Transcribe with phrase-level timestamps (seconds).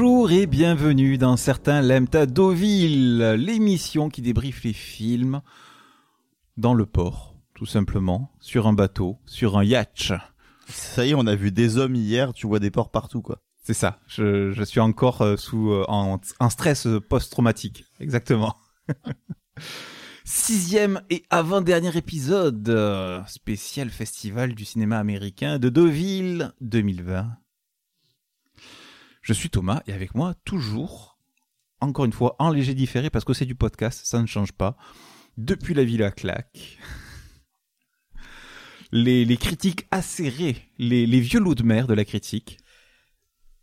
[0.00, 5.42] Bonjour et bienvenue dans Certains l'aiment à Deauville, l'émission qui débriefe les films
[6.56, 10.12] dans le port, tout simplement, sur un bateau, sur un yacht.
[10.68, 13.42] Ça y est, on a vu des hommes hier, tu vois des ports partout, quoi.
[13.64, 18.54] C'est ça, je, je suis encore euh, sous euh, en, en stress post-traumatique, exactement.
[20.24, 27.36] Sixième et avant-dernier épisode, euh, spécial festival du cinéma américain de Deauville 2020.
[29.28, 31.18] Je suis Thomas et avec moi toujours,
[31.82, 34.74] encore une fois, en léger différé parce que c'est du podcast, ça ne change pas.
[35.36, 36.78] Depuis la Villa Claque.
[38.90, 42.56] Les, les critiques acérées, les, les vieux loups de mer de la critique.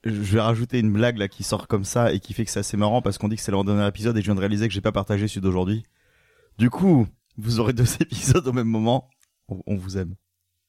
[0.03, 2.59] Je vais rajouter une blague là qui sort comme ça et qui fait que c'est
[2.59, 4.67] assez marrant parce qu'on dit que c'est le dernier épisode et je viens de réaliser
[4.67, 5.81] que j'ai pas partagé celui d'aujourd'hui.
[6.59, 9.09] Du coup, vous aurez deux épisodes au même moment.
[9.47, 10.13] On, on vous aime.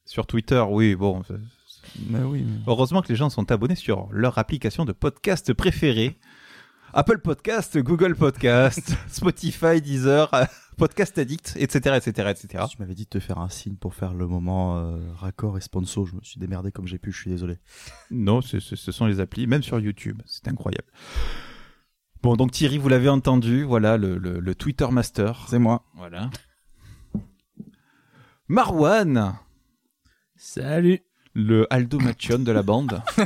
[0.06, 1.22] Sur Twitter, oui, bon.
[1.92, 2.42] C'est- Mais oui.
[2.46, 6.18] mais- Heureusement que les gens sont abonnés sur leur application de podcast préférée.
[6.92, 10.30] Apple Podcast, Google Podcast, Spotify, Deezer,
[10.78, 12.64] Podcast Addict, etc., etc., etc.
[12.70, 15.60] Tu m'avais dit de te faire un signe pour faire le moment euh, raccord et
[15.60, 16.06] sponsor.
[16.06, 17.58] Je me suis démerdé comme j'ai pu, je suis désolé.
[18.10, 20.22] Non, ce, ce- ce sont les applis, même sur YouTube.
[20.26, 20.88] C'est incroyable.
[22.22, 25.44] Bon, donc Thierry, vous l'avez entendu, voilà le, le- le Twitter Master.
[25.48, 25.84] C'est moi.
[25.96, 26.30] Voilà.
[28.48, 29.34] Marwan,
[30.36, 31.00] Salut.
[31.38, 33.02] Le Aldo Machon de la bande.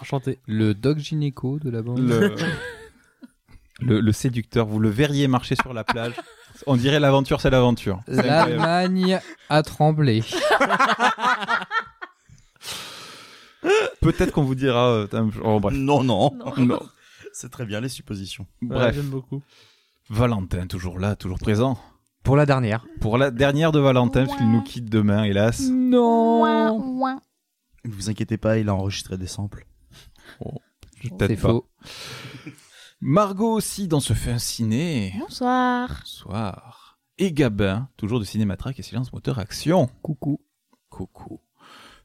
[0.00, 0.38] Enchanté.
[0.46, 1.98] Le doc gynéco de la bande.
[2.00, 2.34] le,
[3.80, 6.14] le, le séducteur, vous le verriez marcher sur la plage.
[6.66, 8.00] On dirait l'aventure, c'est l'aventure.
[8.06, 9.20] L'Allemagne
[9.50, 10.24] a tremblé.
[14.00, 14.88] Peut-être qu'on vous dira.
[14.90, 15.74] euh, t'as- oh, bref.
[15.76, 16.30] Non, non.
[16.56, 16.80] Non.
[17.32, 18.46] C'est très bien les suppositions.
[18.62, 18.94] Bref.
[18.94, 19.42] J'aime beaucoup.
[20.10, 21.78] Valentin, toujours là, toujours présent.
[22.24, 22.86] Pour la dernière.
[23.00, 25.60] Pour la dernière de Valentin, parce qu'il nous quitte demain, hélas.
[25.70, 26.44] Non.
[27.84, 29.66] Ne vous inquiétez pas, il a enregistré des samples.
[31.02, 31.68] Je- C'est faux.
[33.00, 35.14] Margot aussi dans ce fin ciné.
[35.20, 35.98] Bonsoir.
[36.00, 36.98] Bonsoir.
[37.18, 39.90] Et Gabin, toujours de Cinématrack et Silence Moteur Action.
[40.02, 40.40] Coucou.
[40.88, 41.40] Coucou.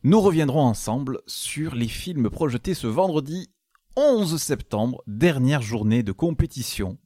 [0.03, 3.50] Nous reviendrons ensemble sur les films projetés ce vendredi
[3.96, 6.97] 11 septembre, dernière journée de compétition.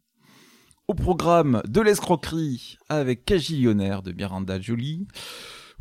[0.89, 5.07] Au programme de l'escroquerie avec Cagillionnaire de Miranda Jolie,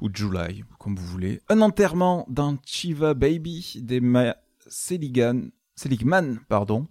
[0.01, 1.41] ou July, comme vous voulez.
[1.49, 4.37] Un enterrement d'un Chiva Baby d'Emma
[4.69, 6.87] Seligman, Seligman, pardon.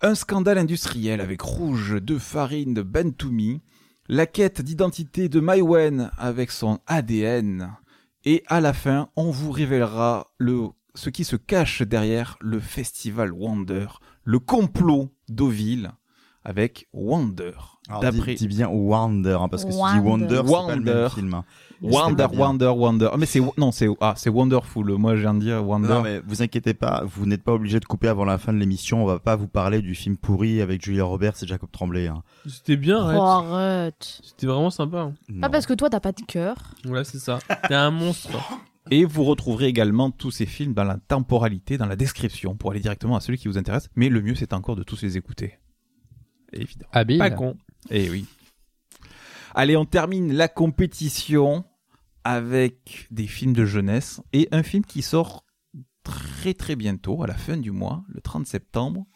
[0.00, 3.60] Un scandale industriel avec Rouge de Farine de Ben Toumi.
[4.06, 7.72] La quête d'identité de Maïwen avec son ADN.
[8.24, 13.32] Et à la fin, on vous révélera le, ce qui se cache derrière le festival
[13.32, 13.88] Wonder,
[14.22, 15.90] le complot Deauville
[16.44, 17.52] avec Wonder.
[18.00, 20.38] D'après dis, dis bien Wonder, hein, parce que si tu dis Wonder.
[20.38, 20.94] Wonder, c'est pas le Wonder.
[20.94, 21.34] même film.
[21.34, 21.44] hein.
[21.82, 22.26] Wonder.
[22.34, 23.08] Wonder, Wonder.
[23.12, 24.92] Ah, mais c'est non, c'est ah, c'est Wonderful.
[24.98, 25.88] Moi, je viens de dire Wonder.
[25.88, 28.58] Non, mais vous inquiétez pas, vous n'êtes pas obligé de couper avant la fin de
[28.58, 29.02] l'émission.
[29.02, 32.06] On va pas vous parler du film pourri avec Julia Roberts et Jacob Tremblay.
[32.06, 32.22] Hein.
[32.46, 34.20] C'était bien, Oh, arrête.
[34.22, 34.98] C'était vraiment sympa.
[35.30, 35.40] hein.
[35.40, 36.56] Pas parce que toi t'as pas de cœur.
[36.86, 37.38] Ouais, c'est ça.
[37.68, 38.30] T'es un monstre.
[38.90, 42.80] Et vous retrouverez également tous ces films dans la temporalité, dans la description, pour aller
[42.80, 43.88] directement à celui qui vous intéresse.
[43.94, 45.58] Mais le mieux, c'est encore de tous les écouter.
[46.52, 46.90] Évidemment.
[46.92, 47.18] Habile.
[47.18, 47.56] Pas con.
[47.90, 48.26] Eh oui.
[49.54, 51.64] Allez, on termine la compétition
[52.24, 55.44] avec des films de jeunesse et un film qui sort
[56.02, 59.06] très très bientôt, à la fin du mois, le 30 septembre.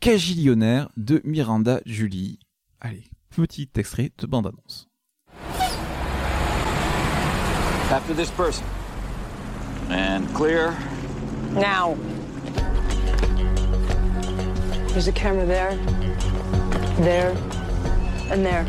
[0.00, 2.38] Cagillionnaire de Miranda Julie.
[2.80, 4.88] Allez, petit extrait de bande-annonce.
[7.90, 8.64] After this person.
[9.90, 10.74] And clear.
[11.52, 11.96] Now.
[14.88, 15.78] There's a camera there,
[16.98, 17.30] there,
[18.30, 18.64] and there.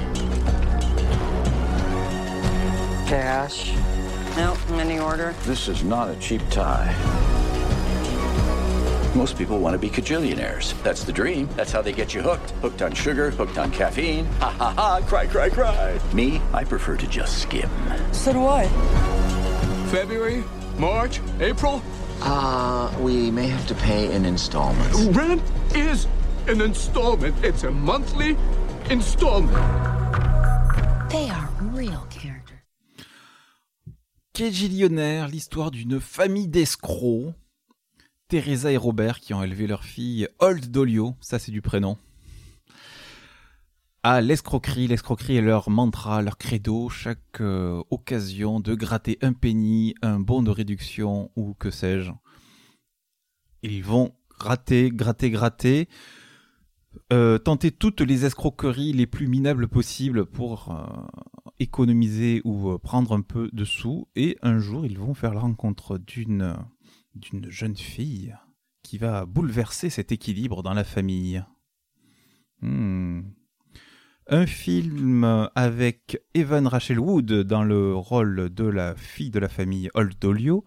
[3.08, 3.74] Cash.
[4.36, 5.34] No, any order.
[5.44, 6.94] This is not a cheap tie.
[9.16, 10.80] Most people want to be cajillionaires.
[10.84, 11.50] That's the dream.
[11.56, 12.52] That's how they get you hooked.
[12.62, 14.26] Hooked on sugar, hooked on caffeine.
[14.42, 16.00] Ha ha ha, cry, cry, cry.
[16.14, 17.70] Me, I prefer to just skim.
[18.12, 18.68] So do I.
[19.90, 20.44] February,
[20.78, 21.82] March, April.
[22.22, 25.00] Uh, we may have to pay in installments.
[25.06, 25.42] Rent
[25.74, 26.08] is
[26.48, 27.34] an installment.
[27.44, 28.36] It's a monthly
[28.90, 29.54] installment.
[31.10, 32.58] They are real characters.
[34.34, 37.34] Cagillionnaire, l'histoire d'une famille d'escrocs.
[38.30, 41.98] Teresa et Robert qui ont élevé leur fille Old Dolio, ça c'est du prénom.
[44.04, 49.96] À l'escroquerie, l'escroquerie est leur mantra, leur credo, chaque euh, occasion de gratter un penny,
[50.02, 52.12] un bon de réduction ou que sais-je.
[53.64, 55.90] Ils vont gratter, gratter, gratter,
[57.14, 63.14] euh, tenter toutes les escroqueries les plus minables possibles pour euh, économiser ou euh, prendre
[63.14, 64.10] un peu de sous.
[64.18, 66.58] Et un jour, ils vont faire la rencontre d'une
[67.48, 68.36] jeune fille
[68.84, 71.44] qui va bouleverser cet équilibre dans la famille.
[72.62, 73.22] Hmm.
[74.30, 79.90] Un film avec Evan Rachel Wood dans le rôle de la fille de la famille
[79.94, 80.66] Old Dolio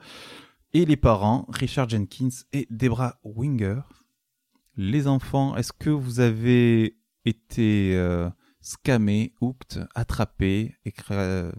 [0.73, 3.83] et les parents Richard Jenkins et Debra Winger.
[4.83, 6.97] Les enfants, est-ce que vous avez
[7.27, 8.31] été euh,
[8.63, 11.53] scammés, hooked, attrapés, et euh,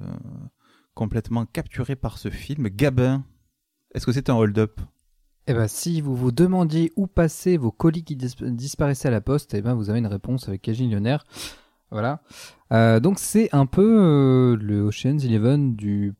[0.95, 2.67] complètement capturés par ce film?
[2.69, 3.23] Gabin,
[3.93, 4.81] est-ce que c'est un hold-up?
[5.45, 9.21] Eh ben, si vous vous demandiez où passer vos colis qui dis- disparaissaient à la
[9.21, 11.23] poste, eh ben, vous avez une réponse avec Cagillionnaire.
[11.91, 12.23] Voilà.
[12.73, 16.15] Euh, donc, c'est un peu euh, le Ocean's Eleven du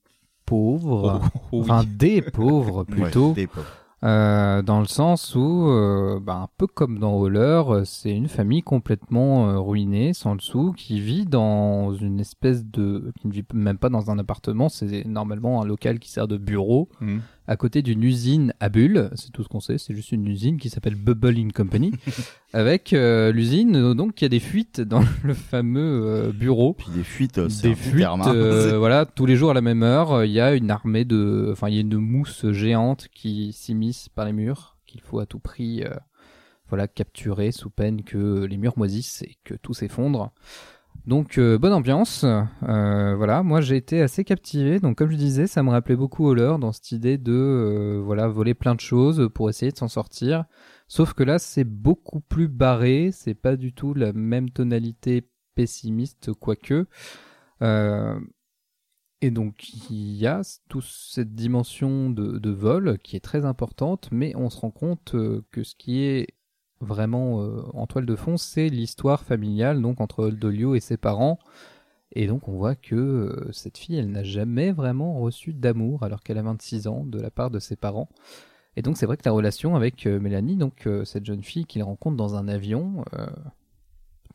[0.45, 1.19] pauvre.
[1.23, 1.59] Oh, oui.
[1.61, 3.29] Enfin, des pauvres plutôt.
[3.29, 3.65] Ouais, des pauvres.
[4.03, 8.27] Euh, dans le sens où, euh, bah, un peu comme dans Roller, euh, c'est une
[8.27, 13.11] famille complètement ruinée, sans le sou, qui vit dans une espèce de...
[13.19, 16.37] qui ne vit même pas dans un appartement, c'est normalement un local qui sert de
[16.37, 17.19] bureau, Hmm.
[17.47, 20.57] À côté d'une usine à bulles, c'est tout ce qu'on sait, c'est juste une usine
[20.57, 21.91] qui s'appelle Bubble in Company,
[22.53, 26.87] avec euh, l'usine euh, donc qui a des fuites dans le fameux euh, bureau Puis
[26.93, 28.33] des fuites, c'est des un fuites, terme, hein.
[28.35, 31.49] euh, voilà, tous les jours à la même heure, il y a une armée de,
[31.51, 35.25] enfin, il y a une mousse géante qui s'immisce par les murs, qu'il faut à
[35.25, 35.95] tout prix, euh,
[36.69, 40.31] voilà, capturer sous peine que les murs moisissent et que tout s'effondre.
[41.07, 43.41] Donc euh, bonne ambiance, euh, voilà.
[43.41, 44.79] Moi j'ai été assez captivé.
[44.79, 48.27] Donc comme je disais, ça me rappelait beaucoup Holler dans cette idée de euh, voilà
[48.27, 50.45] voler plein de choses pour essayer de s'en sortir.
[50.87, 53.09] Sauf que là c'est beaucoup plus barré.
[53.11, 56.85] C'est pas du tout la même tonalité pessimiste, quoique.
[59.23, 64.35] Et donc il y a toute cette dimension de, vol qui est très importante, mais
[64.35, 65.15] on se rend compte
[65.51, 66.27] que ce qui est
[66.81, 71.39] vraiment euh, en toile de fond, c'est l'histoire familiale donc entre Oldolio et ses parents.
[72.13, 76.21] Et donc on voit que euh, cette fille, elle n'a jamais vraiment reçu d'amour alors
[76.21, 78.09] qu'elle a 26 ans de la part de ses parents.
[78.75, 81.83] Et donc c'est vrai que la relation avec euh, Mélanie, donc cette jeune fille qu'il
[81.83, 83.05] rencontre dans un avion,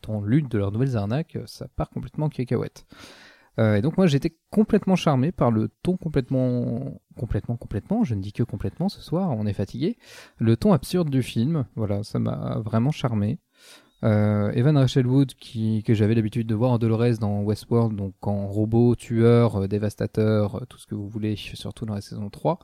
[0.02, 2.86] dans l'une de leurs nouvelles arnaques, ça part complètement en cacahuète.
[3.58, 8.20] Euh, et donc moi j'étais complètement charmé par le ton complètement, complètement, complètement, je ne
[8.20, 9.96] dis que complètement ce soir, on est fatigué,
[10.38, 13.38] le ton absurde du film, voilà, ça m'a vraiment charmé.
[14.04, 18.14] Euh, Evan Rachel Wood, qui, que j'avais l'habitude de voir en Dolores dans Westworld, donc
[18.26, 22.58] en robot, tueur, euh, dévastateur, tout ce que vous voulez, surtout dans la saison 3,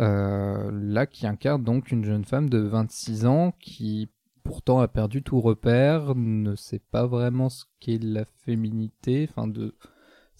[0.00, 4.10] euh, là qui incarne donc une jeune femme de 26 ans qui
[4.44, 9.74] pourtant a perdu tout repère, ne sait pas vraiment ce qu'est la féminité, enfin de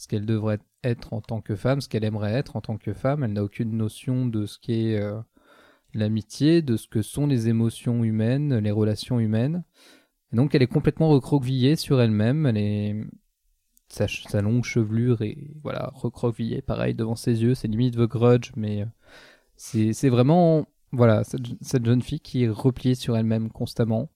[0.00, 2.94] ce qu'elle devrait être en tant que femme, ce qu'elle aimerait être en tant que
[2.94, 5.20] femme, elle n'a aucune notion de ce qu'est euh,
[5.92, 9.62] l'amitié, de ce que sont les émotions humaines, les relations humaines.
[10.32, 12.96] Et donc elle est complètement recroquevillée sur elle-même, elle est
[13.88, 18.84] sa, longue chevelure est voilà recroquevillée pareil devant ses yeux, c'est limite The Grudge, mais
[18.84, 18.86] euh,
[19.56, 24.08] c'est vraiment voilà cette, cette jeune fille qui est repliée sur elle-même constamment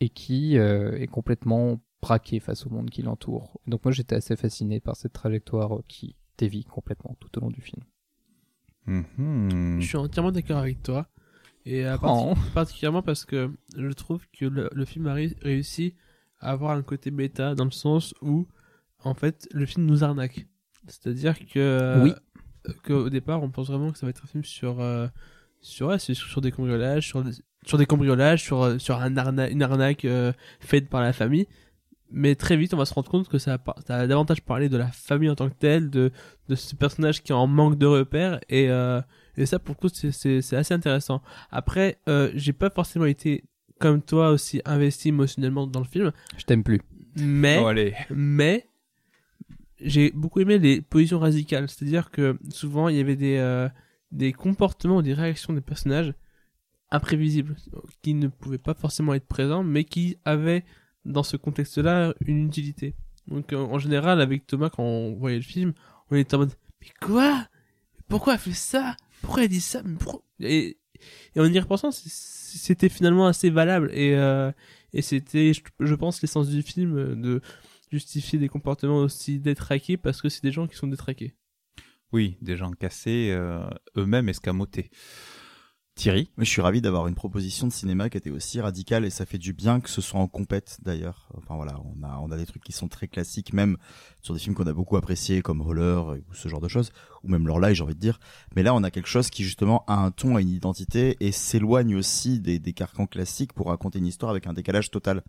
[0.00, 3.60] et qui euh, est complètement braquée face au monde qui l'entoure.
[3.66, 7.60] Donc moi j'étais assez fasciné par cette trajectoire qui dévie complètement tout au long du
[7.60, 7.82] film.
[8.86, 9.78] Mhm.
[9.80, 11.06] Je suis entièrement d'accord avec toi.
[11.66, 12.34] Et euh, Oh.
[12.34, 15.94] parti- particulièrement parce que je trouve que le, le film a ré- réussi
[16.40, 18.48] à avoir un côté méta dans le sens où,
[19.04, 20.46] en fait, le film nous arnaque.
[20.88, 22.12] C'est-à-dire que, Oui.
[22.66, 25.06] euh, qu'au départ, on pense vraiment que ça va être un film sur, euh,
[25.60, 27.32] sur, ouais, c'est sur, sur des cambriolages, sur des,
[27.66, 31.46] sur des cambriolages, sur, sur un arna- une arnaque euh, faite par la famille.
[32.12, 34.42] Mais très vite, on va se rendre compte que ça a, par- ça a davantage
[34.42, 36.10] parlé de la famille en tant que telle, de,
[36.48, 39.00] de ce personnage qui est en manque de repères, et, euh,
[39.36, 41.22] et ça, pour le coup, c'est- assez intéressant.
[41.50, 43.44] Après, euh, j'ai pas forcément été,
[43.78, 46.80] comme toi, aussi investi émotionnellement dans le film, Je t'aime plus.
[47.16, 47.94] mais Oh, allez.
[48.10, 48.66] mais
[49.80, 51.68] j'ai beaucoup aimé les positions radicales.
[51.68, 53.68] C'est-à-dire que souvent, il y avait des, euh,
[54.12, 56.12] des comportements ou des réactions des personnages
[56.90, 57.54] imprévisibles,
[58.02, 60.64] qui ne pouvaient pas forcément être présents, mais qui avaient,
[61.04, 62.94] dans ce contexte-là, une utilité.
[63.26, 65.72] Donc, en général, avec Thomas, quand on voyait le film,
[66.10, 67.46] on était en mode, mais quoi?
[68.08, 68.96] Pourquoi elle fait ça?
[69.22, 69.82] Pourquoi elle dit ça?
[70.40, 70.76] Et,
[71.36, 73.90] en y repensant, c'était finalement assez valable.
[73.92, 74.50] Et, euh,
[75.00, 77.40] c'était, je, je pense, l'essence du film euh, de
[77.92, 81.34] justifier des comportements aussi détraqués parce que c'est des gens qui sont détraqués.
[82.12, 84.90] Oui, des gens cassés, euh, eux-mêmes escamotés.
[86.00, 89.26] Thierry je suis ravi d'avoir une proposition de cinéma qui était aussi radicale et ça
[89.26, 91.28] fait du bien que ce soit en compète d'ailleurs.
[91.36, 93.76] Enfin voilà, on a on a des trucs qui sont très classiques même
[94.22, 96.90] sur des films qu'on a beaucoup appréciés comme Roller ou ce genre de choses
[97.22, 98.18] ou même Lorelai j'ai envie de dire.
[98.56, 101.32] Mais là on a quelque chose qui justement a un ton, a une identité et
[101.32, 105.22] s'éloigne aussi des des carcans classiques pour raconter une histoire avec un décalage total.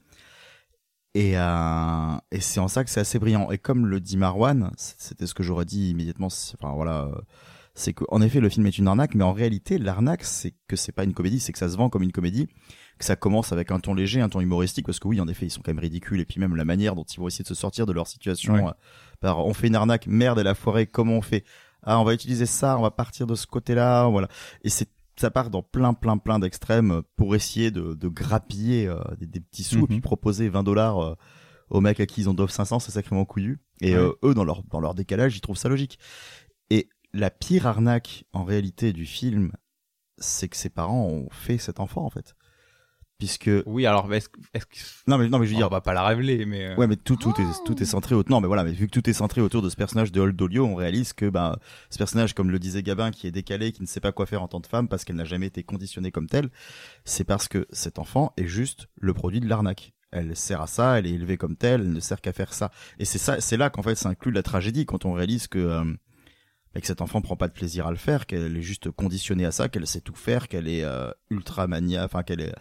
[1.14, 3.52] Et, euh, et c'est en ça que c'est assez brillant.
[3.52, 6.28] Et comme le dit Marwan, c'était ce que j'aurais dit immédiatement.
[6.28, 7.22] Enfin voilà, euh,
[7.82, 10.76] c'est que en effet le film est une arnaque, mais en réalité l'arnaque c'est que
[10.76, 12.48] c'est pas une comédie, c'est que ça se vend comme une comédie,
[12.98, 15.48] que ça commence avec un ton léger, un ton humoristique, parce que oui en effet
[15.48, 17.48] ils sont quand même ridicules et puis même la manière dont ils vont essayer de
[17.48, 18.64] se sortir de leur situation Ouais.
[18.66, 18.72] euh,
[19.20, 21.44] par on fait une arnaque, merde elle a foiré, comment on fait?
[21.84, 24.28] Ah on va utiliser ça, on va partir de ce côté-là, voilà.
[24.64, 29.00] Et c'est ça part dans plein plein plein d'extrêmes pour essayer de, de grappiller euh,
[29.20, 29.84] des, des petits sous Mhm.
[29.84, 31.16] et puis proposer 20 dollars euh,
[31.70, 33.60] aux mecs à qui ils en doivent 500, c'est sacrément couillu.
[33.82, 34.02] Et Ouais.
[34.02, 35.98] euh, eux, dans leur, dans leur décalage, ils trouvent ça logique.
[37.14, 39.52] La pire arnaque, en réalité, du film,
[40.18, 42.36] c'est que ses parents ont fait cet enfant, en fait.
[43.18, 43.52] Puisque...
[43.68, 44.78] Oui, alors est-ce que- est-ce que
[45.08, 45.70] Non, mais, non, mais je veux on dire...
[45.70, 48.32] va pas la révéler, mais euh, Ouais, mais tout, tout est, tout est centré autour.
[48.32, 50.36] Non, mais voilà, mais vu que tout est centré autour de ce personnage de Old
[50.36, 51.60] Dolio, on réalise que, bah,
[51.92, 54.42] ce personnage, comme le disait Gabin, qui est décalé, qui ne sait pas quoi faire
[54.42, 56.50] en tant que femme parce qu'elle n'a jamais été conditionnée comme telle,
[57.06, 59.94] c'est parce que cet enfant est juste le produit de l'arnaque.
[60.12, 62.72] Elle sert à ça, elle est élevée comme telle, elle ne sert qu'à faire ça.
[62.98, 65.60] Et c'est ça, c'est là qu'en fait, ça inclut la tragédie quand on réalise que,
[65.60, 65.84] euh,
[66.74, 69.46] bah, que cet enfant prend pas de plaisir à le faire, qu'elle est juste conditionnée
[69.46, 72.54] à ça, qu'elle sait tout faire, qu'elle est euh, ultra mania, enfin qu'elle est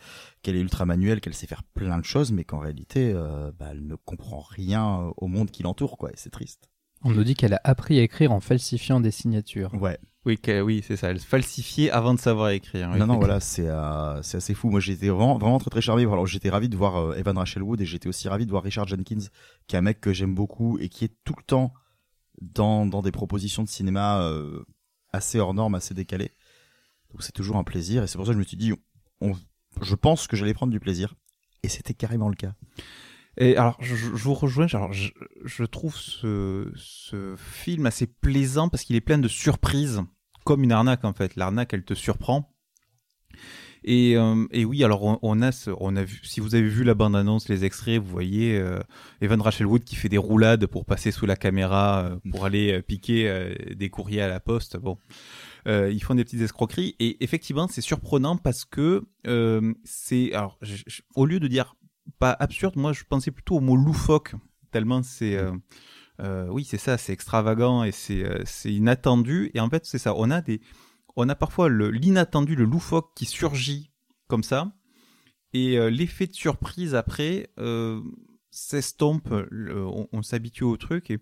[0.42, 3.68] qu'elle est ultra manuelle, qu'elle sait faire plein de choses, mais qu'en réalité, euh, bah,
[3.72, 6.10] elle ne comprend rien euh, au monde qui l'entoure, quoi.
[6.10, 6.70] Et c'est triste.
[7.02, 9.72] On nous dit qu'elle a appris à écrire en falsifiant des signatures.
[9.74, 9.98] Ouais.
[10.26, 11.10] oui, oui, c'est ça.
[11.10, 12.90] Elle falsifiait avant de savoir écrire.
[12.92, 12.98] oui.
[12.98, 14.68] non, non, voilà, c'est euh, c'est assez fou.
[14.68, 16.02] Moi, j'étais vraiment, vraiment très très charmé.
[16.02, 18.62] Alors, j'étais ravi de voir euh, Evan Rachel Wood et j'étais aussi ravi de voir
[18.62, 19.28] Richard Jenkins,
[19.66, 21.72] qui est un mec que j'aime beaucoup et qui est tout le temps
[22.40, 24.64] dans dans des propositions de cinéma euh,
[25.12, 26.32] assez hors normes, assez décalées.
[27.12, 28.02] Donc, c'est toujours un plaisir.
[28.02, 28.72] Et c'est pour ça que je me suis dit,
[29.20, 29.32] on,
[29.82, 31.14] je pense que j'allais prendre du plaisir.
[31.62, 32.54] Et c'était carrément le cas.
[33.36, 34.66] Et alors, je, je vous rejoins.
[34.72, 35.10] Alors, je,
[35.44, 40.02] je trouve ce, ce film assez plaisant parce qu'il est plein de surprises,
[40.44, 41.36] comme une arnaque en fait.
[41.36, 42.49] L'arnaque, elle te surprend.
[43.82, 46.20] Et, euh, et oui, alors on, a, on a vu.
[46.22, 48.80] Si vous avez vu la bande-annonce, les extraits, vous voyez euh,
[49.20, 52.82] Evan Rachel Wood qui fait des roulades pour passer sous la caméra, euh, pour aller
[52.82, 54.76] piquer des courriers à la poste.
[54.76, 54.98] Bon,
[55.66, 59.04] ils font des petites escroqueries et effectivement, c'est surprenant parce que
[59.84, 60.32] c'est.
[60.34, 60.58] Alors,
[61.14, 61.76] au lieu de dire
[62.18, 64.34] pas absurde, moi je pensais plutôt au mot loufoque,
[64.72, 65.38] tellement c'est.
[66.50, 68.24] oui, c'est ça, c'est extravagant et c'est
[68.66, 69.50] inattendu.
[69.54, 70.14] Et en fait, c'est ça.
[70.16, 70.60] On a des,
[71.20, 73.92] on a parfois l'inattendu, le loufoque qui surgit
[74.28, 74.72] comme ça,
[75.52, 78.00] et euh, l'effet de surprise après euh,
[78.50, 79.32] s'estompe.
[79.32, 81.18] On, on s'habitue au truc et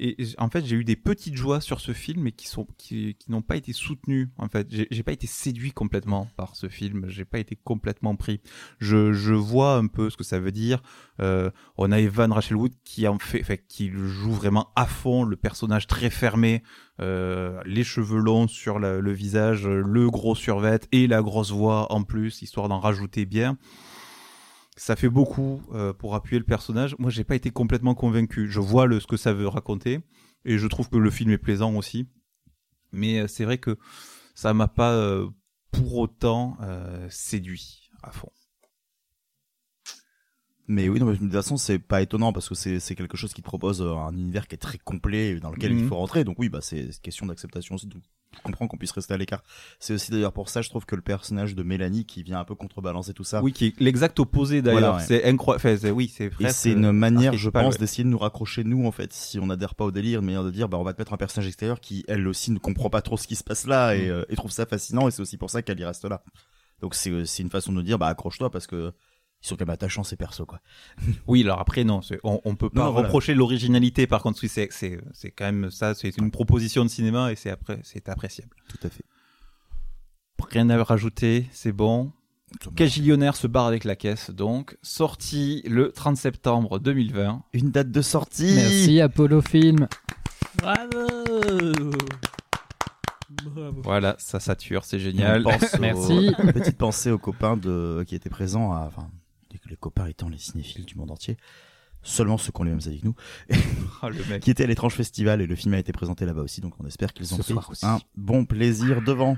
[0.00, 3.16] et en fait, j'ai eu des petites joies sur ce film, mais qui sont qui,
[3.28, 4.30] n'ont pas été soutenues.
[4.38, 7.06] En fait, j'ai pas été séduit complètement par ce film.
[7.08, 8.40] J'ai pas été complètement pris.
[8.78, 10.82] Je, vois un peu ce que ça veut dire.
[11.20, 15.36] Euh, on a Evan Rachel Wood qui en fait, qui joue vraiment à fond, le
[15.36, 16.62] personnage très fermé,
[17.00, 22.04] euh, les cheveux longs sur le visage, le gros survêt et la grosse voix en
[22.04, 23.58] plus, histoire d'en rajouter bien.
[24.78, 26.94] Ça fait beaucoup euh, pour appuyer le personnage.
[27.00, 28.48] Moi, j'ai pas été complètement convaincu.
[28.48, 30.00] Je vois ce que ça veut raconter
[30.44, 32.08] et je trouve que le film est plaisant aussi.
[32.92, 33.76] Mais euh, c'est vrai que
[34.36, 35.28] ça m'a pas euh,
[35.72, 36.56] pour autant
[37.10, 38.30] séduit à fond.
[40.70, 43.16] Mais oui, non, mais de toute façon, c'est pas étonnant parce que c'est c'est quelque
[43.16, 45.78] chose qui te propose euh, un univers qui est très complet et dans lequel il
[45.78, 45.88] Mhm.
[45.88, 46.24] faut rentrer.
[46.24, 47.86] Donc oui, bah c'est une question d'acceptation aussi.
[47.86, 48.02] Donc,
[48.36, 49.42] je comprends qu'on puisse rester à l'écart.
[49.80, 52.44] C'est aussi d'ailleurs pour ça, je trouve que le personnage de Mélanie qui vient un
[52.44, 53.42] peu contrebalancer tout ça.
[53.42, 54.80] Oui, qui est l'exact opposé d'ailleurs.
[54.80, 55.02] Voilà, ouais.
[55.06, 55.66] C'est incroyable.
[55.66, 57.80] Enfin, c'est- oui, c'est Et c'est une manière, je pense, ouais.
[57.80, 59.10] d'essayer de nous raccrocher nous en fait.
[59.14, 61.14] Si on n'adhère pas au délire, une manière de dire, bah on va te mettre
[61.14, 63.94] un personnage extérieur qui, elle aussi, ne comprend pas trop ce qui se passe là
[63.96, 64.10] et, Mm.
[64.10, 65.08] euh, et trouve ça fascinant.
[65.08, 66.22] Et c'est aussi pour ça qu'elle y reste là.
[66.82, 68.92] Donc c'est euh, c'est une façon de nous dire, bah accroche-toi parce que
[69.42, 70.60] ils sont quand même attachants ces persos quoi.
[71.26, 74.06] Oui, alors après non, on, on peut pas Non, reprocher l'originalité.
[74.06, 75.94] Par contre, oui, c'est c'est quand même ça.
[75.94, 78.54] C'est une proposition de cinéma et c'est après c'est appréciable.
[78.68, 79.04] Tout à fait.
[80.50, 82.12] Rien à rajouter, c'est bon.
[82.76, 84.78] Cagillionnaire se barre avec la caisse, donc?
[84.82, 87.42] Sorti le 30 septembre 2020.
[87.52, 88.54] Une date de sortie.
[88.54, 89.86] Merci Apollo Film.
[90.56, 90.88] Bravo
[93.44, 93.82] Bravo.
[93.82, 95.44] Voilà, ça sature, c'est génial.
[95.80, 96.32] Merci.
[96.54, 99.10] Petite pensée aux copains de qui étaient présents, à, enfin
[99.68, 101.36] les- copains étant les cinéphiles du monde entier.
[102.02, 103.14] Seulement ceux qui ont les mêmes avis que nous,
[104.02, 104.42] Oh, le mec.
[104.42, 106.86] qui étaient à l'étrange festival et le film a été présenté là-bas aussi, donc on
[106.86, 109.36] espère qu'ils ont pris un bon plaisir devant.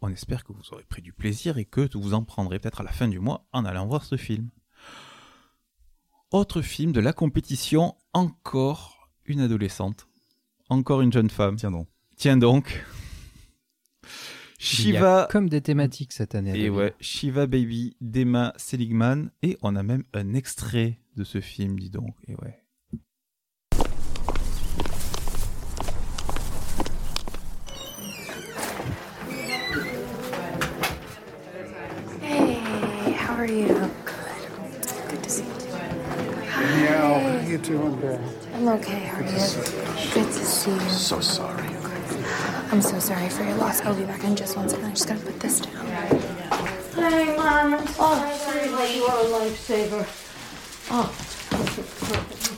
[0.00, 2.84] On espère que vous aurez pris du plaisir et que vous en prendrez peut-être à
[2.84, 4.50] la fin du mois en allant voir ce film.
[6.30, 10.08] Autre film de la compétition, encore une adolescente,
[10.68, 11.56] encore une jeune femme.
[11.56, 11.88] Tiens donc.
[12.16, 12.84] Tiens donc.
[14.72, 16.50] Il y a Shiva comme des thématiques cette année.
[16.50, 16.70] et David.
[16.70, 21.90] ouais, Shiva Baby d'Emma Seligman et on a même un extrait de ce film, dis
[21.90, 22.14] donc.
[22.28, 22.60] Et ouais.
[32.22, 33.66] Hey, how are you?
[33.68, 33.90] Good.
[35.08, 35.50] Good to see you.
[36.82, 37.98] Yeah, you doing?
[38.54, 39.00] I'm okay.
[39.06, 40.12] How are you?
[40.14, 40.88] Good to see you.
[40.90, 41.73] So sorry.
[42.74, 43.80] I'm so sorry for your loss.
[43.82, 44.86] I'll be back in just one second.
[44.86, 45.86] I'm just gotta put this down.
[45.86, 47.74] Hey, Mom.
[48.00, 50.04] Oh, seriously, you are a lifesaver.
[50.90, 51.06] Oh,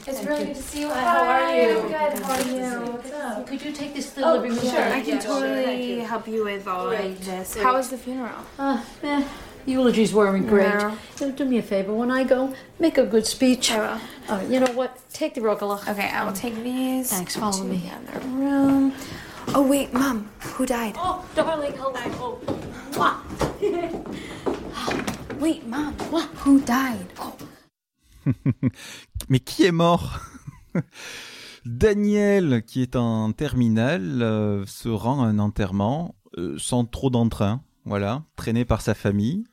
[0.07, 0.89] It's really good to see you.
[0.89, 1.83] How are you?
[1.83, 1.93] Good.
[1.93, 2.93] How are you?
[2.93, 3.47] What's up?
[3.47, 4.61] could you take this to the Oh, living room?
[4.61, 4.81] sure.
[4.85, 6.01] I can Yeah, totally Thank you.
[6.07, 7.11] help you with all Great.
[7.11, 7.55] of this.
[7.59, 8.41] How was the funeral?
[8.59, 9.23] Uh, eh,
[9.67, 10.65] eulogies weren't great.
[10.65, 10.97] Yeah.
[11.21, 11.93] You know, do me a favor.
[11.93, 13.71] When I go, make a good speech.
[13.71, 14.01] I will.
[14.31, 14.99] Oh, you know what?
[15.13, 15.87] Take the rogalach.
[15.87, 17.11] Okay, I will take these.
[17.11, 17.83] Thanks, follow me.
[17.95, 18.95] In The room.
[19.55, 20.26] Oh wait, Mom.
[20.59, 20.95] Who died?
[20.97, 21.93] Oh, darling, hello.
[22.21, 22.38] Oh,
[22.95, 23.17] mwah.
[25.41, 25.93] Wait, Mom.
[26.11, 26.29] What?
[26.45, 27.07] Who died?
[27.21, 27.35] Oh.
[29.29, 30.21] Mais qui est mort?
[31.67, 37.62] Daniel, qui est en terminale, euh, se rend à un enterrement euh, sans trop d'entrain,
[37.85, 39.45] voilà, traîné par sa famille.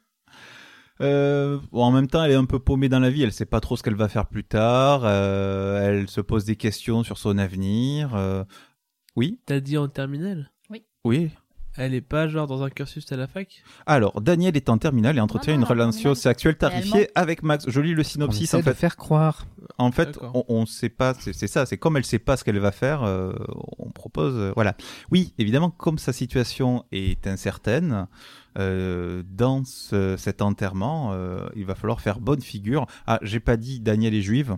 [1.02, 3.46] Euh, bon, en même temps, elle est un peu paumée dans la vie, elle sait
[3.46, 7.18] pas trop ce qu'elle va faire plus tard, euh, elle se pose des questions sur
[7.18, 8.16] son avenir.
[9.16, 10.50] Oui, T'as dit en terminale
[11.06, 11.30] oui.
[11.76, 13.62] Elle est pas genre dans un cursus à la fac?
[13.86, 16.16] Alors, Daniel est en terminale et entretient une relation terminale.
[16.16, 16.98] sexuelle Réellement.
[17.16, 17.66] avec Max.
[17.68, 18.74] Je lis le synopsis en de fait.
[18.74, 19.46] faire croire.
[19.78, 20.32] En fait, D'accord.
[20.36, 22.72] on, on sait pas, c'est c'est ça, c'est comme elle sait pas ce qu'elle va
[22.72, 23.34] faire, euh,
[23.80, 24.76] on propose, euh, voilà.
[25.12, 28.08] Oui, évidemment, comme sa situation est incertaine,
[28.60, 32.86] euh, dans ce- cet enterrement, euh, il va falloir faire bonne figure.
[33.08, 34.56] Ah, j'ai pas dit Daniel est juive.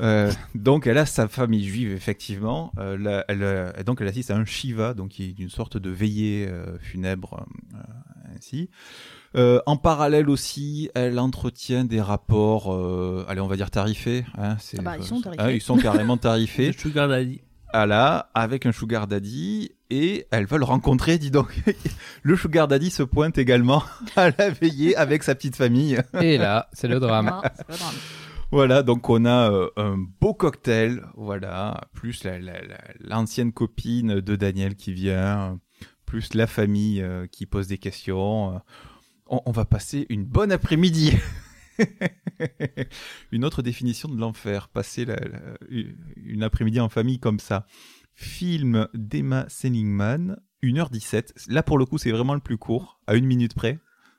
[0.00, 2.72] Euh, donc elle a sa famille juive effectivement.
[2.78, 5.76] Euh, là, elle, euh, donc elle assiste à un shiva, donc qui est une sorte
[5.76, 7.78] de veillée euh, funèbre euh,
[8.36, 8.70] ainsi.
[9.36, 14.24] Euh, en parallèle aussi, elle entretient des rapports, euh, allez, on va dire tarifés.
[14.36, 15.42] Hein, Ah bah, ils sont tarifés.
[15.42, 16.68] Ah, ils sont carrément tarifés.
[16.68, 17.40] Le Sugar Daddy.
[17.72, 21.62] Voilà, avec un sugar daddy, et elle va le rencontrer, dis donc.
[22.24, 23.84] le sugar daddy se pointe également
[24.16, 26.00] à la veillée avec sa petite famille.
[26.20, 27.26] Et là, c'est le drame.
[27.26, 27.94] Non, c'est pas drame.
[28.52, 32.60] Voilà, donc on a euh, un beau cocktail, voilà, plus la- la-
[32.98, 35.60] l'ancienne copine de Daniel qui vient,
[36.04, 38.54] plus la famille euh, qui pose des questions.
[38.56, 38.58] euh,
[39.26, 41.12] On, va passer une bonne après-midi.
[43.30, 45.06] une autre définition de l'enfer, passer
[46.16, 47.66] une après-midi en famille comme ça.
[48.14, 51.48] Film d'Emma Seligman, 1h17.
[51.48, 53.78] Là pour le coup c'est vraiment le plus court, à une minute près.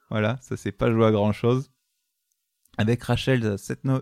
[0.10, 1.70] Voilà, ça s'est pas joué à grand chose
[2.82, 4.02] avec Rachel Setno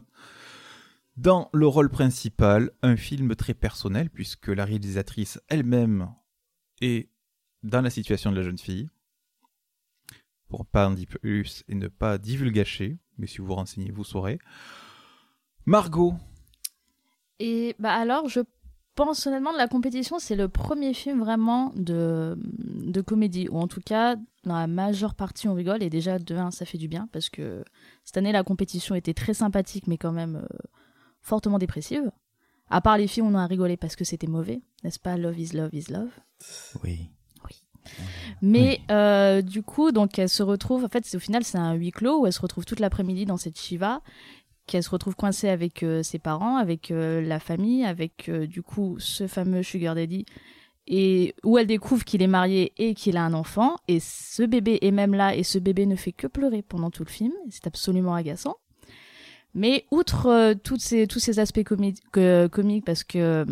[1.17, 6.13] dans le rôle principal, un film très personnel puisque la réalisatrice elle-même
[6.79, 7.09] est
[7.61, 8.89] dans la situation de la jeune fille.
[10.47, 14.05] Pour pas en dire plus et ne pas divulgacher, mais si vous vous renseignez, vous
[14.05, 14.39] saurez.
[15.65, 16.15] Margot,
[17.39, 18.39] Et bah alors, je
[18.99, 23.67] pense honnêtement de la compétition, c'est le premier film vraiment de, de comédie, ou en
[23.67, 26.89] tout cas, dans la majeure partie, on rigole, et déjà, de un, ça fait du
[26.89, 27.63] bien, parce que
[28.03, 30.57] cette année, la compétition était très sympathique, mais quand même euh,
[31.21, 32.11] fortement dépressive.
[32.69, 35.15] À part les filles, on a rigolé parce que c'était mauvais, n'est-ce pas?
[35.15, 36.11] Love is love is love.
[36.83, 37.09] Oui.
[38.41, 41.91] Mais euh, du coup, donc elle se retrouve, en fait, au final, c'est un huis
[41.91, 44.01] clos où elle se retrouve toute l'après-midi dans cette Shiva,
[44.69, 48.61] qu'elle se retrouve coincée avec euh, ses parents, avec euh, la famille, avec euh, du
[48.61, 50.25] coup ce fameux Sugar Daddy,
[50.87, 54.79] et où elle découvre qu'il est marié et qu'il a un enfant, et ce bébé
[54.81, 57.67] est même là, et ce bébé ne fait que pleurer pendant tout le film, c'est
[57.67, 58.57] absolument agaçant.
[59.55, 63.45] Mais outre ces, tous ces aspects comi- que- comiques, parce que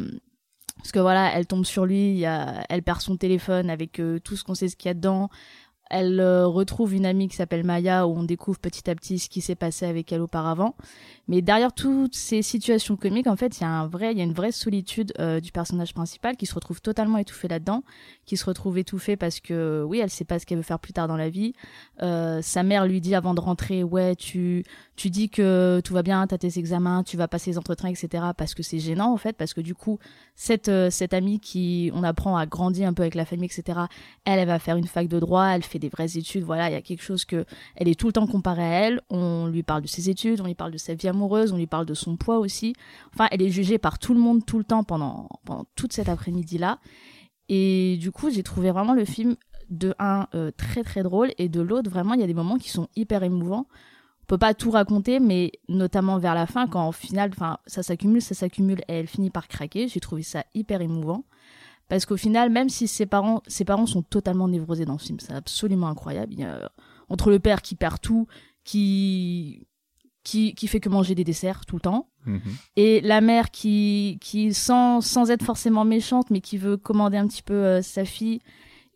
[0.78, 4.54] parce que voilà, elle tombe sur lui, elle perd son téléphone avec tout ce qu'on
[4.54, 5.30] sait ce qu'il y a dedans.
[5.90, 9.30] Elle euh, retrouve une amie qui s'appelle Maya où on découvre petit à petit ce
[9.30, 10.76] qui s'est passé avec elle auparavant.
[11.28, 14.22] Mais derrière toutes ces situations comiques, en fait, il y a un vrai, il y
[14.22, 17.84] a une vraie solitude euh, du personnage principal qui se retrouve totalement étouffé là-dedans,
[18.26, 20.94] qui se retrouve étouffé parce que oui, elle sait pas ce qu'elle veut faire plus
[20.94, 21.54] tard dans la vie.
[22.02, 24.64] Euh, sa mère lui dit avant de rentrer, ouais, tu
[24.96, 28.24] tu dis que tout va bien, t'as tes examens, tu vas passer les entretiens, etc.
[28.36, 30.00] Parce que c'est gênant en fait, parce que du coup,
[30.36, 33.80] cette euh, cette amie qui on apprend à grandir un peu avec la famille, etc.
[34.26, 36.44] Elle, elle va faire une fac de droit, elle fait des vraies études.
[36.44, 39.02] Voilà, il y a quelque chose que elle est tout le temps comparée à elle.
[39.10, 41.68] On lui parle de ses études, on lui parle de sa vie amoureuse, on lui
[41.68, 42.74] parle de son poids aussi.
[43.14, 46.10] Enfin, elle est jugée par tout le monde tout le temps pendant pendant toute cette
[46.10, 46.80] après-midi là.
[47.50, 49.36] Et du coup, j'ai trouvé vraiment le film
[49.70, 52.58] de un euh, très très drôle et de l'autre vraiment il y a des moments
[52.58, 53.68] qui sont hyper émouvants.
[54.22, 57.82] On peut pas tout raconter, mais notamment vers la fin, quand au final, enfin, ça
[57.82, 59.88] s'accumule, ça s'accumule, et elle finit par craquer.
[59.88, 61.24] J'ai trouvé ça hyper émouvant.
[61.90, 65.20] Parce qu'au final, même si ses parents, ses parents sont totalement névrosés dans ce film,
[65.20, 66.34] c'est absolument incroyable.
[66.34, 66.72] Il y a,
[67.10, 68.28] entre le père qui perd tout,
[68.66, 69.66] qui,
[70.24, 72.42] qui, qui fait que manger des desserts tout le temps, Mhm.
[72.76, 77.26] et la mère qui, qui sans, sans être forcément méchante, mais qui veut commander un
[77.28, 78.42] petit peu euh, sa fille,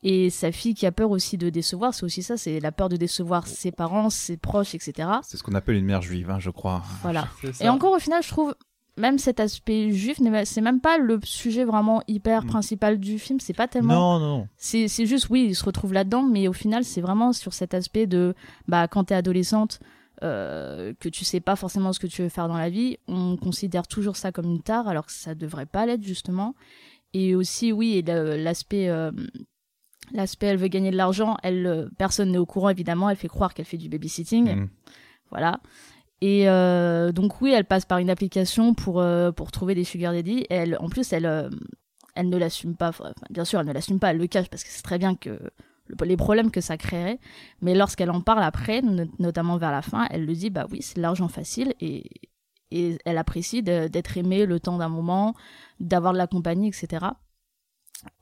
[0.03, 2.89] et sa fille qui a peur aussi de décevoir, c'est aussi ça, c'est la peur
[2.89, 5.07] de décevoir ses parents, ses proches, etc.
[5.23, 6.83] c'est ce qu'on appelle une mère juive, hein, je crois.
[7.03, 7.29] Voilà.
[7.61, 8.53] Et encore au final, je trouve,
[9.01, 12.47] même cet aspect juif, c'est même pas le sujet vraiment hyper Mm.
[12.47, 13.39] principal du film.
[13.39, 14.19] C'est pas tellement.
[14.19, 14.47] Non, non.
[14.57, 18.07] C'est juste, oui, il se retrouve là-dedans, mais au final, c'est vraiment sur cet aspect
[18.07, 18.33] de,
[18.67, 19.79] bah, quand t'es adolescente,
[20.23, 23.37] euh, que tu sais pas forcément ce que tu veux faire dans la vie, on
[23.37, 26.53] considère toujours ça comme une tare, alors que ça devrait pas l'être, justement.
[27.13, 28.87] Et aussi, oui, l'aspect.
[28.89, 29.11] euh,
[30.13, 33.29] L'aspect, elle veut gagner de l'argent, elle, euh, personne n'est au courant évidemment, elle fait
[33.29, 34.69] croire qu'elle fait du babysitting, Mm.
[35.29, 35.61] voilà.
[36.21, 40.13] Et euh, donc oui, elle passe par une application pour euh, pour trouver des sugar
[40.13, 40.45] daddy.
[40.49, 41.49] Elle, en plus, elle euh,
[42.15, 42.91] elle ne l'assume pas.
[43.29, 44.11] Bien sûr, elle ne l'assume pas.
[44.11, 45.29] Elle le cache parce que c'est très bien que
[45.87, 47.19] le- les problèmes que ça créerait.
[47.61, 50.81] Mais lorsqu'elle en parle après, no- notamment vers la fin, elle le dit bah oui,
[50.81, 52.03] c'est l'argent facile et
[52.73, 55.35] et elle apprécie d'être aimée le temps d'un moment,
[55.81, 57.17] d'avoir de la compagnie, etc.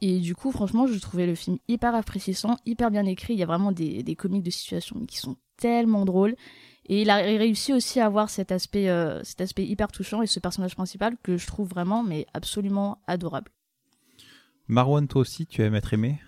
[0.01, 3.33] Et du coup, franchement, je trouvais le film hyper rafraîchissant, hyper bien écrit.
[3.33, 6.35] Il y a vraiment des, des comiques de situation qui sont tellement drôles.
[6.89, 10.27] Et il a réussi aussi à avoir cet aspect, euh, cet aspect hyper touchant et
[10.27, 13.51] ce personnage principal que je trouve vraiment, mais absolument adorable.
[14.67, 16.19] Marwan, toi aussi, tu aimes être aimé?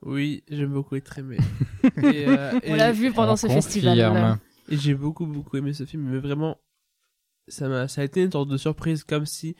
[0.00, 1.36] Oui, j'aime beaucoup être aimé.
[2.02, 3.98] et, euh, On l'a vu pendant ce festival.
[3.98, 4.38] là.
[4.68, 6.58] Et j'ai beaucoup beaucoup aimé ce film, mais vraiment,
[7.46, 9.54] ça a été une sorte de surprise, comme si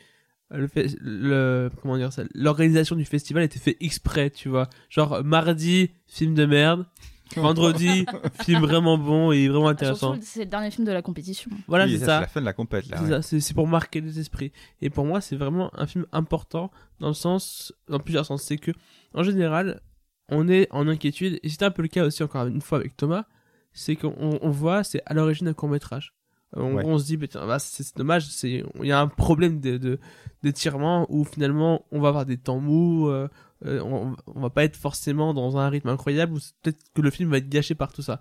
[0.50, 4.70] le, fait, le comment dire ça, l'organisation du festival était fait exprès, tu vois.
[4.88, 6.86] Genre mardi, film de merde.
[7.36, 8.06] Vendredi,
[8.42, 10.12] film vraiment bon et vraiment intéressant.
[10.12, 11.50] Surtout, c'est le dernier film de la compétition.
[11.66, 12.14] Voilà, Oui, c'est ça, ça.
[12.14, 12.96] C'est la fin de la compète, là.
[12.98, 13.10] C'est ouais.
[13.10, 14.52] ça, c'est c'est pour marquer les esprits.
[14.80, 18.42] Et pour moi, c'est vraiment un film important dans le sens, dans plusieurs sens.
[18.42, 18.70] C'est que,
[19.12, 19.80] en général,
[20.28, 22.96] on est en inquiétude, et c'était un peu le cas aussi encore une fois avec
[22.96, 23.24] Thomas,
[23.72, 26.15] c'est qu'on on voit, c'est à l'origine d'un court métrage.
[26.54, 26.84] On, Ouais.
[26.86, 29.98] on se dit, putain, bah, c'est dommage, il y a un problème de, de,
[30.42, 33.28] d'étirement où finalement on va avoir des temps mous, euh,
[33.64, 37.10] euh, on, on va pas être forcément dans un rythme incroyable, ou peut-être que le
[37.10, 38.20] film va être gâché par tout ça.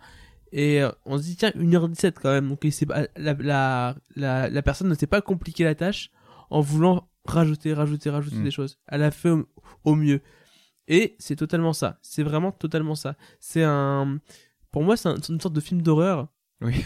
[0.52, 2.66] Et euh, on se dit, tiens, 1h17 quand même, donc
[3.16, 6.10] la, la, la, la personne ne s'est pas compliqué la tâche
[6.50, 8.44] en voulant rajouter, rajouter, rajouter Mm.
[8.44, 8.80] des choses.
[8.88, 9.46] Elle a fait au,
[9.84, 10.22] au mieux.
[10.88, 12.00] Et c'est totalement ça.
[12.02, 13.16] C'est vraiment totalement ça.
[13.40, 14.20] C'est un,
[14.72, 16.28] pour moi, c'est un- c'est une sorte de film d'horreur.
[16.62, 16.86] Oui.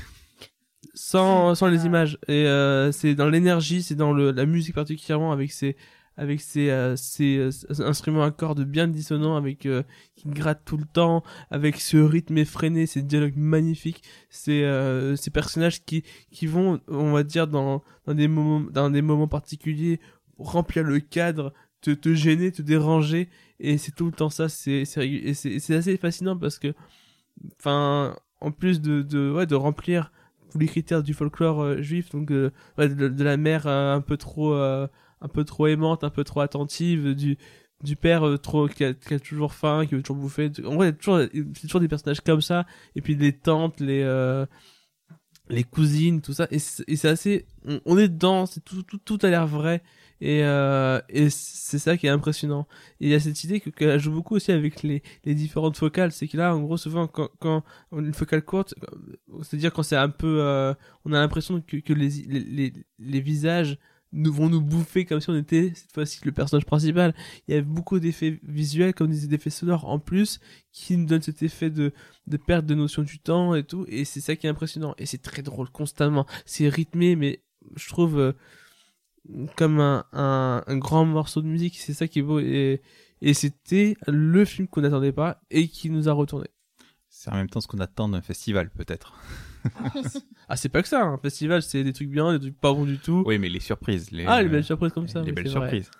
[0.95, 2.17] Sans, sans les images.
[2.27, 5.77] Et euh, c'est dans l'énergie, c'est dans le, la musique particulièrement avec ses,
[6.17, 7.51] avec ses, euh, ses euh,
[7.85, 9.83] instruments à cordes bien dissonants, avec euh,
[10.15, 15.29] qui grattent tout le temps, avec ce rythme effréné, ces dialogues magnifiques, ces, euh, ces
[15.29, 19.99] personnages qui, qui vont, on va dire, dans, dans des moments, dans des moments particuliers,
[20.37, 24.49] remplir le cadre, te, te gêner, te déranger, et c'est tout le temps ça.
[24.49, 26.73] C'est, c'est, c'est assez fascinant parce que,
[27.59, 30.11] enfin, en plus de, de, ouais, de remplir
[30.49, 34.53] tous les critères du folklore euh, juif, donc de, la mère euh, un peu trop,
[34.53, 34.87] euh,
[35.21, 39.85] un peu trop aimante, un peu trop attentive, du père trop qui a, toujours faim,
[39.87, 40.51] qui veut toujours bouffer.
[40.65, 42.65] En vrai, c'est toujours des personnages comme ça.
[42.95, 44.03] Et puis les tantes, les
[45.51, 46.47] les cousines, tout ça.
[46.51, 47.47] Et c'est assez,
[47.85, 48.45] on, est dedans,
[49.05, 49.81] tout a l'air vrai.
[50.21, 52.67] Et, euh, et c'est ça qui est impressionnant.
[52.99, 55.77] Et il y a cette idée que- qu'elle joue beaucoup aussi avec les, les différentes
[55.77, 56.11] focales.
[56.11, 58.75] C'est que là, en gros, souvent, quand, quand une focale courte,
[59.43, 60.73] c'est-à-dire quand c'est un peu, euh,
[61.05, 63.77] on a l'impression que, que les, les, les, les visages
[64.11, 67.13] nous vont nous bouffer comme si on était cette fois-ci le personnage principal.
[67.47, 70.39] Il y a beaucoup d'effets visuels comme des effets sonores en plus
[70.71, 71.93] qui nous donnent cet effet de,
[72.25, 73.85] de perte de notion du temps et tout.
[73.87, 74.95] Et c'est ça qui est impressionnant.
[74.97, 76.25] Et c'est très drôle constamment.
[76.45, 77.43] C'est rythmé, mais
[77.75, 78.33] je trouve euh,
[79.55, 81.77] comme un, un, un grand morceau de musique.
[81.77, 82.39] C'est ça qui est beau.
[82.39, 82.81] Et,
[83.21, 86.47] et c'était le film qu'on n'attendait pas et qui nous a retourné.
[87.09, 89.13] C'est en même temps ce qu'on attend d'un festival, peut-être.
[90.47, 91.03] Ah, c'est pas que ça.
[91.03, 93.23] Un festival, c'est des trucs bien, des trucs pas bons du tout.
[93.27, 94.09] Oui, mais les surprises.
[94.09, 95.19] Les, Ah, les belles surprises comme ça.
[95.21, 95.69] Les oui, belles c'est vrai.
[95.69, 95.91] surprises.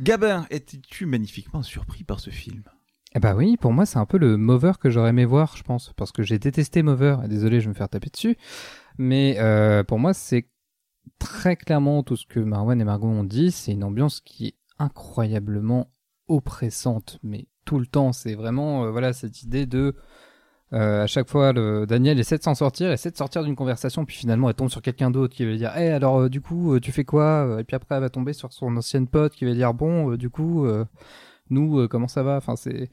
[0.00, 2.64] Gabin, étais-tu magnifiquement surpris par ce film?
[3.14, 5.62] Eh bah oui, pour moi c'est un peu le Mover que j'aurais aimé voir, je
[5.62, 7.16] pense, parce que j'ai détesté Mover.
[7.24, 8.36] Et désolé, je vais me faire taper dessus,
[8.98, 10.48] mais euh, pour moi c'est
[11.18, 13.50] très clairement tout ce que Marwan et Margot ont dit.
[13.50, 15.90] C'est une ambiance qui est incroyablement
[16.28, 18.12] oppressante, mais tout le temps.
[18.12, 19.94] C'est vraiment euh, voilà cette idée de
[20.74, 24.04] euh, à chaque fois, le Daniel essaie de s'en sortir, essaie de sortir d'une conversation,
[24.04, 26.40] puis finalement elle tombe sur quelqu'un d'autre qui va lui dire Eh alors euh, du
[26.40, 27.56] coup tu fais quoi?
[27.58, 30.30] Et puis après elle va tomber sur son ancienne pote qui va dire Bon du
[30.30, 30.66] coup
[31.50, 32.36] nous comment ça va?
[32.36, 32.90] Enfin c'est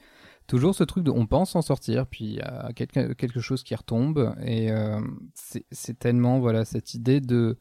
[0.47, 3.63] toujours ce truc de on pense s'en sortir, puis il y a quelque, quelque chose
[3.63, 4.69] qui retombe et
[5.33, 7.57] c'est tellement voilà cette idée de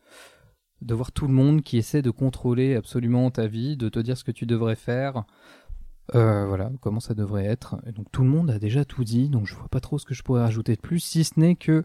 [0.85, 4.17] de voir tout le monde qui essaie de contrôler absolument ta vie, de te dire
[4.17, 5.25] ce que tu devrais faire.
[6.15, 7.77] Euh, voilà, comment ça devrait être.
[7.87, 10.05] Et donc tout le monde a déjà tout dit, donc je vois pas trop ce
[10.05, 11.85] que je pourrais rajouter de plus, si ce n'est que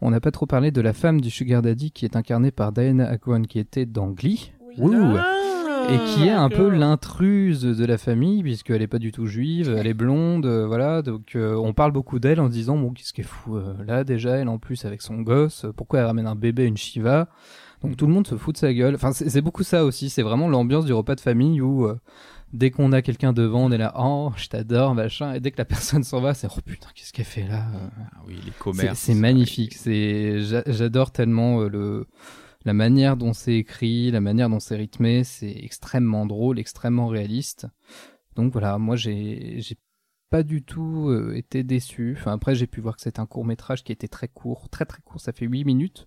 [0.00, 2.72] on n'a pas trop parlé de la femme du Sugar Daddy qui est incarnée par
[2.72, 4.52] Diana Agron qui était dans Glee.
[4.78, 4.92] Ouh.
[5.16, 9.26] Ah, Et qui est un peu l'intruse de la famille, puisqu'elle est pas du tout
[9.26, 11.02] juive, elle est blonde, euh, voilà.
[11.02, 14.36] Donc euh, on parle beaucoup d'elle en se disant bon qu'est-ce qu'elle fout là déjà,
[14.36, 17.28] elle en plus avec son gosse, pourquoi elle ramène un bébé, une Shiva?
[17.82, 18.94] Donc tout le monde se fout de sa gueule.
[18.94, 20.10] Enfin, c'est beaucoup ça aussi.
[20.10, 21.98] C'est vraiment l'ambiance du repas de famille où euh,
[22.52, 25.32] dès qu'on a quelqu'un devant, on est là, oh, je t'adore, machin.
[25.34, 27.88] Et dès que la personne s'en va, c'est oh putain, qu'est-ce qu'elle fait là euh.
[28.12, 28.98] Ah oui, les commerces.
[28.98, 29.74] C'est magnifique.
[29.74, 32.06] C'est j'a- j'adore tellement euh, le
[32.66, 35.24] la manière dont c'est écrit, la manière dont c'est rythmé.
[35.24, 37.66] C'est extrêmement drôle, extrêmement réaliste.
[38.36, 39.76] Donc voilà, moi j'ai j'ai
[40.28, 42.14] pas du tout été déçu.
[42.18, 44.84] Enfin après j'ai pu voir que c'est un court métrage qui était très court, très
[44.84, 45.18] très court.
[45.20, 46.06] Ça fait 8 minutes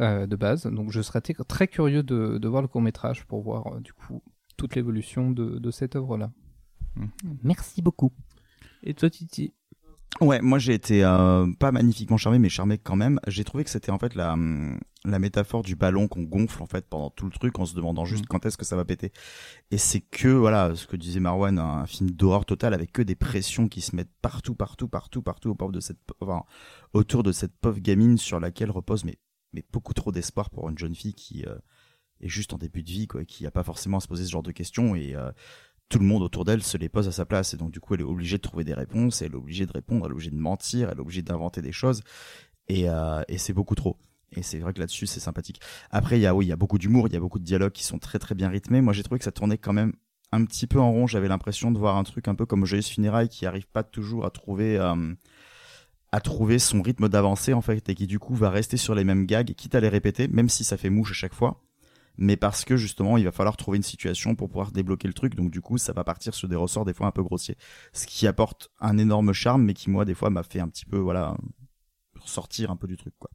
[0.00, 0.66] euh, de base.
[0.66, 3.92] Donc je serais très curieux de, de voir le court métrage pour voir euh, du
[3.92, 4.22] coup
[4.56, 6.30] toute l'évolution de, de cette œuvre là.
[6.96, 7.38] Mhm.
[7.42, 8.12] Merci beaucoup.
[8.82, 9.52] Et toi, Titi?
[10.20, 13.18] Ouais, moi j'ai été euh, pas magnifiquement charmé, mais charmé quand même.
[13.26, 16.66] J'ai trouvé que c'était en fait la, hum, la métaphore du ballon qu'on gonfle en
[16.66, 19.10] fait pendant tout le truc en se demandant juste quand est-ce que ça va péter.
[19.70, 23.14] Et c'est que, voilà, ce que disait Marwan, un film d'horreur totale avec que des
[23.14, 26.42] pressions qui se mettent partout, partout, partout, partout au de cette, enfin,
[26.92, 29.16] autour de cette pauvre gamine sur laquelle repose mais,
[29.52, 31.56] mais beaucoup trop d'espoir pour une jeune fille qui euh,
[32.20, 34.30] est juste en début de vie, quoi, qui a pas forcément à se poser ce
[34.30, 35.30] genre de questions et euh,
[35.88, 37.94] tout le monde autour d'elle se les pose à sa place et donc du coup
[37.94, 40.30] elle est obligée de trouver des réponses, elle est obligée de répondre, elle est obligée
[40.30, 42.02] de mentir, elle est obligée d'inventer des choses
[42.68, 43.98] et, euh, et c'est beaucoup trop.
[44.34, 45.60] Et c'est vrai que là-dessus c'est sympathique.
[45.90, 47.44] Après il y a oui il y a beaucoup d'humour, il y a beaucoup de
[47.44, 48.80] dialogues qui sont très très bien rythmés.
[48.80, 49.92] Moi j'ai trouvé que ça tournait quand même
[50.32, 51.06] un petit peu en rond.
[51.06, 54.24] J'avais l'impression de voir un truc un peu comme Joyeuse Funérailles qui arrive pas toujours
[54.24, 55.14] à trouver euh,
[56.12, 59.04] à trouver son rythme d'avancée en fait et qui du coup va rester sur les
[59.04, 61.62] mêmes gags, quitte à les répéter, même si ça fait mouche à chaque fois.
[62.18, 65.34] Mais parce que justement il va falloir trouver une situation pour pouvoir débloquer le truc.
[65.34, 67.56] Donc du coup ça va partir sur des ressorts des fois un peu grossiers.
[67.92, 70.84] Ce qui apporte un énorme charme mais qui moi des fois m'a fait un petit
[70.84, 71.36] peu voilà
[72.24, 73.30] sortir un peu du truc quoi.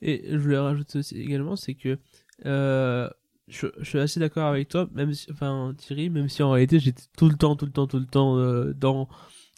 [0.00, 1.98] Et je voulais rajouter aussi également, c'est que
[2.46, 3.08] euh,
[3.48, 6.78] je, je suis assez d'accord avec toi, même si, enfin Thierry, même si en réalité
[6.78, 9.08] j'étais tout le temps, tout le temps, tout le temps euh, dans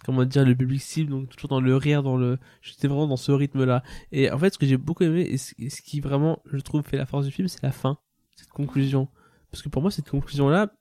[0.04, 3.16] comment dire le public cible, donc toujours dans le rire, dans le, j'étais vraiment dans
[3.16, 3.82] ce rythme-là.
[4.12, 6.96] Et en fait, ce que j'ai beaucoup aimé et ce, qui vraiment, je trouve, fait
[6.96, 7.98] la force du film, c'est la fin,
[8.36, 9.08] cette conclusion,
[9.50, 10.72] parce que pour moi cette conclusion-là,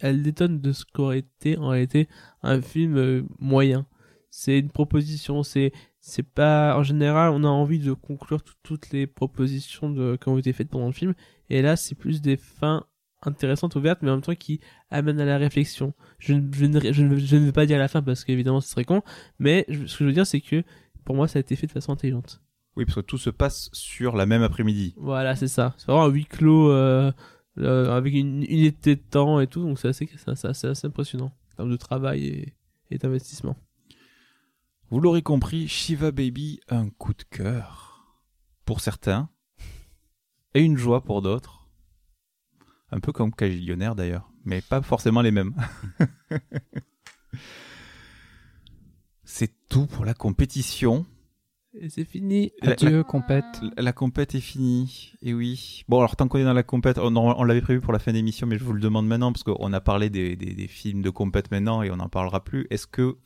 [0.00, 2.08] elle détonne de ce qu'aurait été en réalité
[2.42, 3.86] un film euh, moyen.
[4.30, 8.90] C'est une proposition, c'est c'est pas en général on a envie de conclure tout- toutes
[8.92, 11.12] les propositions de qui ont été faites pendant le film
[11.50, 12.86] et là c'est plus des fins
[13.22, 16.80] intéressantes ouvertes mais en même temps qui amènent à la réflexion je, ne- je, ne,
[16.92, 19.02] je, ne, je ne vais pas dire la fin parce qu'évidemment ce serait con
[19.38, 20.62] mais je- ce que je veux dire c'est que
[21.04, 22.40] pour moi ça a été fait de façon intelligente
[22.76, 24.94] Oui, parce que tout se passe sur la même après-midi.
[24.96, 27.10] voilà c'est ça c'est vraiment un huis clos euh,
[27.58, 31.56] euh, avec une unité de temps et tout donc c'est assez, assez, assez impressionnant en
[31.56, 32.54] termes de travail et,
[32.92, 33.56] et d'investissement
[34.90, 38.24] Vous l'aurez compris, Shiva Baby, un coup de cœur
[38.64, 39.28] pour certains
[40.54, 41.57] et une joie pour d'autres.
[42.90, 45.54] Un peu comme Cagillionnaire d'ailleurs, mais pas forcément les mêmes.
[49.24, 51.04] C'est tout pour la compétition.
[51.74, 53.44] et c'est fini La- Adieu, compète.
[53.76, 55.84] La, la compète est finie, et oui.
[55.88, 58.12] Bon, alors tant qu'on est dans la compète, on, on l'avait prévu pour la fin
[58.12, 61.02] d'émission, mais je vous le demande maintenant, parce qu'on a parlé des, des- des films
[61.02, 62.66] de compète maintenant, et on n'en parlera plus.
[62.70, 63.16] Est-ce que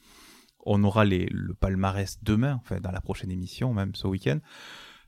[0.65, 4.39] on aura les, le palmarès demain, enfin dans la prochaine émission, même ce week-end?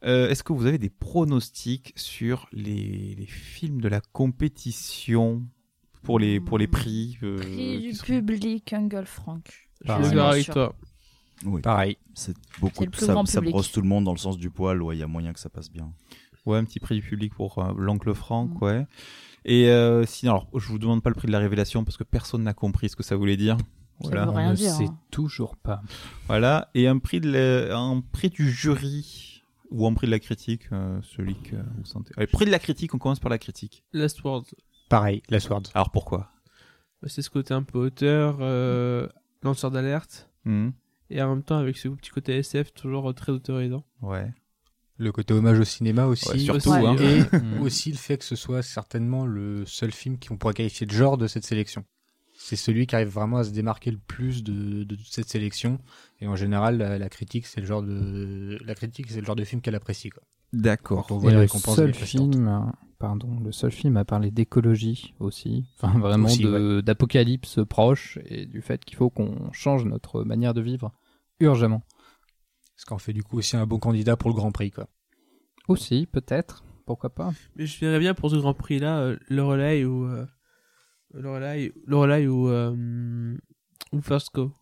[0.04, 5.42] Euh, Est-ce que vous avez des pronostics sur les, les films de la compétition
[6.02, 9.68] pour les, pour les prix euh, Prix du sont- public, Ungle Frank.
[9.80, 10.04] je Pareil.
[10.06, 10.74] suis d'accord avec toi
[11.46, 11.96] oui Pareil.
[12.14, 14.38] c'est beaucoup C'est le plus ça, grand ça brosse tout le monde dans le sens
[14.38, 15.92] du poil ouais il y a moyen que ça passe bien
[16.46, 18.64] Ouais, un petit prix du public pour euh, l'oncle Franck, Mm.
[18.64, 18.86] ouais.
[19.46, 22.04] Et euh, sinon, alors, je vous demande pas le prix de la révélation parce que
[22.04, 23.56] personne n'a compris ce que ça voulait dire.
[24.02, 24.26] Ça Voilà.
[24.26, 24.72] veut rien On ne dire.
[24.72, 24.98] sait hein.
[25.10, 25.80] toujours pas.
[26.26, 26.70] Voilà.
[26.74, 29.33] Et un prix de la- un prix du jury
[29.70, 32.12] ou un prix de la critique, euh, celui que vous sentez.
[32.16, 33.84] Allez, prix de la critique, on commence par la critique.
[33.92, 34.44] Last Word
[34.88, 35.62] Pareil, la Sword.
[35.74, 36.30] Alors pourquoi?
[37.02, 39.08] Bah, c'est ce côté un peu auteur, euh,
[39.42, 40.70] lanceur d'alerte, Hmm,
[41.08, 43.82] et en même temps avec ce petit côté SF toujours euh, très autorisant.
[44.02, 44.30] Ouais.
[44.98, 46.28] Le côté hommage au cinéma aussi.
[46.28, 46.96] Ouais, surtout, aussi, hein.
[46.98, 50.92] Et aussi le fait que ce soit certainement le seul film qu'on pourrait qualifier de
[50.92, 51.84] genre de cette sélection.
[52.36, 55.78] C'est celui qui arrive vraiment à se démarquer le plus de, de toute cette sélection.
[56.20, 59.36] Et en général, la, la critique, c'est le genre de la critique, c'est le genre
[59.36, 60.10] de film qu'elle apprécie.
[60.10, 60.22] Quoi.
[60.52, 61.06] D'accord.
[61.22, 66.80] Le seul film, pardon, le seul film a parlé d'écologie aussi, enfin vraiment Aussi, de-
[66.84, 70.92] d'apocalypse proche et du fait qu'il faut qu'on change notre manière de vivre
[71.40, 71.82] urgemment.
[72.76, 74.70] Ce qui en fait du coup aussi un bon candidat pour le Grand Prix.
[74.70, 74.88] Quoi.
[75.68, 77.32] Aussi, peut-être, pourquoi pas.
[77.56, 80.26] Mais je verrais bien pour ce Grand Prix là, euh, Lorelai ou euh,
[81.14, 83.36] Lorelai, Lorelai ou euh,
[83.92, 84.52] ou First Go,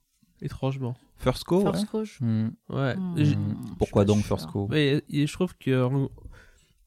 [0.41, 0.95] étrangement.
[1.17, 1.63] First ouais.
[1.63, 2.21] First.
[2.21, 2.49] Hmm.
[2.69, 2.97] Ouais.
[2.97, 3.15] Hmm.
[3.17, 3.35] Je
[3.79, 4.23] Pourquoi donc.
[4.25, 5.89] First et je trouve que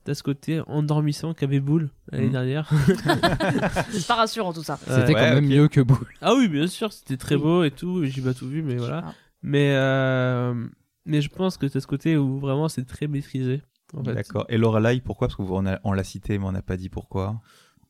[0.04, 2.32] t'as ce côté endormissant qu'avait Boule l'année Hmm.
[2.32, 2.69] dernière.
[3.91, 4.78] C'est pas rassurant tout ça.
[4.78, 5.13] C'était Ouais.
[5.13, 6.06] quand ouais, même mieux que Boule.
[6.21, 8.75] Ah oui, bien sûr, c'était très beau et tout, et j'ai pas tout vu, mais
[8.75, 9.13] voilà.
[9.41, 10.54] Mais, euh,
[11.06, 13.62] mais je pense que t'as ce côté où vraiment c'est très maîtrisé.
[13.93, 14.13] En fait.
[14.13, 14.45] D'accord.
[14.49, 15.28] Et Lorelai, pourquoi?
[15.28, 17.39] Parce qu'on on l'a cité, mais on n'a pas dit pourquoi.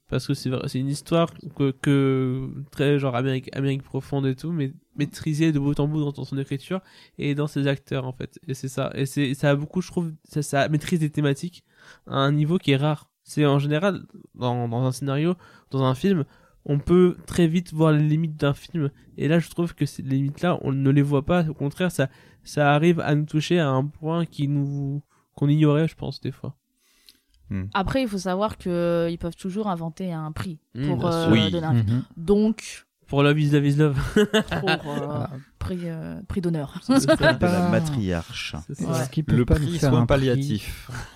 [0.10, 4.72] Parce que c'est une histoire que, que très genre Amérique, Amérique profonde et tout, mais
[4.96, 6.82] maîtrisée de bout en bout dans, dans son écriture
[7.18, 8.40] et dans ses acteurs en fait.
[8.48, 8.92] Et c'est ça.
[8.94, 11.64] Et c'est ça a beaucoup, je trouve, ça, ça maîtrise des thématiques
[12.08, 13.10] à un niveau qui est rare.
[13.24, 14.04] C'est en général
[14.36, 15.34] dans, dans un scénario,
[15.72, 16.24] dans un film,
[16.66, 18.92] on peut très vite voir les limites d'un film.
[19.18, 21.48] Et là, je trouve que ces limites-là, on ne les voit pas.
[21.48, 22.10] Au contraire, ça,
[22.44, 25.02] ça arrive à nous toucher à un point qui nous
[25.36, 26.56] qu'on ignorait, je pense, des fois.
[27.74, 31.30] Après, il faut savoir que ils peuvent toujours inventer un prix Mm, pour euh.
[31.32, 31.52] Oui.
[31.52, 32.04] donner un- Mhm.
[32.18, 34.00] Donc, Pour Love is Love is Love.
[34.60, 35.26] pour euh,
[35.60, 36.80] prix, euh, prix d'honneur.
[36.82, 37.06] C'est.
[37.06, 38.56] De la matriarche.
[38.80, 39.24] Ouais.
[39.28, 40.64] Le pas prix soins un prix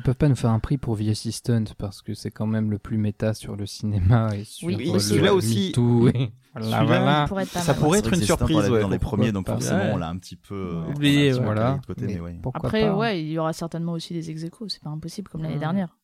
[0.00, 2.70] qu'ils peuvent pas nous faire un prix pour The Assistant parce que c'est quand même
[2.70, 5.08] le plus méta sur le cinéma et sur Oui, le aussi.
[5.08, 5.68] Celui-là aussi.
[5.68, 7.24] MeToo et- Voilà, voilà.
[7.28, 8.56] pourrait Ça pourrait C'est être une c'est surprise.
[8.70, 9.90] ouais, dans les premiers, donc forcément, Ouais.
[9.92, 11.44] on l'a un petit peu euh, on l'a Oublié, peu ouais.
[11.44, 11.78] Voilà.
[11.80, 12.38] de côté, mais ouais.
[12.42, 15.42] Pourquoi Après, pas ouais, il y aura certainement aussi des ex c'est pas impossible comme
[15.42, 15.96] l'année dernière.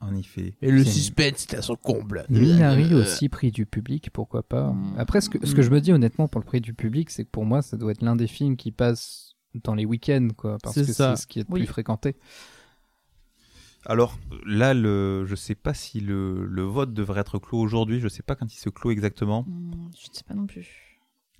[0.00, 0.56] En effet.
[0.60, 2.26] Et le C'est- suspense, c'était à son comble.
[2.28, 4.72] Minari aussi, prix du public, pourquoi pas.
[4.72, 4.94] Mm.
[4.98, 7.24] Après, ce que, ce que je me dis honnêtement pour le prix du public, c'est
[7.24, 10.58] que pour moi, ça doit être l'un des films qui passe dans les week-ends, quoi,
[10.62, 11.16] parce C'est que ça.
[11.16, 11.60] c'est ce qui est le Oui.
[11.60, 12.16] plus fréquenté.
[13.88, 18.00] Alors là, le, je sais pas si le, le vote devrait être clos aujourd'hui.
[18.00, 19.44] Je sais pas quand il se clôt exactement.
[19.46, 20.66] Hmm, je ne sais pas non plus.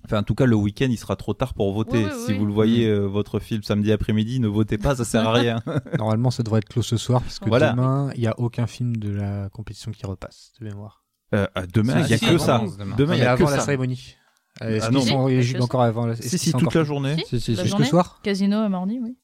[0.05, 2.05] Enfin, en tout cas, le week-end, il sera trop tard pour voter.
[2.05, 2.37] Oui, oui, si oui.
[2.37, 5.61] vous le voyez, euh, votre film samedi après-midi, ne votez pas, ça sert à rien.
[5.97, 7.71] Normalement, ça devrait être clos ce soir parce que Voilà.
[7.71, 11.03] demain, il n'y a aucun film de la compétition qui repasse, de mémoire.
[11.35, 12.63] Euh, euh, demain, il y a Si, que ça.
[12.79, 12.95] demain.
[12.95, 13.65] Demain, il y a que avant la ça.
[13.65, 14.15] cérémonie.
[14.61, 15.01] Euh, Ah non.
[15.01, 16.15] Si, éligibles c'est encore avant la...
[16.15, 17.15] Si, si, toute la journée.
[17.27, 17.61] Si, Si, si, la si.
[17.63, 19.17] Juste journée, le soir Casino et mardi, oui.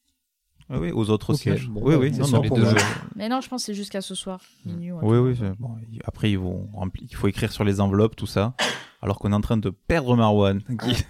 [0.70, 1.68] Ah oui, aux autres sièges.
[1.68, 2.74] bon, oui, bah, oui, non, sur non, les pour deux moi.
[3.16, 4.90] Mais non, je pense que c'est jusqu'à ce soir, minuit.
[4.92, 5.36] un Oui, oui.
[5.60, 7.06] Bon, après, ils vont remplir.
[7.10, 8.56] Il faut écrire sur les enveloppes, tout ça.
[9.02, 10.62] Alors qu'on est en train de perdre Marwan.
[10.64, 11.04] qui-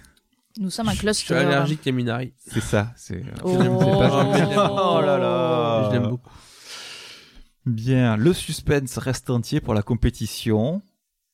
[0.60, 1.24] Nous sommes un Je cluster.
[1.26, 2.32] suis allergique à Minari.
[2.38, 2.92] C'est ça.
[2.96, 3.22] C'est.
[3.44, 3.48] Oh.
[3.52, 5.88] Je je l'aime Oh là là.
[5.88, 6.30] Je l'aime beaucoup.
[7.66, 10.82] Bien, le suspense reste entier pour la compétition.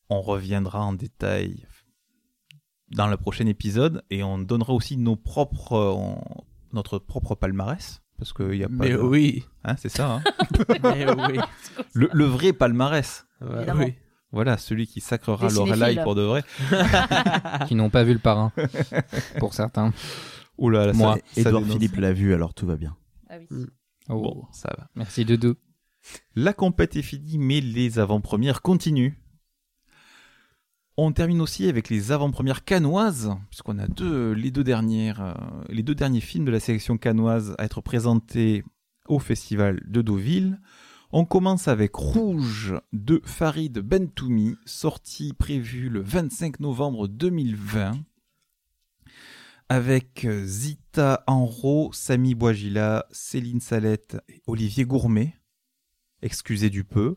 [0.08, 1.66] On reviendra en détail
[2.92, 6.22] dans le prochain épisode et on donnera aussi nos propres, euh, on-
[6.72, 8.74] notre propre palmarès parce qu'il y a pas.
[8.74, 9.44] Mais de- oui.
[9.64, 10.12] Hein, c'est ça.
[10.12, 10.22] hein.
[10.84, 11.38] Mais oui.
[11.94, 13.26] le, le vrai palmarès.
[13.40, 13.84] Ouais, Évidemment.
[13.84, 13.94] oui.
[14.32, 16.44] Voilà, celui qui sacrera Lorelai pour de vrai.
[17.66, 18.52] qui n'ont pas vu le parrain,
[19.40, 19.92] pour certains.
[20.58, 21.18] Ouh là là, ça- Moi.
[21.32, 21.64] ça Edouard.
[21.64, 22.94] Philippe l'a vu, alors tout va bien.
[23.28, 23.46] Ah oui.
[23.50, 23.66] Mm.
[24.10, 24.22] Oh.
[24.22, 24.88] Bon, ça va.
[24.94, 25.56] Merci de deux.
[26.36, 29.14] La compète est finie, mais les avant-premières continuent.
[31.02, 35.32] On termine aussi avec les avant-premières canoises, puisqu'on a deux, les deux dernières, euh,
[35.70, 38.62] les deux derniers films de la sélection canoise à être présentés
[39.08, 40.60] au festival de Deauville.
[41.10, 47.92] On commence avec Rouge de Farid Bentoumi, sorti prévu le 25 novembre 2020,
[49.70, 55.34] avec euh, Zita Enro, Samy Bouagila, Céline Salette et Olivier Gourmet.
[56.20, 57.16] Excusez du peu.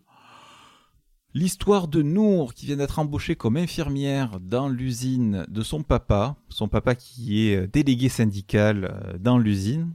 [1.35, 6.67] L'histoire de Nour qui vient d'être embauchée comme infirmière dans l'usine de son papa, son
[6.67, 9.93] papa qui est délégué syndical euh, dans l'usine.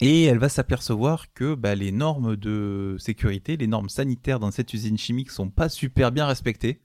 [0.00, 4.74] Et elle va s'apercevoir que bah, les normes de sécurité, les normes sanitaires dans cette
[4.74, 6.82] usine chimique sont pas super bien respectées.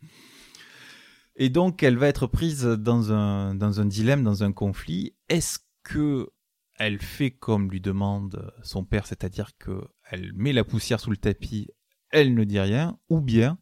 [1.35, 5.15] Et donc elle va être prise dans un, dans un dilemme, dans un conflit.
[5.27, 6.29] Est-ce que
[6.77, 9.81] elle fait comme lui demande son père, c'est-à-dire que
[10.11, 11.67] elle met la poussière sous le tapis,
[12.11, 13.57] elle ne dit rien, ou bien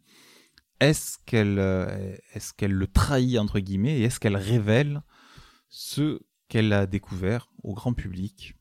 [0.79, 5.01] est-ce qu'elle euh, est-ce qu'elle le trahit entre guillemets et est-ce qu'elle révèle
[5.69, 8.55] ce qu'elle a découvert au grand public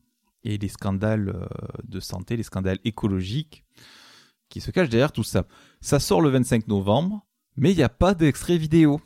[0.44, 1.46] et les scandales euh,
[1.84, 3.64] de santé, les scandales écologiques
[4.48, 5.46] qui se cachent derrière tout ça.
[5.80, 9.00] Ça sort le 25 novembre, mais il n'y a pas d'extrait vidéo.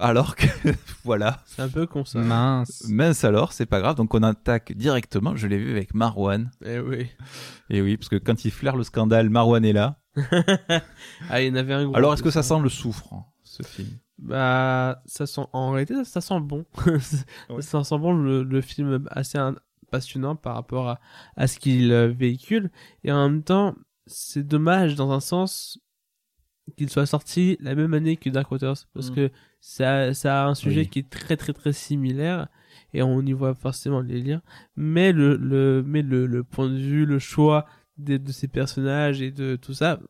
[0.00, 0.46] Alors que
[1.04, 1.42] voilà.
[1.46, 2.18] C'est un peu con ça.
[2.18, 2.86] Mince.
[2.88, 3.96] Mince alors, c'est pas grave.
[3.96, 5.36] Donc on attaque directement.
[5.36, 6.50] Je l'ai vu avec Marwan.
[6.64, 7.08] Eh oui.
[7.70, 10.00] Et oui, parce que quand il flaire le scandale, Marwan est là.
[11.30, 11.96] ah, il y en avait un gros.
[11.96, 13.88] Alors est-ce que ça sent le soufre, hein, ce film?
[14.18, 15.42] Bah, ça sent.
[15.52, 16.64] En réalité, ça, ça sent bon.
[17.60, 19.56] Ça sent bon le, le film assez un-
[19.90, 21.00] passionnant par rapport à,
[21.36, 22.70] à ce qu'il euh, véhicule.
[23.02, 23.74] Et en même temps,
[24.06, 25.78] c'est dommage dans un sens
[26.76, 29.14] qu'il soit sorti la même année que Dark Waters parce Mm.
[29.14, 30.88] que ça, ça a un sujet Oui.
[30.88, 32.48] qui est très très très similaire
[32.92, 34.42] et on y voit forcément les liens.
[34.76, 37.66] Mais le, le, mais le, le point de vue, le choix
[37.98, 40.00] de, de ces personnages et de tout ça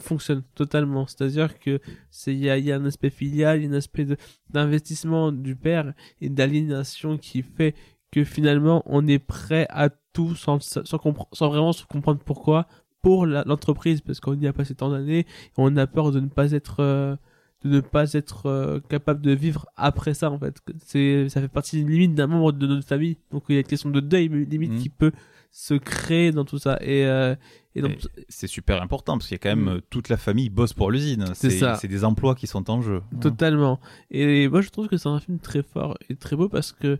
[0.00, 1.06] fonctionne totalement.
[1.06, 1.78] C'est-à-dire que
[2.10, 4.16] c'est il y a, y a un aspect filial, il y a un aspect de-
[4.50, 7.74] d'investissement du père et d'aliénation qui fait
[8.10, 12.66] que finalement on est prêt à tout sans, sans, sans vraiment se comprendre pourquoi
[13.02, 15.26] pour l'entreprise parce qu'on y a passé tant d'années et
[15.58, 17.16] on a peur de ne pas être euh,
[17.64, 20.56] de ne pas être euh, capable de vivre après ça en fait.
[20.84, 23.16] C'est ça fait partie limite d'un membre de notre famille.
[23.30, 24.78] Donc il y a une question de deuil limite Mhm.
[24.78, 25.12] qui peut
[25.56, 27.36] se créer dans tout ça et euh,
[27.76, 29.76] et donc Et C'est super important parce qu'il y a quand même Mm.
[29.76, 31.26] euh, toute la famille bosse pour l'usine.
[31.34, 31.76] C'est ça.
[31.76, 33.02] C'est des emplois qui sont en jeu.
[33.20, 33.78] Totalement.
[34.10, 36.98] Et moi, je trouve que c'est un film très fort et très beau parce que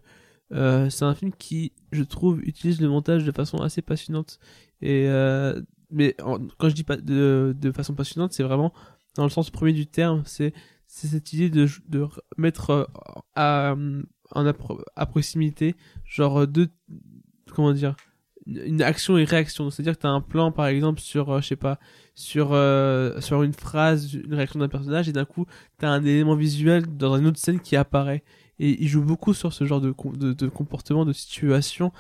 [0.52, 4.38] euh, c'est un film qui, je trouve, utilise le montage de façon assez passionnante.
[4.80, 8.72] Et euh, mais en- quand je dis pas de, de façon passionnante, c'est vraiment
[9.16, 10.22] dans le sens premier du terme.
[10.26, 10.52] C'est
[10.86, 12.88] c'est cette idée de, de mettre
[13.34, 13.74] à,
[14.30, 15.74] en appro- à proximité,
[16.04, 16.68] genre deux,
[17.52, 17.96] comment dire,
[18.46, 19.70] une action et réaction.
[19.70, 21.78] C'est-à-dire que tu un plan, par exemple, sur, euh, je sais pas,
[22.14, 25.46] sur, euh, sur une phrase, une réaction d'un personnage, et d'un coup,
[25.78, 28.22] tu un élément visuel dans une autre scène qui apparaît.
[28.58, 31.92] Et il joue beaucoup sur ce genre de, de, de comportement, de situation,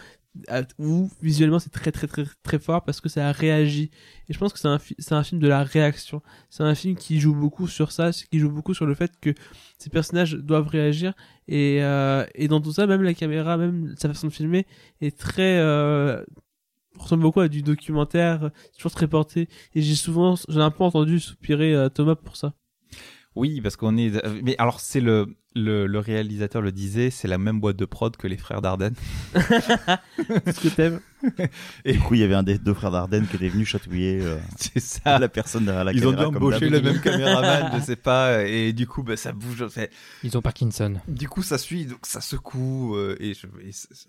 [0.78, 3.90] où visuellement c'est très très très très fort parce que ça réagit.
[4.28, 6.22] Et je pense que c'est un, c'est un film de la réaction.
[6.50, 9.34] C'est un film qui joue beaucoup sur ça, qui joue beaucoup sur le fait que
[9.78, 11.14] ces personnages doivent réagir.
[11.48, 14.66] Et, euh, et dans tout ça, même la caméra, même sa façon de filmer
[15.00, 15.58] est très...
[15.58, 16.24] Euh,
[16.98, 19.48] ressemble beaucoup à du documentaire, c'est toujours très porté.
[19.74, 22.54] Et j'ai souvent, j'ai un peu entendu soupirer euh, Thomas pour ça.
[23.36, 24.12] Oui, parce qu'on est.
[24.44, 25.26] Mais alors, c'est le,
[25.56, 28.94] le, le réalisateur le disait, c'est la même boîte de prod que les frères Dardenne.
[30.44, 31.00] Qu'est-ce que t'aimes
[31.84, 34.20] Et du coup, il y avait un des deux frères Dardenne qui était venu chatouiller
[34.22, 35.18] euh, C'est ça.
[35.18, 36.30] la personne derrière la Ils ont caméra.
[36.30, 39.64] dû embaucher le même caméraman, je sais pas, et du coup, bah, ça bouge.
[40.22, 40.94] Ils ont Parkinson.
[41.08, 42.94] Du coup, ça suit, donc ça secoue.
[42.96, 44.08] euh, et, je- et c'est- c'est-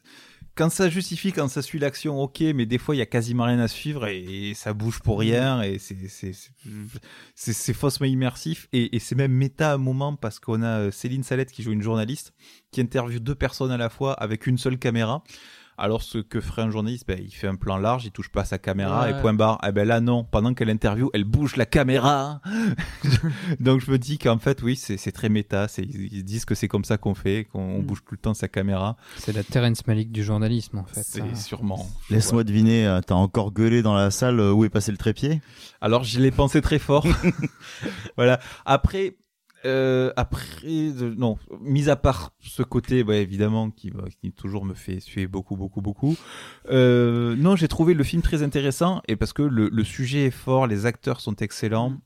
[0.56, 3.44] quand ça justifie, quand ça suit l'action, ok, mais des fois, il y a quasiment
[3.44, 5.80] rien à suivre et, et ça bouge pour rien et
[7.36, 10.92] c'est faussement immersif et, et c'est même méta à un moment parce qu'on a euh,
[10.92, 12.34] Céline Salette qui joue une journaliste
[12.72, 15.24] qui interviewe deux personnes à la fois avec une seule caméra.
[15.78, 18.46] Alors ce que ferait un journaliste, ben, il fait un plan large, il touche pas
[18.46, 19.12] sa caméra Ouais.
[19.12, 19.60] et point barre.
[19.68, 22.40] Eh ben là non, pendant qu'elle interview, elle bouge la caméra.
[23.60, 25.68] Donc je me dis qu'en fait oui, c'est très méta.
[25.68, 27.84] C'est ils disent que c'est comme ça qu'on fait, qu'on Mm.
[27.86, 28.96] bouge tout le temps sa caméra.
[29.18, 31.04] C'est la Terrence Malick du journalisme, en fait.
[31.04, 31.36] C'est ça.
[31.36, 31.86] sûrement.
[32.10, 35.42] Laisse-moi deviner, euh, t'as encore gueulé dans la salle euh, où est passé le trépied?
[35.82, 37.06] Alors je l'ai pensé très fort.
[38.18, 38.40] voilà.
[38.66, 39.16] Après,
[39.66, 43.92] euh, après, euh, non, mis à part ce côté, ouais, évidemment, qui,
[44.36, 46.16] toujours me fait suer beaucoup, beaucoup, beaucoup.
[46.70, 50.32] Euh, non, j'ai trouvé le film très intéressant et parce que le, le sujet est
[50.32, 51.98] fort, les acteurs sont excellents.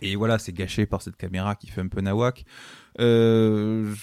[0.00, 2.44] Et voilà, c'est gâché par cette caméra qui fait un peu nawak.
[3.00, 3.94] Euh,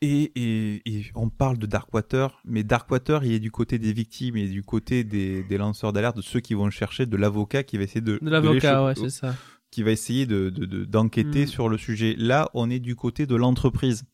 [0.00, 4.36] et, et, et on parle de Darkwater, mais Darkwater, il est du côté des victimes,
[4.36, 7.64] il est du côté des, des lanceurs d'alerte, de ceux qui vont chercher, de l'avocat
[7.64, 8.18] qui va essayer de...
[8.22, 9.34] De l'avocat, ouais, c'est ça.
[9.70, 11.48] Qui va essayer de, de- de- d'enquêter Mm.
[11.48, 12.14] sur le sujet.
[12.18, 14.04] Là, on est du côté de l'entreprise.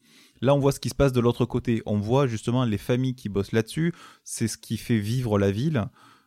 [0.40, 1.82] Là, on voit ce qui se passe de l'autre côté.
[1.86, 3.92] On voit justement les familles qui bossent là-dessus.
[4.24, 5.84] C'est ce qui fait vivre la ville.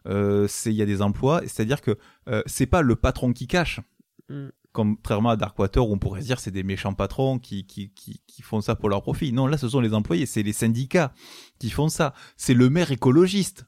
[0.07, 1.41] Euh, c'est il y a des emplois.
[1.45, 1.97] C'est-à-dire que
[2.29, 3.79] euh, c'est pas le patron qui cache
[4.29, 4.47] Mm.
[4.73, 8.21] contrairement à Darkwater où on pourrait se dire c'est des méchants patrons qui, qui, qui,
[8.27, 9.31] qui font ça pour leur profit.
[9.33, 11.13] Non, là ce sont les employés, c'est les syndicats
[11.59, 12.13] qui font ça.
[12.35, 13.65] C'est le maire écologiste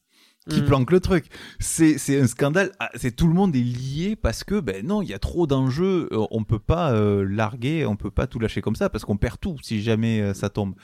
[0.49, 0.65] qui Mm.
[0.65, 1.25] planque le truc.
[1.59, 2.71] C'est un scandale.
[2.79, 5.47] Ah, C'est tout le monde est lié parce que ben non, il y a trop
[5.47, 6.09] d'enjeux.
[6.11, 9.17] Euh, On peut pas euh, larguer, on peut pas tout lâcher comme ça parce qu'on
[9.17, 10.75] perd tout si jamais euh, ça tombe.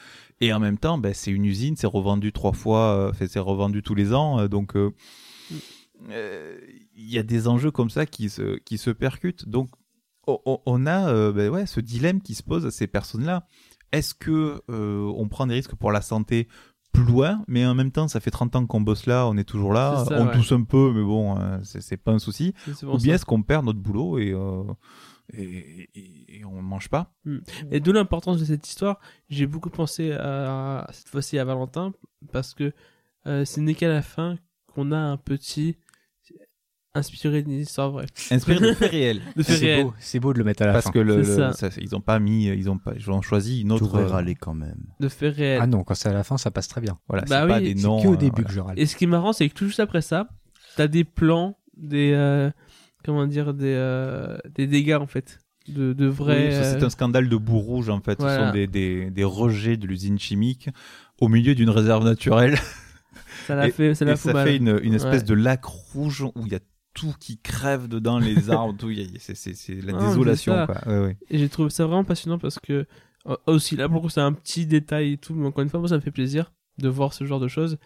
[0.41, 3.81] Et en même temps, ben c'est une usine, c'est revendu trois fois, euh, c'est revendu
[3.83, 4.73] tous les ans, donc.
[6.09, 9.47] il y a des enjeux comme ça qui se, qui se percutent.
[9.47, 9.69] Donc,
[10.27, 13.47] on, on- a ben ouais, ce dilemme qui se pose à ces personnes-là.
[13.91, 16.47] Est-ce que on prend des risques pour la santé
[16.95, 19.43] plus loin, mais en même temps, ça fait 30 ans qu'on bosse là, on est
[19.43, 20.33] toujours là, ça, on ouais.
[20.33, 22.53] tousse un peu, mais bon, euh, c'est pas un souci.
[22.83, 24.63] Ou bien est-ce qu'on perd notre boulot et, euh,
[25.33, 27.13] et, et- et on mange pas?
[27.25, 27.37] Mm.
[27.71, 28.99] Et d'où l'importance de cette histoire?
[29.29, 31.93] J'ai beaucoup pensé à, cette fois-ci à Valentin
[32.31, 32.73] parce que
[33.27, 34.37] euh, ce n'est qu'à la fin
[34.73, 35.77] qu'on a un petit
[36.95, 38.05] inspiré d'une histoire vraie.
[38.31, 39.21] Inspiré de faits réels.
[39.35, 39.83] De faits C'est réels.
[39.85, 40.91] beau, c'est beau de le mettre à la Parce fin.
[40.91, 41.69] que le, C'est le- ça.
[41.69, 43.85] ça- ils ont pas mis, ils ont pas, ils ont choisi une autre.
[43.87, 44.77] T'aurais râlé quand même.
[44.99, 45.59] De faits réels.
[45.61, 46.97] Ah non, quand c'est à la fin, ça passe très bien.
[47.07, 48.01] Voilà, Bah c'est pas oui, des C'est noms.
[48.01, 48.47] que au euh, début voilà.
[48.47, 48.79] que je râle.
[48.79, 50.27] Et ce qui est marrant, c'est que tout juste après ça,
[50.77, 52.49] t'as des plans, des euh,
[53.03, 56.47] comment dire, des euh, des dégâts en fait, de de vrais.
[56.47, 58.13] Oui, ça, c'est euh, un scandale de boue rouge en fait.
[58.19, 58.47] Ce Voilà.
[58.47, 60.69] sont des, des, des rejets de l'usine chimique
[61.19, 62.57] au milieu d'une réserve naturelle.
[63.47, 64.47] ça l'a Et- fait, ça et l'a ça fait mal.
[64.47, 65.27] fait une, une espèce Ouais.
[65.27, 66.59] de lac rouge où il y a
[66.95, 68.89] tout qui crève dedans, les arbres, tout.
[69.19, 70.53] C'est la Non, désolation.
[70.53, 70.81] c'est ça.
[70.83, 70.91] Quoi.
[70.93, 71.17] Ouais, ouais.
[71.29, 72.87] Et j'ai trouvé ça vraiment passionnant parce que
[73.27, 75.89] euh, aussi là pour c'est un petit détail et tout, mais encore une fois moi
[75.89, 77.77] ça me fait plaisir de voir ce genre de choses.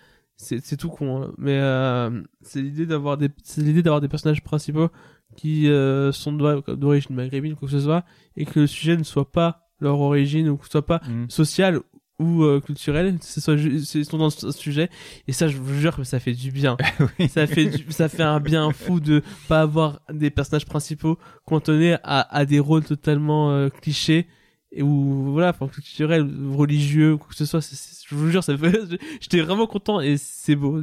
[0.42, 1.34] C'est tout con, hein.
[1.38, 4.88] mais euh, c'est l'idée d'avoir des c'est l'idée d'avoir des personnages principaux
[5.36, 8.06] qui euh, sont d'o- d'origine maghrébine quoi que ce soit
[8.38, 11.30] et que le sujet ne soit pas leur origine ou que ce soit pas Mm.
[11.30, 11.82] social
[12.20, 14.90] ou euh, culturel, ce soit c'est- sont dans ce sujet.
[15.28, 16.76] Et ça, je vous jure que ça fait du bien.
[17.30, 21.96] Ça fait du- ça fait un bien fou de pas avoir des personnages principaux cantonnés
[22.04, 24.28] à, à des rôles totalement euh, clichés
[24.72, 27.60] et ou voilà, enfin culturel, religieux, quoi que ce soit.
[28.08, 28.80] je vous jure, ça fait.
[29.20, 30.80] J'étais vraiment content et c'est beau.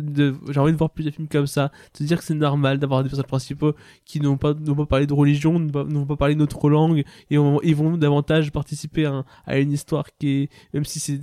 [0.50, 1.70] J'ai envie de voir plus de films comme ça,
[2.00, 3.74] de dire que c'est normal d'avoir des personnages principaux
[4.04, 7.76] qui n'ont pas n'ont pas parlé de religion, n'ont pas, parlé notre langue et ils
[7.76, 11.20] vont davantage participer à, un- à une histoire qui est même si c'est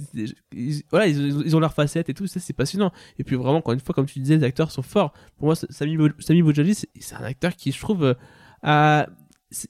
[0.90, 3.80] voilà ils, ont leurs facettes et tout ça c'est passionnant et puis vraiment encore une
[3.80, 7.24] fois comme tu disais les acteurs sont forts pour moi Sami Sami Bojali c'est un
[7.24, 8.14] acteur qui je trouve euh,
[8.62, 9.08] a-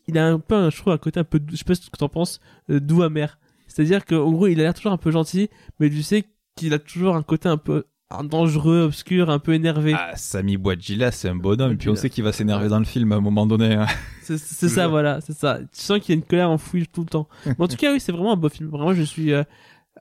[0.08, 1.90] il a un peu un- je trouve un côté un peu je sais pas ce
[1.90, 5.12] que t'en penses euh, doux amer c'est-à-dire qu'en gros il a l'air toujours un peu
[5.12, 6.24] gentil mais tu sais
[6.56, 10.56] qu'il a toujours un côté un peu un dangereux obscur un peu énervé Ah, Sami
[10.58, 11.78] Bouadjila, c'est un bonhomme.
[11.78, 13.74] Puis on sait qu'il va s'énerver dans le film à un moment donné.
[13.74, 13.88] hein.
[14.22, 15.58] C'est c'est ça, voilà, c'est ça.
[15.74, 17.28] Tu sens qu'il y a une colère enfouie tout le temps.
[17.48, 18.70] Mais en tout cas, oui, c'est vraiment un beau film.
[18.70, 19.44] Vraiment, je suis euh,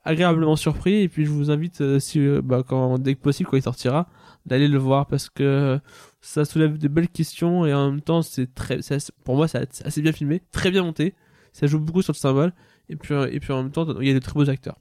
[0.04, 0.96] agréablement surpris.
[1.02, 3.62] Et puis, je vous invite, euh, si, euh, bah, quand, dès que possible, quand il
[3.62, 4.06] sortira,
[4.46, 5.80] d'aller le voir parce que
[6.22, 9.48] ça soulève de belles questions et en même temps, c'est très, c'est assez- pour moi,
[9.48, 11.14] c'est assez- bien filmé, très bien monté.
[11.52, 12.52] Ça joue beaucoup sur le symbole.
[12.88, 14.78] Et puis, et puis en même temps, il y a de très beaux acteurs.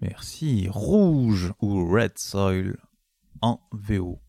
[0.00, 0.66] Merci.
[0.68, 2.76] Rouge ou Red Soil
[3.40, 4.20] en VO.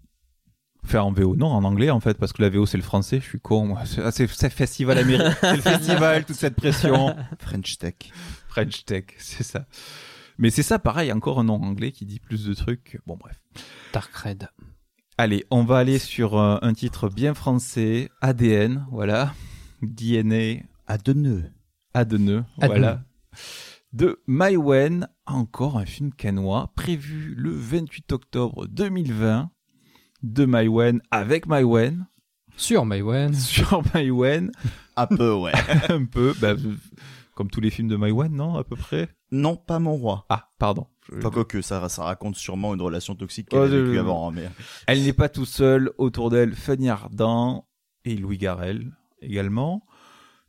[0.86, 3.20] Enfin, en VO, non, en anglais en fait, parce que la VO c'est le français,
[3.22, 3.68] je suis con.
[3.68, 3.86] moi.
[3.86, 7.16] C'est ah, c'est festival américain, c'est le festival, toute cette pression.
[7.40, 7.96] French Tech.
[8.50, 9.66] French Tech, c'est ça.
[10.38, 13.00] Mais c'est ça, pareil, encore un nom anglais qui dit plus de trucs.
[13.06, 13.40] Bon, bref.
[13.94, 14.50] Dark Red.
[15.18, 19.34] Allez, on va aller sur euh, un titre bien français, ADN, voilà.
[19.84, 20.64] DNA.
[20.88, 21.44] À deux nœuds.
[21.94, 23.04] À deux nœuds, À deux voilà.
[23.94, 29.52] De Maïwen, encore un film canois, prévu le 28 octobre 2020.
[30.24, 32.08] De Maïwen, avec Maïwen,
[32.58, 33.34] Sur Maïwen.
[33.36, 34.52] sur Maïwen.
[34.96, 35.52] Un peu, ouais.
[35.90, 36.56] un peu, bah,
[37.36, 39.10] comme tous les films de Maïwen, non, à peu près?
[39.32, 40.26] Non, pas mon roi.
[40.30, 40.88] Ah, pardon.
[41.12, 43.98] Je- Pas quoi que ça, ça raconte sûrement une relation toxique qu'elle Oh, a vécue
[44.00, 44.50] avant, hein, mais
[44.88, 47.68] Elle n'est pas tout seule, autour d'elle, Fanny Ardant
[48.06, 49.86] et Louis Garrel également.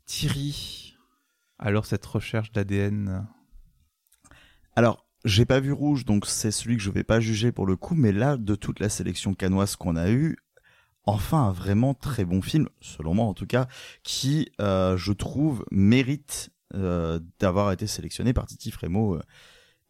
[0.06, 0.94] Thierry,
[1.58, 3.26] alors cette recherche d'ADN,
[4.76, 7.76] Alors, j'ai pas vu Rouge, donc c'est celui que je vais pas juger pour le
[7.76, 10.36] coup, mais là, de toute la sélection canoise qu'on a eue,
[11.04, 13.66] enfin un vraiment très bon film, selon moi en tout cas,
[14.02, 16.53] qui, euh, je trouve, mérite euh,
[17.38, 19.22] d'avoir été sélectionné par Titi Frémaux euh,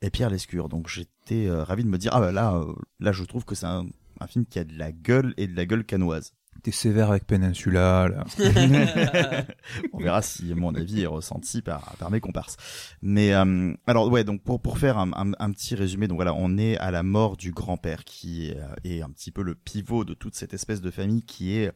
[0.03, 0.68] et Pierre Lescure.
[0.68, 3.55] Donc j'étais euh, ravi de me dire, ah bah là, euh, là je trouve que
[3.55, 3.87] c'est un,
[4.20, 6.32] un film qui a de la gueule et de la gueule canoise.
[6.62, 8.24] t'es sévère avec Peninsula, là.
[9.93, 12.57] On verra si mon avis est ressenti par, par mes comparses.
[13.03, 16.35] Mais euh, alors ouais, donc pour pour faire un, un, un petit résumé, donc voilà,
[16.35, 19.55] on est à la mort du grand-père qui est, euh, est un petit peu le
[19.55, 21.72] pivot de toute cette espèce de famille qui est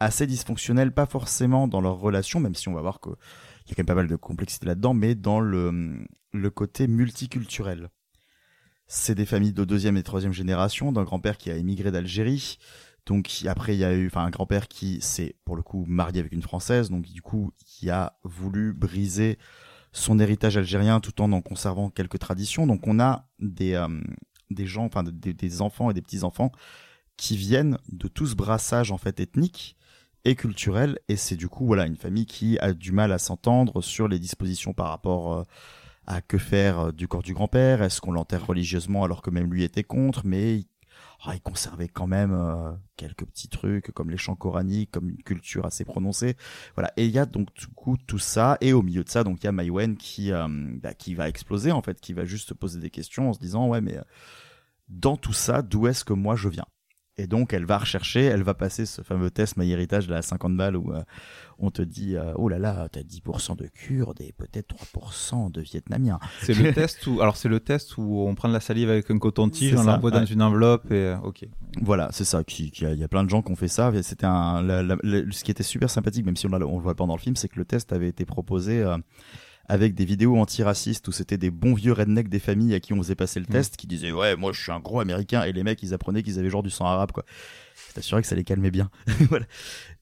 [0.00, 3.10] assez dysfonctionnelle, pas forcément dans leur relation, même si on va voir que
[3.64, 6.88] il y a quand même pas mal de complexité là-dedans, mais dans le le côté
[6.88, 7.90] multiculturel.
[8.86, 12.58] C'est des familles de deuxième et troisième génération, d'un grand-père qui a émigré d'Algérie,
[13.06, 16.20] donc après il y a eu enfin un grand-père qui s'est pour le coup marié
[16.20, 19.38] avec une française donc du coup qui a voulu briser
[19.92, 22.66] son héritage algérien tout en en conservant quelques traditions.
[22.66, 23.88] Donc on a des euh,
[24.50, 26.50] des gens enfin des, des enfants et des petits-enfants
[27.16, 29.76] qui viennent de tout ce brassage en fait ethnique
[30.24, 30.98] et culturel.
[31.08, 34.18] Et c'est du coup voilà une famille qui a du mal à s'entendre sur les
[34.18, 35.42] dispositions par rapport euh,
[36.06, 39.52] à que faire euh, du corps du grand-père, est-ce qu'on l'enterre religieusement alors que même
[39.52, 40.22] lui était contre?
[40.24, 40.66] Mais il
[41.26, 45.22] ah, il conservait quand même euh, quelques petits trucs comme les chants coraniques, comme une
[45.22, 46.36] culture assez prononcée.
[46.74, 46.92] Voilà.
[46.98, 49.42] Et il y a donc du coup tout ça, et au milieu de ça, donc
[49.42, 50.46] il y a Maïwen qui euh,
[50.82, 53.38] bah, qui va exploser en fait, qui va juste se poser des questions en se
[53.38, 53.98] disant ouais mais
[54.88, 56.66] dans tout ça, d'où est-ce que moi je viens?
[57.16, 60.20] Et donc elle va rechercher, elle va passer ce fameux test My Héritage de la
[60.22, 61.00] 50 balles où euh,
[61.60, 65.60] on te dit euh, oh là là t'as 10% de Kurdes et peut-être 3% de
[65.60, 66.18] Vietnamiens.
[66.42, 69.08] C'est le test où, alors c'est le test où on prend de la salive avec
[69.12, 70.24] un coton-tige, on l'envoie dans ouais.
[70.26, 71.46] une enveloppe et euh, ok.
[71.82, 72.42] Voilà, c'est ça.
[72.42, 73.92] Qui, qui a- il y a plein de gens qui ont fait ça.
[74.02, 74.96] C'était un, la- la-
[75.30, 77.36] ce qui était super sympathique, même si on, on le voit pas dans le film,
[77.36, 78.98] c'est que le test avait été proposé euh,
[79.66, 82.98] avec des vidéos antiracistes où c'était des bons vieux rednecks des familles à qui on
[82.98, 85.62] faisait passer le test, qui disaient ouais, moi je suis un gros américain, et les
[85.62, 87.24] mecs ils apprenaient qu'ils avaient genre du sang arabe quoi.
[87.74, 88.90] C'est assuré que ça les calmait bien.
[89.28, 89.46] voilà.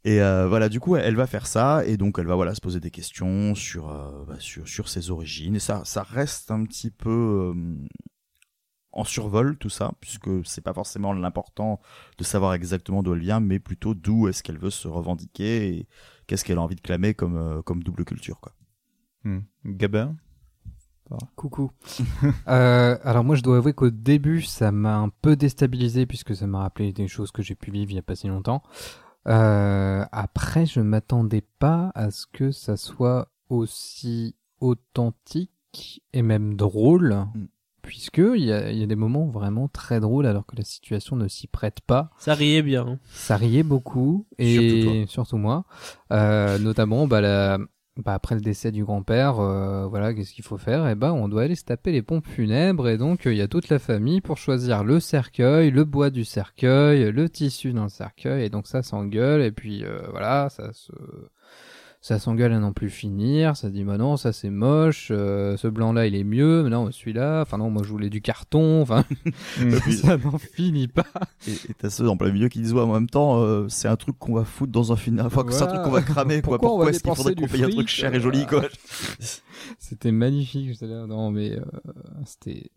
[0.04, 2.60] Et euh, voilà, du coup, elle va faire ça, et donc elle va voilà se
[2.60, 5.56] poser des questions sur euh, bah, sur sur ses origines.
[5.56, 7.86] Et ça ça reste un petit peu euh,
[8.92, 11.80] en survol tout ça, puisque c'est pas forcément l'important
[12.18, 15.88] de savoir exactement d'où elle vient, mais plutôt d'où est-ce qu'elle veut se revendiquer et
[16.26, 18.54] qu'est-ce qu'elle a envie de clamer comme euh, comme double culture quoi.
[19.25, 19.41] Hmm.
[19.64, 20.16] Gabin
[21.37, 21.70] Coucou.
[22.49, 26.47] Euh, alors moi je dois avouer qu'au début ça m'a un peu déstabilisé puisque ça
[26.47, 28.62] m'a rappelé des choses que j'ai pu vivre il y a pas si longtemps.
[29.29, 37.27] Euh, après je m'attendais pas à ce que ça soit aussi authentique et même drôle,
[37.35, 37.45] Mm.
[37.83, 40.64] puisque il y a, il y a des moments vraiment très drôles alors que la
[40.64, 42.11] situation ne s'y prête pas.
[42.18, 42.87] Ça riait bien.
[42.87, 42.99] hein.
[43.12, 45.64] Ça riait beaucoup et surtout, moi,
[46.12, 47.59] Euh, notamment bah, la-
[47.99, 50.88] bah, après le décès du grand-père, euh, voilà, qu'est-ce qu'il faut faire?
[50.88, 53.43] Eh ben, on doit aller se taper les pompes funèbres et donc euh, il y
[53.43, 57.84] a toute la famille pour choisir le cercueil, le bois du cercueil, le tissu dans
[57.84, 60.93] le cercueil et donc ça s'engueule et puis euh, voilà, ça se
[62.03, 65.57] ça s'engueule à n'en plus finir, ça se dit bah non ça c'est moche, euh,
[65.57, 68.20] ce blanc là il est mieux, mais non celui-là, enfin non moi je voulais du
[68.20, 69.05] carton, enfin
[70.03, 71.07] ça n'en finit pas.
[71.46, 73.94] Et t'as ceux en plein milieu qui disent ouais en même temps euh, c'est un
[73.94, 76.59] truc qu'on va foutre dans un film enfin c'est un truc qu'on va cramer quoi.
[76.59, 78.64] Pourquoi pourquoi est-ce qu'il faudrait qu'on paye un truc cher et joli quoi
[79.78, 81.62] C'était magnifique, j'étais là, non mais euh,
[82.26, 82.72] c'était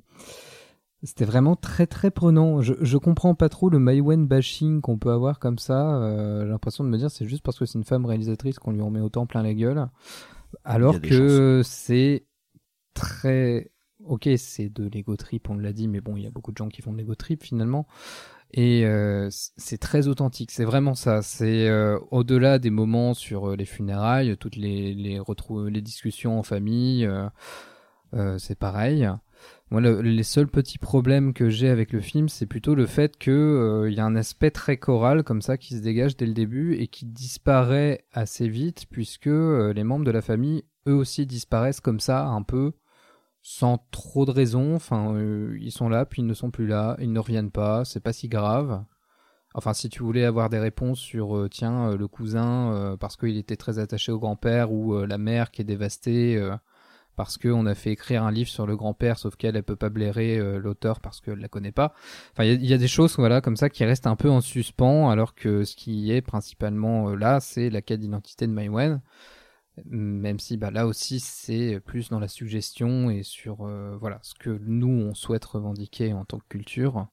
[1.06, 2.62] c'était vraiment très très prenant.
[2.62, 5.96] Je, je comprends pas trop le Maïwen bashing qu'on peut avoir comme ça.
[6.02, 8.72] euh, J'ai l'impression de me dire c'est juste parce que c'est une femme réalisatrice qu'on
[8.72, 9.88] lui en met autant plein la gueule.
[10.64, 12.26] Alors que c'est
[12.94, 13.72] très
[14.04, 16.58] ok, c'est de l'ego trip, on l'a dit, mais bon, il y a beaucoup de
[16.58, 17.88] gens qui font de l'ego trip finalement.
[18.52, 21.22] Et euh, c'est très authentique, c'est vraiment ça.
[21.22, 25.20] C'est euh, au-delà des moments sur les funérailles, toutes les les,
[25.70, 27.10] les discussions en famille,
[28.38, 29.10] c'est pareil.
[29.72, 33.18] Moi, le- les seuls petits problèmes que j'ai avec le film, c'est plutôt le fait
[33.18, 36.34] que euh, y a un aspect très choral comme ça qui se dégage dès le
[36.34, 41.26] début et qui disparaît assez vite puisque euh, les membres de la famille eux aussi
[41.26, 42.74] disparaissent comme ça un peu
[43.42, 44.76] sans trop de raison.
[44.76, 47.86] Enfin, euh, ils sont là puis ils ne sont plus là, ils ne reviennent pas,
[47.86, 48.84] c'est pas si grave.
[49.56, 53.80] Enfin, si tu voulais avoir des réponses sur tiens le cousin parce qu'il était très
[53.80, 56.38] attaché au grand-père ou la mère qui est dévastée
[57.16, 59.90] parce qu'on a fait écrire un livre sur le grand-père, sauf qu'elle, elle peut pas
[59.90, 61.94] blairer euh, l'auteur parce qu'elle la connaît pas.
[62.34, 65.10] Enfin, il y, a- des choses, voilà, comme ça qui restent un peu en suspens,
[65.10, 69.02] alors que ce qui est principalement euh, là, c'est la quête d'identité de Maïwen.
[69.86, 74.34] Même si, bah, là aussi, c'est plus dans la suggestion et sur, euh, voilà, ce
[74.34, 77.08] que nous, on souhaite revendiquer en tant que culture.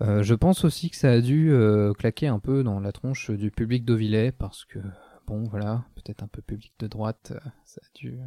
[0.00, 1.52] Je pense aussi que ça a dû
[1.98, 4.78] claquer un peu dans la tronche du public d'Auvillet, parce que,
[5.26, 7.32] bon, voilà, peut-être un peu public de droite,
[7.64, 8.20] ça a dû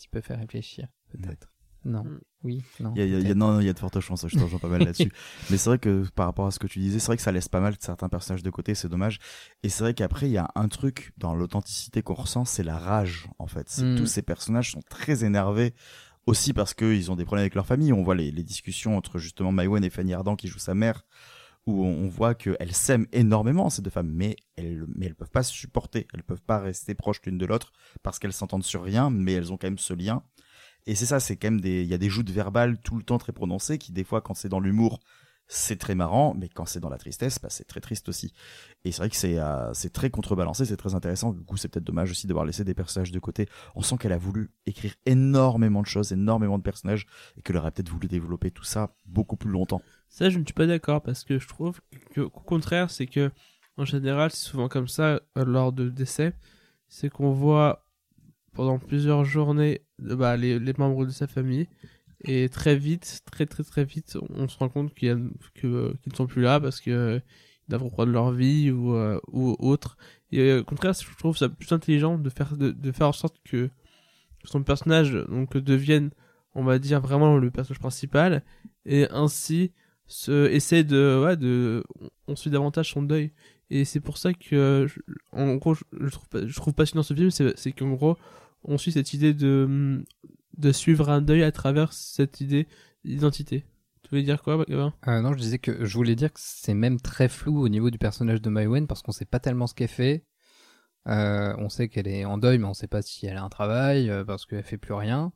[0.00, 0.88] petit peu faire réfléchir.
[1.12, 1.52] peut-être
[1.84, 2.04] Non.
[2.04, 2.20] Mm.
[2.42, 2.62] Oui.
[2.80, 2.94] Non.
[2.96, 4.68] Il y a, y non, il y a de fortes chances, je te rejoins pas
[4.68, 5.12] mal là-dessus.
[5.50, 7.32] Mais c'est vrai que par rapport à ce que tu disais, c'est vrai que ça
[7.32, 9.18] laisse pas mal certains personnages de côté, c'est dommage.
[9.62, 12.78] Et c'est vrai qu'après, il y a un truc dans l'authenticité qu'on ressent, c'est la
[12.78, 13.68] rage, en fait.
[13.68, 13.96] C'est Mm.
[13.96, 15.74] Tous ces personnages sont très énervés,
[16.26, 17.92] aussi parce qu'ils ont des problèmes avec leur famille.
[17.92, 21.04] On voit les, les discussions entre justement Maïwen et Fanny Ardant qui joue sa mère,
[21.70, 25.42] où on, voit qu'elles s'aiment énormément, ces deux femmes, mais elles, mais elles peuvent pas
[25.42, 29.10] se supporter, elles peuvent pas rester proches l'une de l'autre, parce qu'elles s'entendent sur rien,
[29.10, 30.22] mais elles ont quand même ce lien.
[30.86, 33.18] Et c'est ça, c'est quand même il y a des joutes verbales tout le temps
[33.18, 34.98] très prononcées qui, des fois, quand c'est dans l'humour,
[35.52, 38.32] c'est très marrant, mais quand c'est dans la tristesse, bah, c'est très triste aussi.
[38.84, 41.32] Et c'est vrai que c'est, euh, c'est très contrebalancé, c'est très intéressant.
[41.32, 43.48] Du coup, c'est peut-être dommage aussi d'avoir laissé des personnages de côté.
[43.74, 47.04] On sent qu'elle a voulu écrire énormément de choses, énormément de personnages,
[47.36, 49.82] et qu'elle aurait peut-être voulu développer tout ça beaucoup plus longtemps.
[50.10, 51.80] Ça, je ne suis pas d'accord parce que je trouve
[52.10, 53.30] que, au contraire, c'est que
[53.76, 56.34] en général, c'est souvent comme ça euh, lors de décès,
[56.88, 57.86] c'est qu'on voit
[58.52, 61.68] pendant plusieurs journées euh, bah, les, membres de sa famille.
[62.24, 65.30] Et très vite, très très très vite, on se rend compte qu'ils
[65.64, 67.20] ne sont plus là parce que euh,
[67.68, 68.92] ils doivent reprendre leur vie ou,
[69.32, 69.96] autre.
[70.32, 73.70] Et au contraire, je trouve ça plus intelligent de faire de faire en sorte que
[74.44, 76.10] son personnage donc devienne,
[76.54, 78.42] on va dire vraiment le personnage principal.
[78.84, 79.72] Et ainsi
[80.10, 81.82] se essaie de ouais de
[82.26, 83.32] on suit davantage son deuil.
[83.70, 85.00] Et c'est pour ça que je-
[85.32, 88.16] en gros je, trouve je trouve passionnant ce film c'est c'est qu'en gros
[88.64, 90.04] on suit cette idée de
[90.58, 92.66] de suivre un deuil à travers cette idée
[93.04, 93.64] d'identité.
[94.02, 94.92] Tu voulais dire quoi Gavin?
[95.06, 97.90] Euh, non, je disais que je voulais dire que c'est même très flou au niveau
[97.90, 100.24] du personnage de Maïwen parce qu'on sait pas tellement ce qu'elle fait.
[101.08, 103.48] Euh, on sait qu'elle est en deuil, mais on sait pas si elle a un
[103.48, 105.32] travail euh, parce qu'elle fait plus rien.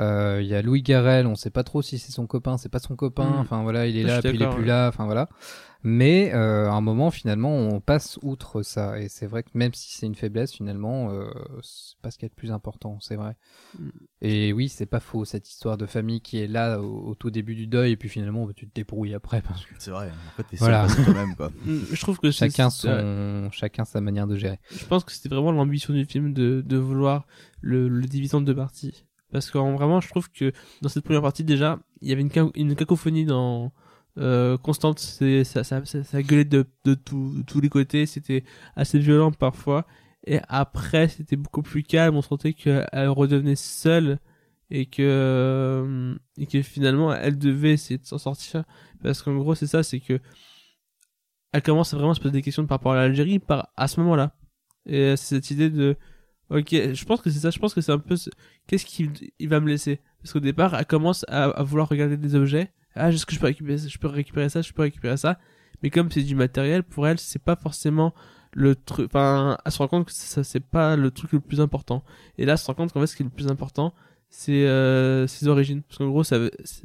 [0.00, 2.68] Euh, Il y a Louis Garrel, on sait pas trop si c'est son copain, c'est
[2.68, 3.30] pas son copain.
[3.30, 3.38] Mm.
[3.38, 4.88] Enfin voilà, il est là, puis il est plus là.
[4.88, 5.28] Enfin voilà.
[5.88, 8.98] Mais euh, à un moment, finalement, on passe outre ça.
[9.00, 11.30] Et c'est vrai que même si c'est une faiblesse, finalement, euh,
[11.62, 13.36] c'est pas ce qui est le plus important, c'est vrai.
[13.78, 13.88] Mm.
[14.22, 17.30] Et oui, c'est pas faux cette histoire de famille qui est là au, au tout
[17.30, 20.08] début du deuil, et puis finalement, bah, tu te débrouilles après parce que C'est vrai.
[20.10, 20.88] En fait, t'es Voilà.
[20.88, 21.50] seul toi-même, quoi.
[21.64, 24.58] Mm, je trouve que chacun son, chacun sa manière de gérer.
[24.72, 27.28] je pense que c'était vraiment l'ambition du film de, de vouloir
[27.60, 29.04] le, le diviser en deux parties.
[29.30, 32.22] Parce que en- vraiment, je trouve que dans cette première partie, déjà, il y avait
[32.22, 33.72] une, ca- une cacophonie dans,
[34.18, 34.98] euh, constante.
[34.98, 38.06] Ça, ça, ça, gueulait de, de, tous les côtés.
[38.06, 38.44] C'était
[38.74, 39.86] assez violent parfois.
[40.26, 42.16] Et après, c'était beaucoup plus calme.
[42.16, 44.18] On sentait qu'elle redevenait seule
[44.70, 48.64] et que, euh, et que finalement, elle devait essayer de s'en sortir.
[49.02, 50.20] Parce qu'en gros, c'est ça, c'est que
[51.52, 54.36] elle commence à se poser des questions par rapport à l'Algérie par, à ce moment-là.
[54.84, 55.96] Et euh, c'est cette idée de,
[56.50, 58.30] ok, je pense que c'est ça, je pense que c'est un peu, ce-
[58.66, 60.00] qu'est-ce qu'il il va me laisser?
[60.20, 62.72] Parce qu'au départ, elle commence à, à vouloir regarder des objets.
[62.96, 65.38] Ah, je peux récupérer ça, je peux récupérer ça, je peux récupérer ça.
[65.82, 68.14] Mais comme c'est du matériel, pour elle, c'est pas forcément
[68.52, 71.60] le truc, enfin, elle se rend compte que ça, c'est pas le truc le plus
[71.60, 72.02] important.
[72.38, 73.92] Et là, elle se rend compte qu'en fait, ce qui est le plus important,
[74.30, 75.82] c'est euh, ses origines.
[75.82, 76.38] Parce qu'en gros, ça,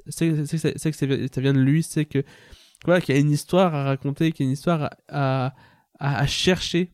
[0.09, 2.23] c'est que ça vient- de lui, c'est que,
[2.85, 5.53] voilà, qu'il y a une histoire à raconter, qu'il y a une histoire à,
[5.99, 6.91] à, chercher.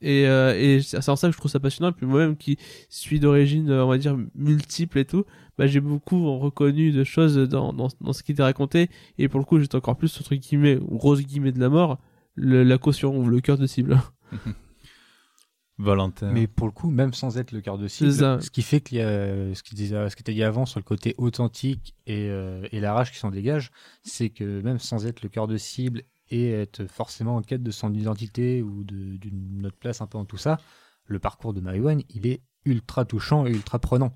[0.00, 1.90] Et, euh, et c'est en ça que je trouve ça passionnant.
[1.90, 2.56] Et puis moi-même qui
[2.88, 5.26] suis d'origine, on va dire, multiple et tout,
[5.62, 8.90] bah, j'ai beaucoup reconnu de choses dans, dans, dans ce qui était raconté.
[9.18, 11.98] Et pour le coup, j'étais encore plus, entre guillemets, ou grosse guillemets de la mort,
[12.34, 13.96] le- la caution ou le cœur de cible.
[15.78, 16.30] Valentin.
[16.32, 18.10] Mais pour le coup, même sans être le cœur de cible,
[18.40, 20.78] ce qui fait qu'il y a ce qui disait, ce qui était dit avant sur
[20.78, 23.70] le côté authentique et, euh, et la rage qui s'en dégage,
[24.02, 27.70] c'est que même sans être le cœur de cible et être forcément en quête de
[27.70, 30.58] son identité ou d'une autre place un peu en tout ça,
[31.06, 34.14] le parcours de Maïwan, il est ultra touchant et ultra prenant.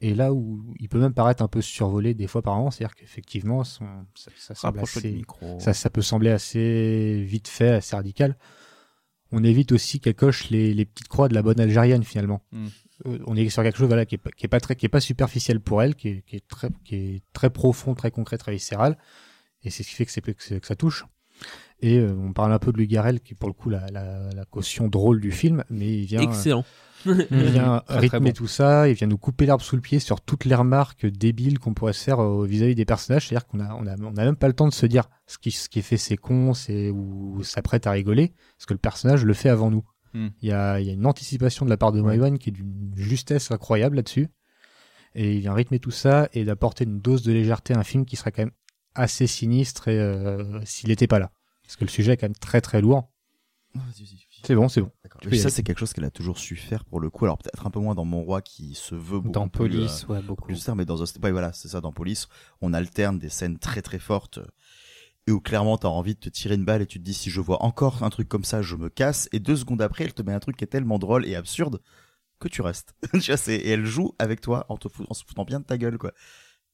[0.00, 2.94] Et là où il peut même paraître un peu survolé des fois par an, c'est-à-dire
[2.94, 3.84] qu'effectivement, ça,
[4.36, 5.58] ça semble Rapproche-toi du assez- micro.
[5.58, 8.36] ça, ça peut sembler assez vite fait, assez radical.
[9.32, 12.42] On évite aussi qu'elle coche les, les petites croix de la bonne algérienne finalement.
[12.52, 12.66] Mm.
[13.06, 14.86] Euh, on est sur quelque chose voilà, qui, est pas, qui est pas très, qui
[14.86, 18.10] est pas superficiel pour elle, qui est, qui est très, qui est très profond, très
[18.10, 18.98] concret, très viscéral.
[19.62, 21.04] Et c'est ce qui fait que ça touche.
[21.80, 24.30] Et euh, on parle un peu de Lugarel, qui est pour le coup la, la,
[24.34, 26.20] la caution drôle du film, mais il vient.
[26.20, 26.64] Excellent.
[27.04, 27.12] Il
[27.50, 28.36] vient Très, très rythmer bon.
[28.36, 31.58] tout ça, il vient nous couper l'herbe sous le pied sur toutes les remarques débiles
[31.58, 33.28] qu'on pourrait se faire euh, vis-à-vis des personnages.
[33.28, 35.38] C'est-à-dire qu'on a, on a, on a même pas le temps de se dire ce
[35.38, 38.78] qui, ce qui est fait c'est con, c'est ou s'apprête à rigoler, parce que le
[38.78, 39.84] personnage le fait avant nous.
[40.14, 40.28] Hmm.
[40.40, 42.52] Il y, a, il y a une anticipation de la part de Maïwan qui est
[42.52, 44.28] d'une justesse incroyable là-dessus.
[45.14, 48.04] Et il vient rythmer tout ça et d'apporter une dose de légèreté à un film
[48.04, 48.52] qui serait quand même
[48.94, 51.30] assez sinistre et, euh, s'il n'était pas là.
[51.66, 53.10] Parce que le sujet est quand même très très lourd.
[54.44, 54.90] C'est bon, c'est bon.
[55.30, 57.24] Y Ça, c'est quelque chose qu'elle a toujours su faire pour le coup.
[57.24, 60.04] Alors peut-être un peu moins dans Mon Roi qui se veut beaucoup Dans plus, Police,
[60.08, 60.44] euh, ouais, beaucoup.
[60.46, 62.28] plus tard, mais dans ouais, voilà, c'est ça, dans Police,
[62.62, 64.38] on alterne des scènes très très fortes
[65.26, 67.28] et où clairement t'as envie de te tirer une balle et tu te dis si
[67.30, 69.28] je vois encore un truc comme ça, je me casse.
[69.32, 71.82] Et deux secondes après, elle te met un truc qui est tellement drôle et absurde
[72.38, 72.94] que tu restes.
[73.12, 75.64] tu vois, c'est- et elle joue avec toi en te en se foutant bien de
[75.64, 76.12] ta gueule, quoi.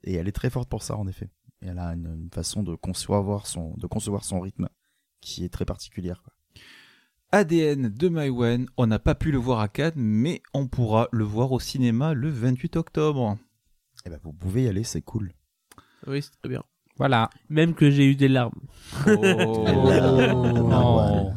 [0.04, 1.30] Et elle est très forte pour ça, en effet.
[1.62, 4.68] Et elle a une, une façon de concevoir son, de concevoir son rythme
[5.22, 6.34] qui est très particulière, quoi.
[7.34, 11.24] ADN de Maïwen, on n'a pas pu le voir à Cannes, mais on pourra le
[11.24, 13.38] voir au cinéma le 28 octobre.
[14.04, 15.32] Eh ben, vous pouvez y aller, c'est cool.
[16.06, 16.62] Oui, c'est très bien.
[16.98, 17.30] Voilà.
[17.48, 18.60] Même que j'ai eu des larmes.
[19.06, 19.64] Oh.
[20.62, 21.32] Non.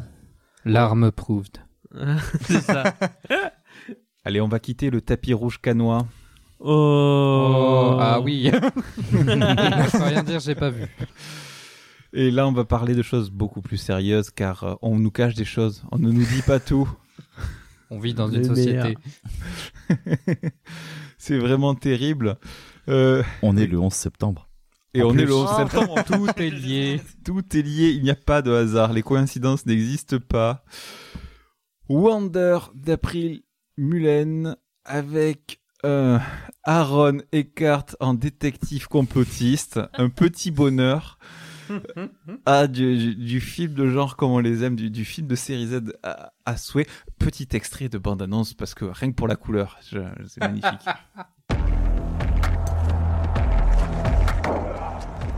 [0.66, 1.64] L'arme proved.
[2.42, 2.94] c'est ça.
[4.24, 6.06] Allez, on va quitter le tapis rouge canois.
[6.58, 7.96] Oh.
[7.98, 8.50] ah oui.
[9.12, 10.86] Je peux rien dire, j'ai pas vu.
[12.12, 15.34] Et là, on va parler de choses beaucoup plus sérieuses, car euh, on nous cache
[15.34, 15.82] des choses.
[15.92, 16.88] On ne nous dit pas tout.
[17.90, 18.96] On vit dans une société.
[21.18, 22.36] C'est vraiment terrible.
[22.88, 24.48] Euh, On est le 11 septembre.
[24.92, 25.22] et En on plus.
[25.22, 25.94] est le 11 septembre.
[26.06, 27.00] Tout est lié.
[27.24, 30.64] Tout est lié, il n'y a pas de hasard, les coïncidences n'existent pas.
[31.88, 33.42] Wonder d'April
[33.76, 36.18] Mullen avec euh,
[36.64, 41.18] Aaron Eckhart en détective complotiste, un petit bonheur.
[42.46, 45.34] Ah, du, du- du film de genre comme on les aime, du, du film de
[45.34, 46.86] série Z à, à souhait.
[47.18, 49.98] Petit extrait de bande-annonce parce que rien que pour la couleur, je-
[50.28, 50.80] c'est magnifique.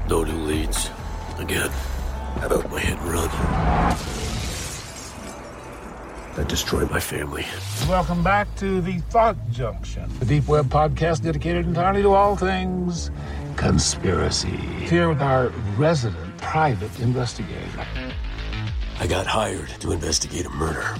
[0.08, 0.90] No new leads.
[1.38, 1.70] Again.
[2.40, 3.28] How about my hit and run?
[6.36, 7.44] That destroyed my family.
[7.88, 13.10] Welcome back to the Thought Junction, the deep web podcast dedicated entirely to all things
[13.58, 14.56] conspiracy.
[14.86, 17.84] Here with our resident private investigator.
[19.00, 20.94] I got hired to investigate a murder.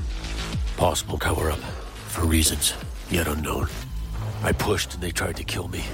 [0.76, 1.60] Possible cover up.
[2.08, 2.74] For reasons
[3.10, 3.68] yet unknown.
[4.42, 5.84] I pushed and they tried to kill me.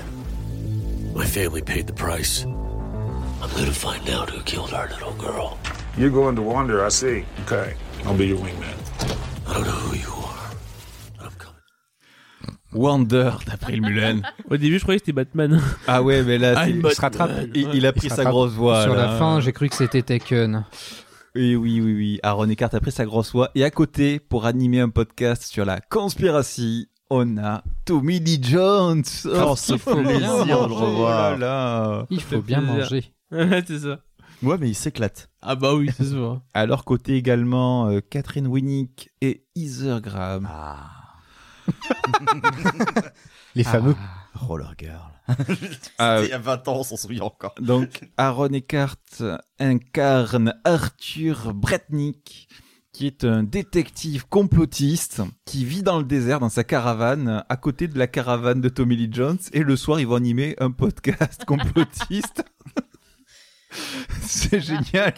[1.14, 2.44] My family paid the price.
[2.44, 5.58] I'm gonna find out who killed our little girl.
[5.98, 7.26] You're going to wonder, I see.
[7.42, 8.74] Okay, I'll be your wingman.
[9.46, 10.24] I don't know who you are.
[12.75, 14.22] Wonder d'April Mullen.
[14.51, 15.61] Au début, je croyais que c'était Batman.
[15.87, 17.31] Ah ouais, mais là, Ah, il se rattrape.
[17.55, 18.83] Il, il a pris sa grosse voix.
[18.83, 19.07] Sur là.
[19.07, 20.64] la fin, j'ai cru que c'était Taken.
[21.37, 22.20] Et oui, oui, oui.
[22.22, 23.51] Aaron Eckhart a pris sa grosse voix.
[23.55, 29.03] Et à côté, pour animer un podcast sur la conspiracy, on a Tommy Lee Jones.
[29.27, 31.35] Oh, ça fait plaisir de le revoir.
[31.37, 32.07] Oh là là.
[32.11, 32.77] Il Ça faut bien plaisir.
[32.83, 33.05] manger.
[33.33, 33.99] Ouais, c'est ça.
[34.43, 35.29] Ouais, mais il s'éclate.
[35.43, 36.41] Ah bah oui, c'est sûr.
[36.55, 40.49] À leur côté également, euh, Catherine Winnick et Heather Graham.
[40.51, 40.91] Ah.
[43.54, 43.94] Les fameux.
[44.34, 45.10] Roller Girl.
[45.98, 47.54] Ah, C'était il y a 20 ans, on s'en souvient encore.
[47.60, 48.96] Donc, Aaron Eckhart
[49.58, 52.48] incarne Arthur Bretnick,
[52.92, 57.88] qui est un détective complotiste qui vit dans le désert dans sa caravane à côté
[57.88, 61.44] de la caravane de Tommy Lee Jones et le soir il va animer un podcast
[61.46, 62.44] complotiste.
[64.22, 65.14] C'est génial.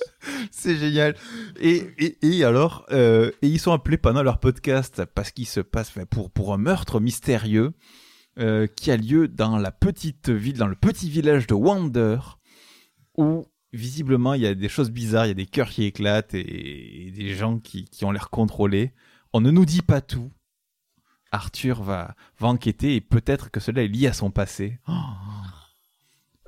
[0.50, 1.16] C'est génial.
[1.60, 5.92] Et, et, alors, euh, et ils sont appelés pendant leur podcast parce qu'il se passe
[6.10, 7.72] pour pour un meurtre mystérieux
[8.38, 12.18] euh, qui a lieu dans la petite ville, dans le petit village de Wander,
[13.16, 16.34] où visiblement il y a des choses bizarres, il y a des cœurs qui éclatent
[16.34, 18.92] et, et des gens qui, qui ont l'air contrôlés.
[19.32, 20.30] On ne nous dit pas tout.
[21.30, 24.78] Arthur va, va enquêter et peut-être que cela est lié à son passé.
[24.86, 24.92] Oh.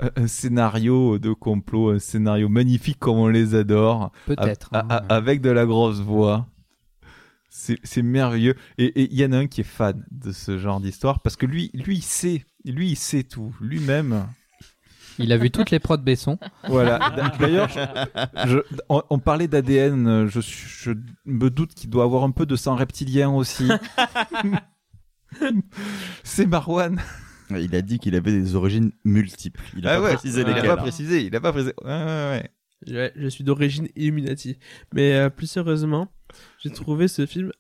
[0.01, 4.11] Un- un scénario de complot, un scénario magnifique comme on les adore.
[4.27, 4.87] Peut-être, hein.
[5.09, 6.47] avec de la grosse voix.
[7.49, 8.57] C'est merveilleux.
[8.79, 11.47] Et il y en a un qui est fan de ce genre d'histoire parce que
[11.47, 12.45] lui, lui, il sait.
[12.65, 13.55] Lui, il sait tout.
[13.61, 14.27] Lui-même.
[15.21, 16.37] Il a vu toutes les prods Besson.
[16.67, 17.31] Voilà.
[17.39, 17.69] D'ailleurs,
[18.89, 20.27] on, on parlait d'ADN.
[20.27, 20.91] Je, je
[21.25, 23.69] me doute qu'il doit avoir un peu de sang reptilien aussi.
[26.25, 27.01] C'est Marwan.
[27.51, 29.63] Il a dit qu'il avait des origines multiples.
[29.77, 30.77] Il a Ah pas ouais, précisé il a pas hein.
[30.77, 31.23] précisé.
[31.25, 31.75] Il a pas précisé.
[31.85, 32.41] Ouais, ouais,
[32.87, 32.95] ouais.
[32.95, 34.59] Ouais, je suis d'origine Illuminati.
[34.93, 36.13] Mais euh, plus sérieusement,
[36.63, 37.51] j'ai trouvé ce film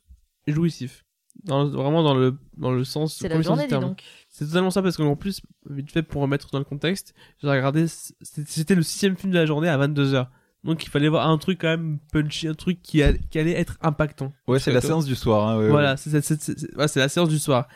[0.46, 1.04] jouissif.
[1.44, 3.16] Dans, vraiment dans le, dans le sens.
[3.18, 3.84] C'est la journée, du dis terme.
[3.84, 4.02] donc.
[4.28, 7.86] C'est totalement ça parce qu'en plus, vite fait pour remettre dans le contexte, j'ai regardé,
[7.88, 10.28] c'était c'était le sixième film de la journée à 22h.
[10.62, 13.52] Donc il fallait voir un truc quand même punchy, un truc qui, allait- qui allait
[13.52, 14.32] être impactant.
[14.46, 15.48] Ouais, c'est la séance du soir.
[15.48, 16.86] hein, ouais, voilà, ouais.
[16.86, 17.68] c'est la séance du soir.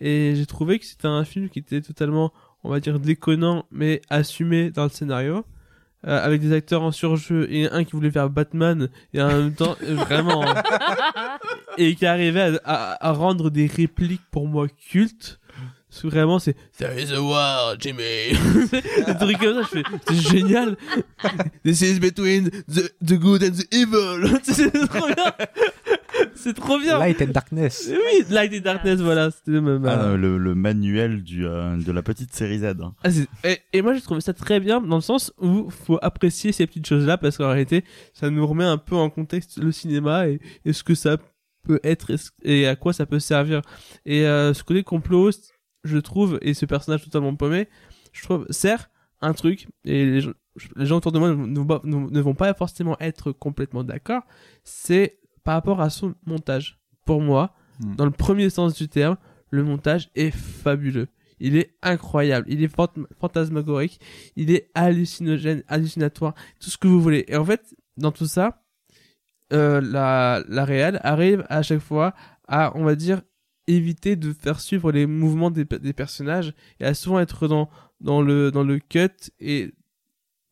[0.00, 2.32] Et j'ai trouvé que c'était un film qui était totalement,
[2.64, 5.44] on va dire, déconnant, mais assumé dans le scénario.
[6.06, 9.54] euh, avec des acteurs en surjeu et un qui voulait faire Batman et en même
[9.54, 10.44] temps euh, vraiment
[11.78, 15.40] et qui arrivait à, à- à rendre des répliques pour moi cultes.
[15.88, 18.02] Parce que vraiment c'est There is a war Jimmy.
[19.06, 20.76] Des trucs comme ça je fais c'est génial.
[21.64, 24.38] This is between the, the good and the evil.
[24.42, 25.32] C'est trop bien
[26.34, 27.88] c'est trop bien Light and Darkness.
[27.90, 31.92] oui Light and Darkness voilà c'était le même Ah, le, le manuel du, euh, de
[31.92, 32.64] la petite série Z.
[32.82, 32.94] hein.
[33.04, 33.08] Ah,
[33.44, 36.66] et, et moi j'ai trouvé ça très bien dans le sens où faut apprécier ces
[36.66, 40.28] petites choses là parce qu'en réalité ça nous remet un peu en contexte le cinéma
[40.28, 41.16] et, et ce que ça
[41.64, 42.12] peut être
[42.42, 43.60] et, à quoi ça peut servir
[44.04, 45.30] et euh, ce côté complot
[45.84, 47.68] je trouve et ce personnage totalement paumé
[48.12, 48.88] je trouve sert
[49.20, 50.32] un truc et les gens,
[50.76, 54.22] les gens autour de moi ne vont pas forcément être complètement d'accord
[54.62, 57.94] c'est par rapport à son montage pour moi Hmm.
[57.94, 59.18] dans le premier sens du terme
[59.50, 62.74] le montage est fabuleux il est incroyable, il est
[63.20, 64.00] fantasmagorique,
[64.36, 67.26] il est hallucinogène, hallucinatoire, tout ce que vous voulez.
[67.28, 68.64] Et en fait, dans tout ça,
[69.52, 72.14] euh, la, la réal arrive à chaque fois
[72.48, 73.20] à, on va dire,
[73.66, 77.68] éviter de faire suivre les mouvements des, des personnages et à souvent être dans,
[78.00, 79.74] dans, le, dans le cut et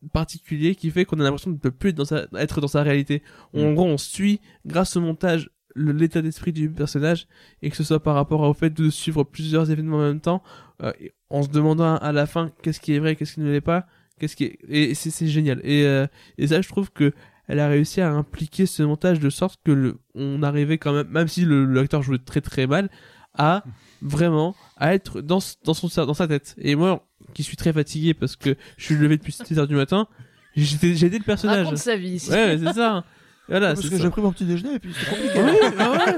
[0.09, 2.83] particulier qui fait qu'on a l'impression de ne plus être dans sa, être dans sa
[2.83, 3.21] réalité.
[3.53, 7.27] En gros, on suit, grâce au montage, le- l'état d'esprit du personnage
[7.61, 10.41] et que ce soit par rapport au fait de suivre plusieurs événements en même temps
[10.83, 10.91] euh,
[11.29, 13.85] en se demandant à la fin qu'est-ce qui est vrai qu'est-ce qui ne l'est pas
[14.19, 14.59] qu'est-ce qui est...
[14.69, 15.59] et c'est génial.
[15.65, 17.11] Et euh, et ça je trouve que
[17.47, 21.09] elle a réussi à impliquer ce montage de sorte que le on arrivait quand même
[21.09, 22.89] même si le l'acteur jouait très très mal
[23.33, 23.63] à
[24.05, 28.13] vraiment à être dans dans son dans sa tête et moi qui suis très fatigué
[28.13, 30.07] parce que je suis levé depuis 6 heures du matin
[30.55, 32.29] j'étais j'étais le personnage Raconte sa vie, ici.
[32.31, 33.03] ouais c'est ça
[33.49, 35.39] voilà Parce que j'ai pris mon petit déjeuner et puis c'est compliqué.
[35.39, 36.15] Ouais, bah ouais.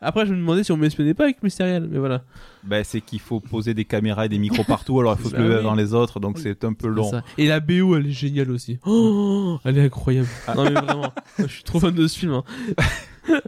[0.00, 2.22] Après, je me demandais si on m'espionnait pas avec Mystériel, mais voilà.
[2.62, 5.34] Ben, c'est qu'il faut poser des caméras et des micros partout, alors il faut se
[5.34, 5.60] Bah lever oui.
[5.60, 7.10] avant les autres, donc c'est un peu long.
[7.10, 7.24] ça.
[7.38, 8.78] Et la BO, elle est géniale aussi.
[8.86, 10.28] Oh, elle est incroyable.
[10.54, 11.12] Non, mais vraiment.
[11.38, 12.32] Je suis trop fan de ce film.
[12.34, 12.44] hein.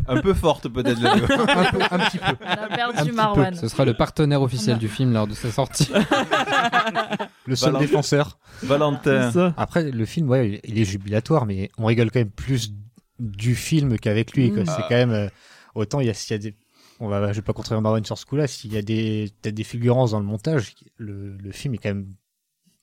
[0.08, 2.36] Un peu forte peut-être la un, peu, un petit peu.
[2.44, 3.54] On a perdu Marwan.
[3.54, 5.90] Ce sera le partenaire officiel du film lors de sa sortie.
[7.46, 7.86] Le seul Valentin.
[7.86, 8.38] défenseur.
[8.62, 9.32] Valentin.
[9.32, 9.54] Ça.
[9.56, 12.72] Après, le film, ouais, il est jubilatoire, mais on rigole quand même plus
[13.18, 14.52] du film qu'avec lui.
[14.52, 14.62] quoi.
[14.62, 14.66] Mm.
[14.66, 15.28] C'est quand même euh,
[15.74, 16.54] autant il y a, s'il y a des,
[17.00, 18.46] on va, je vais pas contredire Marwan sur ce coup-là.
[18.46, 21.88] S'il y a des, peut-être des fulgurances dans le montage, le, le film est quand
[21.90, 22.06] même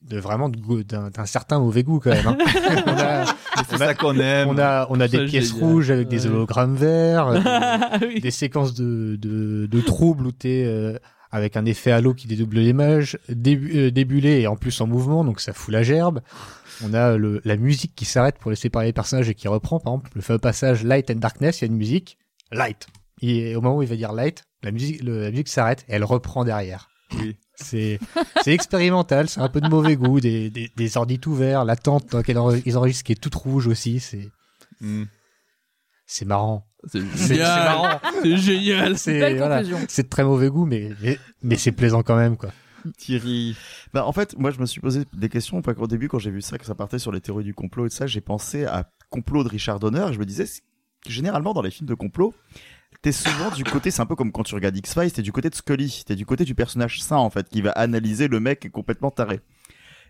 [0.01, 2.27] de vraiment d'un d'un certain mauvais goût quand même.
[2.27, 2.37] hein.
[2.85, 4.47] on a, C'est on a- ça qu'on aime.
[4.49, 5.63] on a, on a Ça, des pièces génial.
[5.63, 8.19] rouges avec des hologrammes verts, euh, Ah oui.
[8.21, 10.97] des séquences de, de, de troubles où t'es euh,
[11.31, 15.23] avec un effet halo qui dédouble l'image, débu- euh, débulé et en plus en mouvement,
[15.25, 16.21] donc ça fout la gerbe.
[16.83, 19.79] On a le, la musique qui s'arrête pour laisser parler les personnages et qui reprend,
[19.79, 22.17] par exemple, le fameux passage Light and Darkness, il y a une musique,
[22.51, 22.87] Light.
[23.21, 25.93] Et au moment où il va dire Light, la musique, le- la musique s'arrête et
[25.93, 26.87] elle reprend derrière.
[27.19, 27.35] Oui.
[27.59, 27.99] C'est,
[28.43, 31.75] c'est expérimental, c'est un peu de mauvais goût, des, des, des ordi tout verts, la
[31.75, 34.29] tente dans laquelle ils enregistrent qui est toute rouge aussi, c'est,
[34.79, 35.05] Hmm.
[36.05, 36.67] c'est marrant.
[36.85, 37.65] C'est génial.
[37.65, 37.99] marrant.
[38.21, 38.97] C'est génial.
[38.97, 42.51] C'est, voilà, de très mauvais goût, mais, mais, mais c'est plaisant quand même, quoi.
[42.97, 43.57] Thierry.
[43.91, 45.61] Bah, en fait, moi, je me suis posé des questions.
[45.63, 47.87] Pas qu'au début, quand j'ai vu ça, que ça partait sur les théories du complot
[47.87, 50.05] et tout ça, j'ai pensé à complot de Richard Donner.
[50.09, 50.45] Et je me disais,
[51.07, 52.33] généralement dans les films de complot,
[53.07, 55.49] t'es souvent du côté, c'est un peu comme quand tu regardes X-Files, t'es du côté
[55.49, 58.69] de Scully, t'es du côté du personnage sain en fait, qui va analyser le mec
[58.69, 59.39] complètement taré.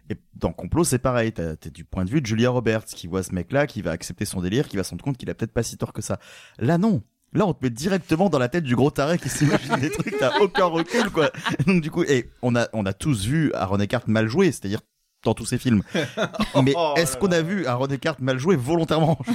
[0.09, 3.21] Et dans Complot, c'est pareil, t'es du point de vue de Julia Roberts, qui voit
[3.21, 5.51] ce mec-là, qui va accepter son délire, qui va se rendre compte qu'il a peut-être
[5.51, 6.17] pas si tort que ça.
[6.57, 7.03] Là, non.
[7.33, 10.17] Là, on te met directement dans la tête du gros taré qui s'imagine des trucs,
[10.17, 11.29] t'as aucun recul, quoi.
[11.67, 14.79] Donc, du coup, et on a, on a tous vu Aaron Eckhart mal jouer, c'est-à-dire
[15.23, 15.83] dans tous ses films.
[16.63, 19.19] Mais Oh est-ce qu'on a vu Aaron Eckhart mal jouer volontairement?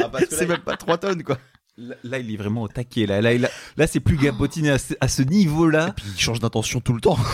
[0.00, 1.38] Ah, c'est même pas 3 tonnes, quoi.
[1.78, 3.06] Là, là, il est vraiment au taquet.
[3.06, 5.92] Là, là, il a- là c'est plus gabotiné à ce, à ce niveau-là.
[5.96, 7.18] Puis il change d'intention tout le temps.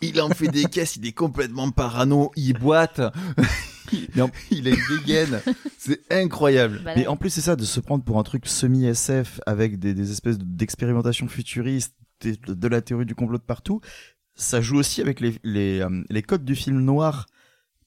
[0.00, 3.00] Il en fait des caisses, il est complètement parano, il boite.
[4.16, 5.40] Non, il a une dégaine.
[5.78, 6.80] C'est incroyable.
[6.84, 9.94] Bah, Mais en plus, c'est ça, de se prendre pour un truc semi-SF avec des,
[9.94, 13.80] des espèces d'expérimentations futuristes, de la théorie du complot de partout.
[14.34, 17.26] Ça joue aussi avec les, les, euh, les codes du film noir,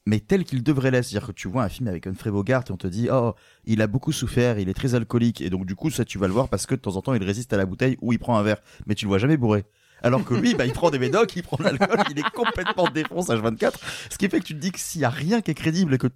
[0.08, 1.04] mais tel qu'il devrait l'être.
[1.04, 3.34] C'est-à-dire que tu vois un film avec Humphrey Bogart et on te dit, oh,
[3.66, 6.28] il a beaucoup souffert, il est très alcoolique, et donc du coup, ça, tu vas
[6.28, 8.20] le voir parce que de temps en temps, il résiste à la bouteille ou il
[8.20, 9.66] prend un verre, mais tu le vois jamais bourré.
[10.02, 12.88] Alors que lui, bah, il prend des médocs, il prend de l'alcool, il est complètement
[12.88, 13.74] défonce H24.
[14.10, 15.94] Ce qui fait que tu te dis que s'il y a rien qui est crédible
[15.96, 16.08] et que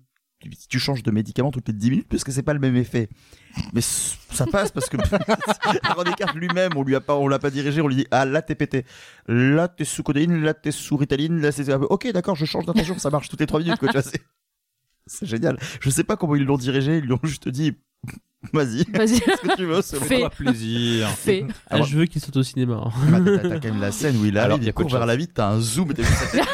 [0.42, 2.76] tu- tu changes de médicament toutes les 10 minutes, parce que c'est pas le même
[2.76, 3.10] effet.
[3.74, 4.98] Mais ça passe parce que
[5.84, 8.26] Aaron Eckhart lui-même, on lui a pas, on l'a pas dirigé, on lui dit, ah,
[8.26, 8.86] là t'es pété.
[9.28, 12.98] Là t'es sous codéine, là t'es sous ritaline, là c'est, ok, d'accord, je change d'intention,
[12.98, 14.22] ça marche toutes les 3 minutes, quoi, tu vois, c'est,
[15.06, 15.58] c'est génial.
[15.80, 17.74] Je sais pas comment ils l'ont dirigé, ils lui ont juste dit,
[18.54, 19.18] vas-y, Vas-y.
[19.20, 20.06] ce que tu veux, c'est Fais.
[20.06, 21.10] Fais-toi plaisir.
[21.10, 21.46] Fait.
[21.70, 22.82] Ah, Alors- je veux qu'il sorte au cinéma.
[22.86, 22.92] hein.
[23.12, 25.06] Bah, t'as, quand même la scène où il Alors, arrive, y a il court vers
[25.06, 26.48] la vitre, t'as un zoom, et t'as vu sa tête.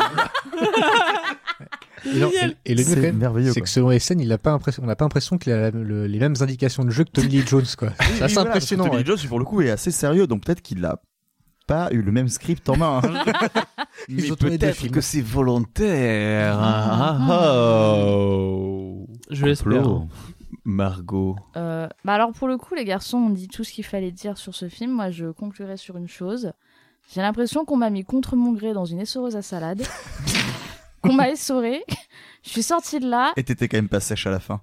[2.16, 4.20] Et, non, et- et le mieux C'est quand même, merveilleux, c'est que selon les scènes,
[4.20, 6.90] il a pas l'impression, on n'a pas l'impression qu'il a le- les mêmes indications de
[6.90, 7.90] jeu que Tommy Lee Jones, quoi.
[8.00, 8.86] C'est assez voilà, impressionnant.
[8.86, 9.04] Tommy ouais.
[9.04, 11.02] Lee Jones, pour le coup, est assez sérieux, donc peut-être qu'il a
[11.68, 13.02] pas eu le même script en main.
[13.04, 13.24] hein.
[14.10, 16.58] Mais peut-être que c'est volontaire.
[16.60, 19.08] Ah, ah, oh.
[19.30, 19.84] Je l'espère.
[20.64, 21.36] Margot.
[21.56, 24.38] Euh, bah alors pour le coup, les garçons ont dit tout ce qu'il fallait dire
[24.38, 24.92] sur ce film.
[24.92, 26.52] Moi, je conclurai sur une chose.
[27.14, 29.82] J'ai l'impression qu'on m'a mis contre mon gré dans une essoreuse à salade,
[31.08, 31.84] qu'on m'a essoré.
[32.44, 34.62] Je suis sortie de là Et t'étais quand même pas sèche à la fin.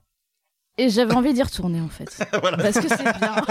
[0.78, 3.36] et j'avais envie d'y retourner en fait, parce que c'est bien.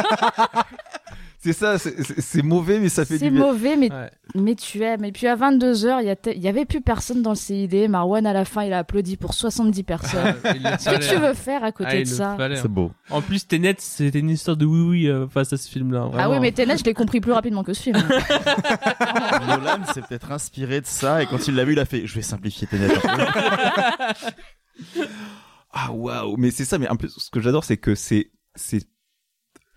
[1.44, 3.46] C'est ça, c'est- c'est c'est mauvais, mais ça fait C'est du bien.
[3.46, 4.10] mauvais, mais Ouais.
[4.34, 5.04] mais tu aimes.
[5.04, 7.36] Et puis à 22h, il y, a te- il y avait plus personne dans le
[7.36, 7.90] CID.
[7.90, 10.36] Marwan, à la fin, il a applaudi pour 70 personnes.
[10.44, 11.20] Qu'est-ce que tu hein.
[11.20, 12.56] veux faire à côté Ah, de ça hein.
[12.56, 12.92] C'est beau.
[13.10, 16.10] En plus, Tenet, c'était une histoire de oui-oui euh, face à ce film-là.
[16.18, 17.98] Ah oui, mais Tenet, je l'ai compris plus rapidement que ce film.
[19.48, 22.16] Nolan s'est peut-être inspiré de ça et quand il l'a vu, il a fait Je
[22.16, 23.06] vais simplifier lettres.
[25.74, 26.78] Ah waouh, mais c'est ça.
[26.78, 28.86] Mais en plus, ce que j'adore, c'est que c'est c'est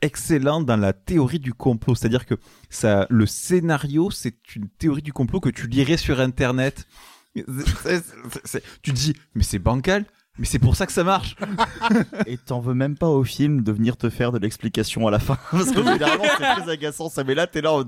[0.07, 1.94] excellent dans la théorie du complot.
[1.94, 2.34] C'est-à-dire que
[2.70, 6.86] ça, le scénario, c'est une théorie du complot que tu lirais sur Internet.
[7.34, 10.07] Tu te dis, mais c'est bancal.
[10.38, 11.34] Mais c'est pour ça que ça marche.
[12.26, 15.18] Et t'en veux même pas au film de venir te faire de l'explication à la
[15.18, 15.38] fin.
[15.50, 17.24] Parce que généralement, c'est très agaçant ça.
[17.24, 17.84] Mais là, t'es là en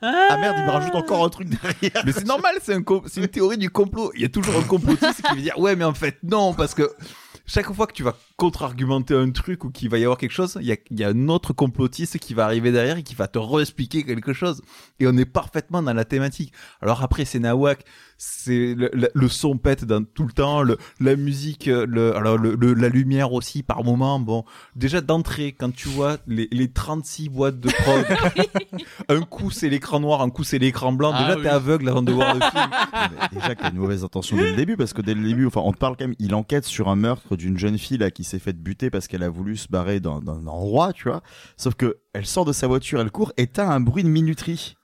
[0.00, 2.04] Ah merde, il me rajoute encore un truc derrière.
[2.04, 2.82] Mais c'est normal, c'est un
[3.16, 4.12] une théorie du complot.
[4.14, 6.74] Il y a toujours un complotiste qui va dire ouais, mais en fait non, parce
[6.74, 6.88] que
[7.46, 10.58] chaque fois que tu vas contre-argumenter un truc ou qu'il va y avoir quelque chose,
[10.60, 13.14] il y a, il y a un autre complotiste qui va arriver derrière et qui
[13.14, 14.62] va te re-expliquer quelque chose.
[14.98, 16.52] Et on est parfaitement dans la thématique.
[16.80, 17.84] Alors après, c'est Nawak,
[18.18, 22.36] c'est le, le- le son pète dans tout le temps, le, la musique, le, alors
[22.36, 24.18] le, le- la lumière aussi par moment.
[24.18, 28.04] Bon, déjà d'entrée, quand tu vois les, les 36 boîtes de prod,
[29.08, 31.12] un coup c'est l'écran noir, un coup c'est l'écran blanc.
[31.14, 31.42] Ah déjà oui.
[31.44, 32.70] t'es aveugle avant de voir le film.
[33.32, 35.22] Mais déjà qu'il y a une mauvaise intention dès le début, parce que dès le
[35.22, 37.98] début, enfin, on te parle quand même, il enquête sur un meurtre d'une jeune fille
[37.98, 41.08] là qui s'est faite buter parce qu'elle a voulu se barrer d'un d'un endroit, tu
[41.08, 41.22] vois.
[41.56, 44.74] Sauf que elle sort de sa voiture, elle court et t'as un bruit de minuterie.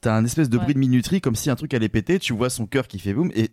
[0.00, 0.62] T'as un espèce de Ouais.
[0.64, 3.14] bruit de minuterie comme si un truc allait péter, tu vois son cœur qui fait
[3.14, 3.50] boum et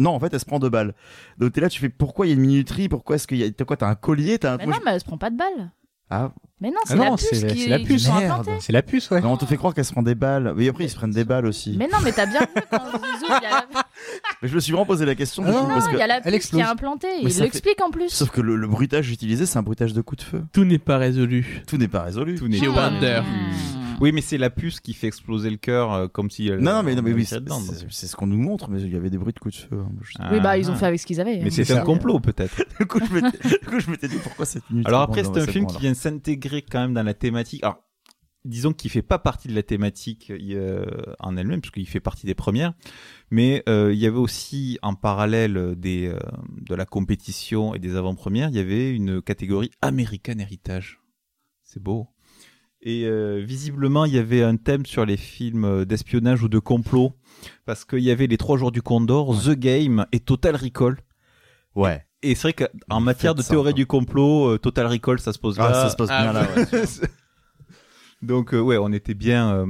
[0.00, 0.94] non, en fait, elle se prend deux balles.
[1.38, 3.42] Donc t'es là, tu fais pourquoi il y a une minuterie, pourquoi est-ce qu'il y
[3.44, 5.30] a, t'as quoi, t'as un collier, t'as un mais non, mais elle se prend pas
[5.30, 5.72] de balles.
[6.10, 8.08] Ah, Mais non, Ah c'est non, la puce c'est qui, c'est la puce.
[8.08, 8.48] Merde.
[8.60, 9.20] C'est la puce, ouais.
[9.20, 10.54] non, on te fait croire qu'elle se prend des balles.
[10.56, 11.76] Oui, après ils se prennent des balles aussi.
[11.76, 12.78] Mais Mais, non, mais t'as bien vu quand
[13.42, 13.66] y a
[14.42, 15.98] la, je me suis vraiment posé la question Ah non, coup, non, parce il que
[15.98, 17.08] y a la elle puce qui est implantée.
[17.24, 18.08] Mais Il l'explique en plus.
[18.10, 20.42] sauf que le, le bruitage utilisé, c'est un bruitage de coup de feu.
[20.52, 21.62] Tout n'est pas résolu.
[21.66, 22.36] Tout n'est pas résolu.
[22.36, 22.90] Tout n'est Chez pas.
[22.90, 23.22] Wonder.
[24.00, 26.46] Oui, mais c'est la puce qui fait exploser le cœur euh, comme si.
[26.46, 28.96] elle- Non, non, mais, non, mais oui, c'est ce qu'on nous montre, mais il y
[28.96, 29.76] avait des bruits de coups de feu.
[30.20, 30.28] hein.
[30.30, 30.78] Oui, bah, ils ont Ah.
[30.78, 31.38] fait avec ce qu'ils avaient.
[31.38, 31.50] Mais hein.
[31.50, 32.62] c'est un complot peut-être.
[32.78, 34.84] Du coup, je m'étais, du coup, je m'étais dit pourquoi cette nuit.
[34.86, 37.64] Alors après, c'est un film qui vient s'intégrer quand même dans la thématique.
[37.64, 37.78] Alors,
[38.44, 40.84] disons qu'il fait pas partie de la thématique euh,
[41.18, 42.72] en elle-même, puisqu'il fait partie des premières.
[43.30, 46.18] Mais euh, il y avait aussi en parallèle des euh,
[46.60, 51.00] de la compétition et des avant-premières, il y avait une catégorie American Heritage.
[51.62, 52.08] C'est beau.
[52.80, 57.12] Et euh, visiblement, il y avait un thème sur les films d'espionnage ou de complot,
[57.66, 60.96] parce qu'il y avait les trois jours du Condor, The Game et Total Recall.
[61.74, 62.04] Ouais.
[62.22, 65.38] Et c'est vrai qu'en matière de ça, théorie du complot, euh, Total Recall, ça se
[65.38, 65.74] pose Ah, là.
[65.74, 66.64] ça se passe bien là, ouais.
[68.20, 69.52] Donc euh, ouais, on était bien.
[69.54, 69.66] euh,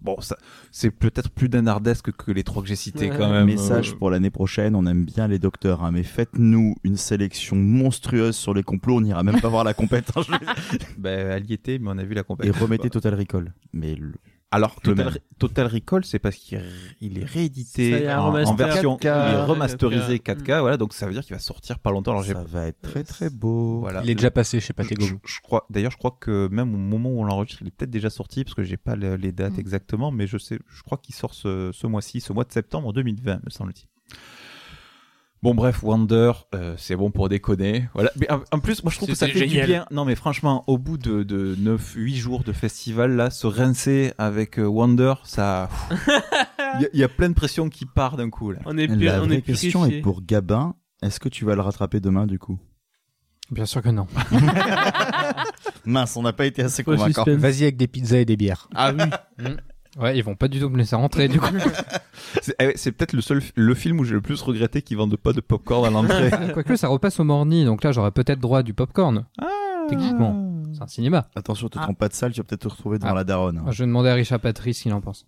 [0.00, 0.38] bon, ça,
[0.70, 3.44] c'est peut-être plus danardesque que les trois que j'ai cités quand même.
[3.46, 7.56] Message Euh, pour l'année prochaine, on aime bien les docteurs, hein, mais faites-nous une sélection
[7.56, 10.10] monstrueuse sur les complots, on n'ira même pas voir la compète.
[10.16, 10.22] hein,
[10.98, 12.64] ben, elle y était, mais on a vu la Et compétition.
[12.64, 13.52] remettez Total Recall.
[13.74, 14.14] Mais le-
[14.54, 15.14] Alors, Total, même.
[15.38, 16.62] Total Recall, c'est parce qu'il
[17.00, 19.00] il est réédité en, version 4K.
[19.02, 20.42] il est remasterisé 4K.
[20.42, 22.12] 4K, voilà, donc ça veut dire qu'il va sortir pas longtemps.
[22.12, 23.80] Alors, ça va être très très beau.
[23.80, 24.02] voilà.
[24.04, 26.78] Il est déjà passé chez Pathé je, je crois, d'ailleurs, je crois que même au
[26.78, 29.32] moment où on l'enregistre, il est peut-être déjà sorti parce que j'ai pas le- les
[29.32, 29.60] dates Mm.
[29.60, 32.92] exactement, mais je sais, je crois qu'il sort ce, ce mois-ci, ce mois de septembre
[32.92, 33.88] 2020, me semble-t-il.
[35.44, 37.86] Bon bref, Wonder, euh, c'est bon pour déconner.
[37.92, 38.10] Voilà.
[38.16, 39.66] Mais en, en plus, moi je trouve que ça fait génial.
[39.66, 39.86] du bien.
[39.90, 44.14] Non mais franchement, au bout de, de 9, 8 jours de festival, là, se rincer
[44.16, 45.68] avec euh, Wonder, ça...
[46.76, 48.58] Il y, a- il y a plein de pression qui part d'un coup là.
[48.64, 49.98] On est, La on vraie est question purifié.
[49.98, 52.58] est pour Gabin, est-ce que tu vas le rattraper demain du coup?
[53.52, 54.08] Bien sûr que non.
[55.84, 57.24] Mince, on n'a pas été assez convaincant.
[57.28, 58.68] Vas-y avec des pizzas et des bières.
[58.74, 59.44] Ah oui.
[59.98, 61.46] Ouais, ils vont pas du tout me laisser rentrer du coup.
[62.42, 64.96] C'est eh ouais, c'est peut-être le seul le film où j'ai le plus regretté qu'ils
[64.96, 66.30] vendent pas de popcorn à l'entrée.
[66.52, 69.24] Quoique ça repasse au Morny, donc là j'aurais peut-être droit à du popcorn.
[69.88, 71.28] Techniquement, c'est un cinéma.
[71.36, 71.82] Attention, te Ah.
[71.84, 73.14] trompe pas de salle, tu vas peut-être te retrouver devant Ah.
[73.14, 73.58] la daronne.
[73.58, 73.70] hein.
[73.70, 75.26] Je vais demander à Richard Patrice ce qu'il en pense.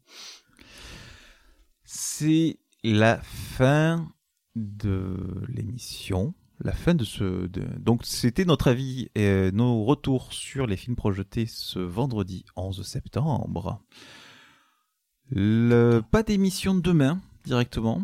[1.85, 4.09] C'est la fin
[4.57, 5.17] de
[5.49, 6.35] l'émission.
[6.61, 7.47] La fin de ce.
[7.47, 12.83] de- Donc, c'était notre avis et nos retours sur les films projetés ce vendredi 11
[12.87, 13.83] septembre.
[15.31, 16.03] Le...
[16.11, 18.03] Pas d'émission demain directement.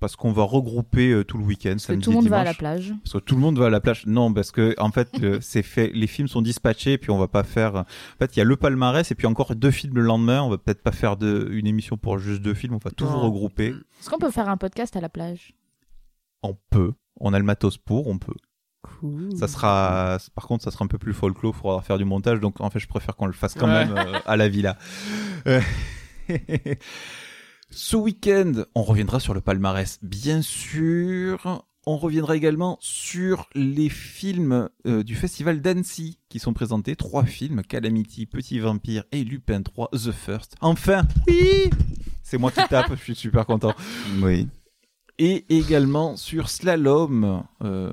[0.00, 2.40] Parce qu'on va regrouper euh, tout le week-end, Parce que samedi tout le monde va
[2.40, 2.92] à la plage.
[3.04, 4.04] Parce que tout le monde va à la plage.
[4.06, 5.92] Non, parce que en fait, le- c'est fait.
[5.94, 7.76] Les films sont dispatchés, puis on va pas faire.
[7.76, 7.84] En
[8.18, 10.42] fait, il y a le palmarès et puis encore deux films le lendemain.
[10.42, 12.74] On va peut-être pas faire de, une émission pour juste deux films.
[12.74, 13.68] On va tout regrouper.
[14.00, 15.54] Est-ce qu'on peut faire un podcast à la plage?
[16.42, 16.92] On peut.
[17.20, 18.08] On a le matos pour.
[18.08, 18.34] On peut.
[18.82, 19.36] Cool.
[19.36, 20.18] Ça sera.
[20.34, 21.54] Par contre, ça sera un peu plus folklore.
[21.56, 22.40] Il faudra faire du montage.
[22.40, 23.86] Donc, en fait, je préfère qu'on le fasse quand Ouais.
[23.86, 24.76] même euh, à la villa.
[25.46, 25.60] Euh,
[27.70, 31.64] Ce week-end, on reviendra sur le palmarès, bien sûr.
[31.86, 36.94] On reviendra également sur les films euh, du festival d'Annecy qui sont présentés.
[36.96, 40.54] Trois films, Calamity, Petit Vampire et Lupin 3, The First.
[40.60, 41.70] Enfin, oui
[42.22, 43.74] C'est moi qui tape, je suis super content.
[44.20, 44.46] Oui.
[45.18, 47.92] Et également sur Slalom, euh,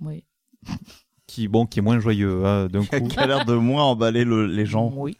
[0.00, 0.24] Oui.
[1.26, 3.08] qui, bon, qui est moins joyeux hein, d'un coup.
[3.08, 4.90] Qui a l'air de moins emballer le- les gens.
[4.96, 5.16] Oui.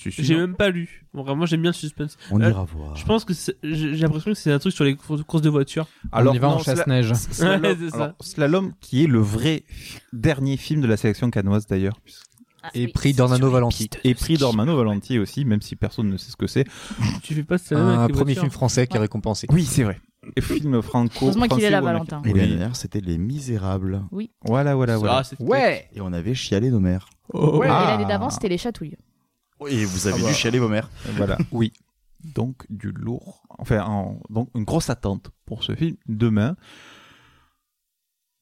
[0.00, 1.04] J'ai même pas lu.
[1.12, 2.16] Bon, vraiment, j'aime bien le suspense.
[2.30, 2.94] On Euh, ira voir.
[2.96, 3.32] Je pense que
[3.62, 5.86] j'ai l'impression que c'est un truc sur les courses de voiture.
[6.12, 7.12] Alors, on y va en non, chasse-neige.
[7.14, 9.64] Slalom, Ouais, alors, Slalom, qui est le vrai
[10.12, 11.98] dernier film de la sélection canoise d'ailleurs.
[12.74, 13.88] Et prix d'Ornano Valenti.
[14.04, 16.64] Et prix d'Ormano Valenti aussi, même si personne ne sait ce que c'est.
[17.22, 18.42] Tu fais pas ça Un avec les premier voitures.
[18.42, 19.46] film français qui est récompensé.
[19.50, 20.00] Oui, c'est vrai.
[20.36, 21.16] Et film franco.
[21.26, 22.20] Heureusement qu'il est là, Valentin.
[22.24, 22.48] Et l'année Oui.
[22.48, 24.02] dernière, c'était Les Misérables.
[24.44, 25.18] Voilà, voilà, voilà.
[25.18, 27.08] Ah, c'était- Ouais Et on avait chialé nos mères.
[27.32, 27.62] Oh.
[27.64, 27.92] Et Ah.
[27.96, 28.96] l'année d'avant, c'était les chatouilles.
[29.68, 30.28] Et vous avez Ah bah.
[30.28, 30.90] dû chialer vos mères.
[31.16, 31.72] Voilà, oui.
[32.34, 33.42] Donc, du lourd.
[33.58, 36.56] Enfin, en- donc, une grosse attente pour ce film demain.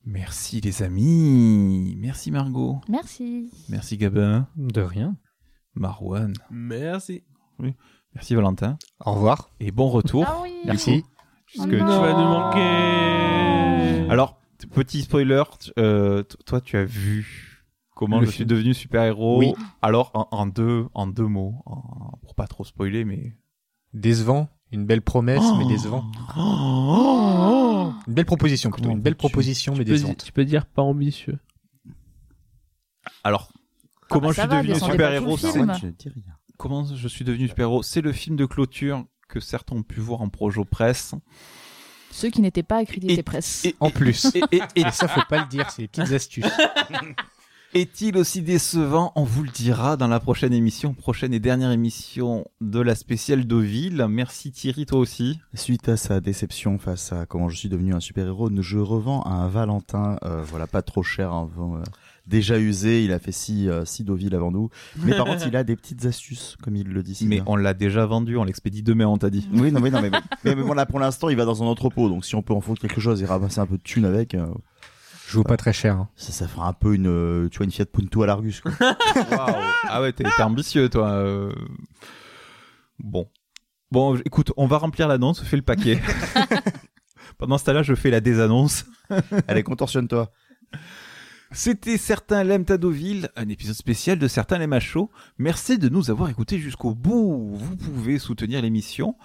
[0.04, 1.96] Merci, les amis.
[1.98, 2.80] Merci, Margot.
[2.88, 3.50] Merci.
[3.68, 4.46] Merci, Gabin.
[4.56, 5.16] De rien.
[5.74, 6.32] Marwan.
[6.50, 7.24] Merci.
[8.14, 8.78] Merci, Valentin.
[9.04, 9.50] Au revoir.
[9.60, 10.24] Et bon retour.
[10.26, 10.52] Ah oui.
[10.64, 11.04] Merci.
[11.46, 14.10] Puisque Oh tu- Tu vas nous manquer.
[14.10, 14.40] Alors,
[14.72, 15.42] petit spoiler,
[15.78, 17.55] euh, toi, tu as vu
[17.96, 19.38] comment Le je suis devenu super-héros.
[19.40, 19.52] Oui.
[19.82, 23.34] Alors, en, en deux, en deux mots, en- pour pas trop spoiler, mais.
[23.92, 24.48] Décevant.
[24.72, 26.04] Une belle promesse, mais décevant.
[26.36, 28.90] Oh Une belle proposition plutôt.
[28.90, 30.24] Une belle proposition, mais Tu peux, décevante.
[30.24, 31.38] tu peux dire pas ambitieux.
[33.24, 33.52] Alors,
[34.08, 35.36] comment bah, je ça suis va, devenu super-héros.
[35.36, 35.92] Je.
[36.58, 40.20] Comment je suis devenu super-héros C'est le film de clôture que certains ont pu voir
[40.20, 41.14] en projo presse.
[42.10, 43.64] Ceux qui n'étaient pas accrédités Et- presse.
[43.66, 44.24] Et, En plus.
[44.34, 46.44] et- et- et- Et ça, faut pas le dire, c'est les petites astuces.
[47.76, 52.46] Est-il aussi décevant On vous le dira dans la prochaine émission, prochaine et dernière émission
[52.62, 54.06] de la spéciale Deauville.
[54.08, 55.40] Merci Thierry, toi aussi.
[55.52, 59.46] Suite à sa déception face à comment je suis devenu un super-héros, je revends un
[59.48, 61.82] Valentin, euh, voilà, pas trop cher, hein, euh,
[62.26, 64.70] déjà usé, il a fait six, euh, six Deauville avant nous.
[65.04, 67.44] Mais par contre, il a des petites astuces, comme il le dit Mais bien.
[67.46, 69.50] on l'a déjà vendu, on l'expédie demain, on t'a dit.
[69.52, 71.66] Oui, non, mais, non, mais, mais, mais bon, là, pour l'instant, il va dans un
[71.66, 74.06] entrepôt, donc si on peut en foutre quelque chose et ramasser un peu de thunes
[74.06, 74.34] avec,
[75.26, 75.96] Je vaux pas très cher.
[75.96, 76.08] hein.
[76.16, 78.72] ça, ça fera un peu une, euh, tu vois, une Fiat Punto à l'Argus, quoi.
[79.88, 81.08] Ah ouais, t'es t'es ambitieux, toi.
[81.10, 81.52] euh.
[82.98, 83.28] Bon.
[83.90, 86.00] Bon, écoute, on va remplir l'annonce, fais le paquet.
[87.38, 88.84] Pendant ce temps-là, je fais la désannonce.
[89.48, 90.30] Allez, contorsionne-toi.
[91.52, 95.10] C'était Certains l'aiment à Deauville, un épisode spécial de Certains l'aiment à chaud.
[95.38, 97.54] Merci de nous avoir écoutés jusqu'au bout.
[97.54, 99.16] Vous pouvez soutenir l'émission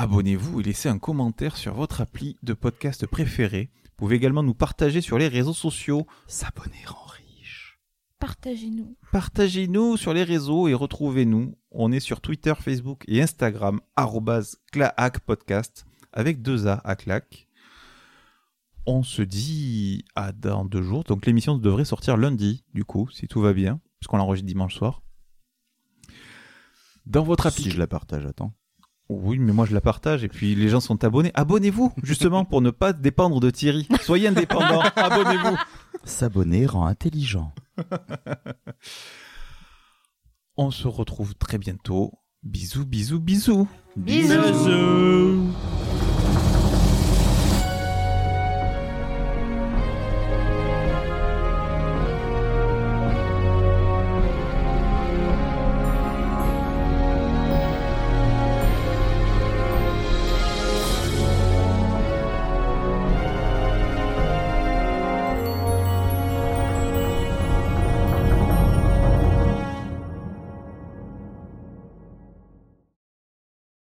[0.00, 3.68] abonnez-vous et laissez un commentaire sur votre appli de podcast préféré.
[3.98, 6.06] Vous pouvez également nous partager sur les réseaux sociaux.
[6.28, 7.80] S'abonner rend riche.
[8.20, 8.96] Partagez-nous.
[9.10, 11.56] Partagez-nous sur les réseaux et retrouvez-nous.
[11.72, 17.48] On est sur Twitter, Facebook et Instagram, arrobase clahacpodcast, avec deux A à clac.
[18.86, 21.02] On se dit à dans deux jours.
[21.02, 25.02] Donc l'émission devrait sortir lundi, du coup, si tout va bien, puisqu'on l'enregistre dimanche soir.
[27.04, 27.64] Dans votre appli.
[27.64, 28.54] Si je la partage, attends.
[29.08, 31.30] Oui, mais moi je la partage et puis les gens sont abonnés.
[31.34, 33.88] Abonnez-vous, justement, pour ne pas dépendre de Thierry.
[34.02, 35.56] Soyez indépendants, abonnez-vous.
[36.04, 37.52] S'abonner rend intelligent.
[40.56, 42.12] On se retrouve très bientôt.
[42.42, 43.68] Bisous, bisous, bisous.
[43.96, 44.42] Bisous.
[44.42, 45.97] Bisous.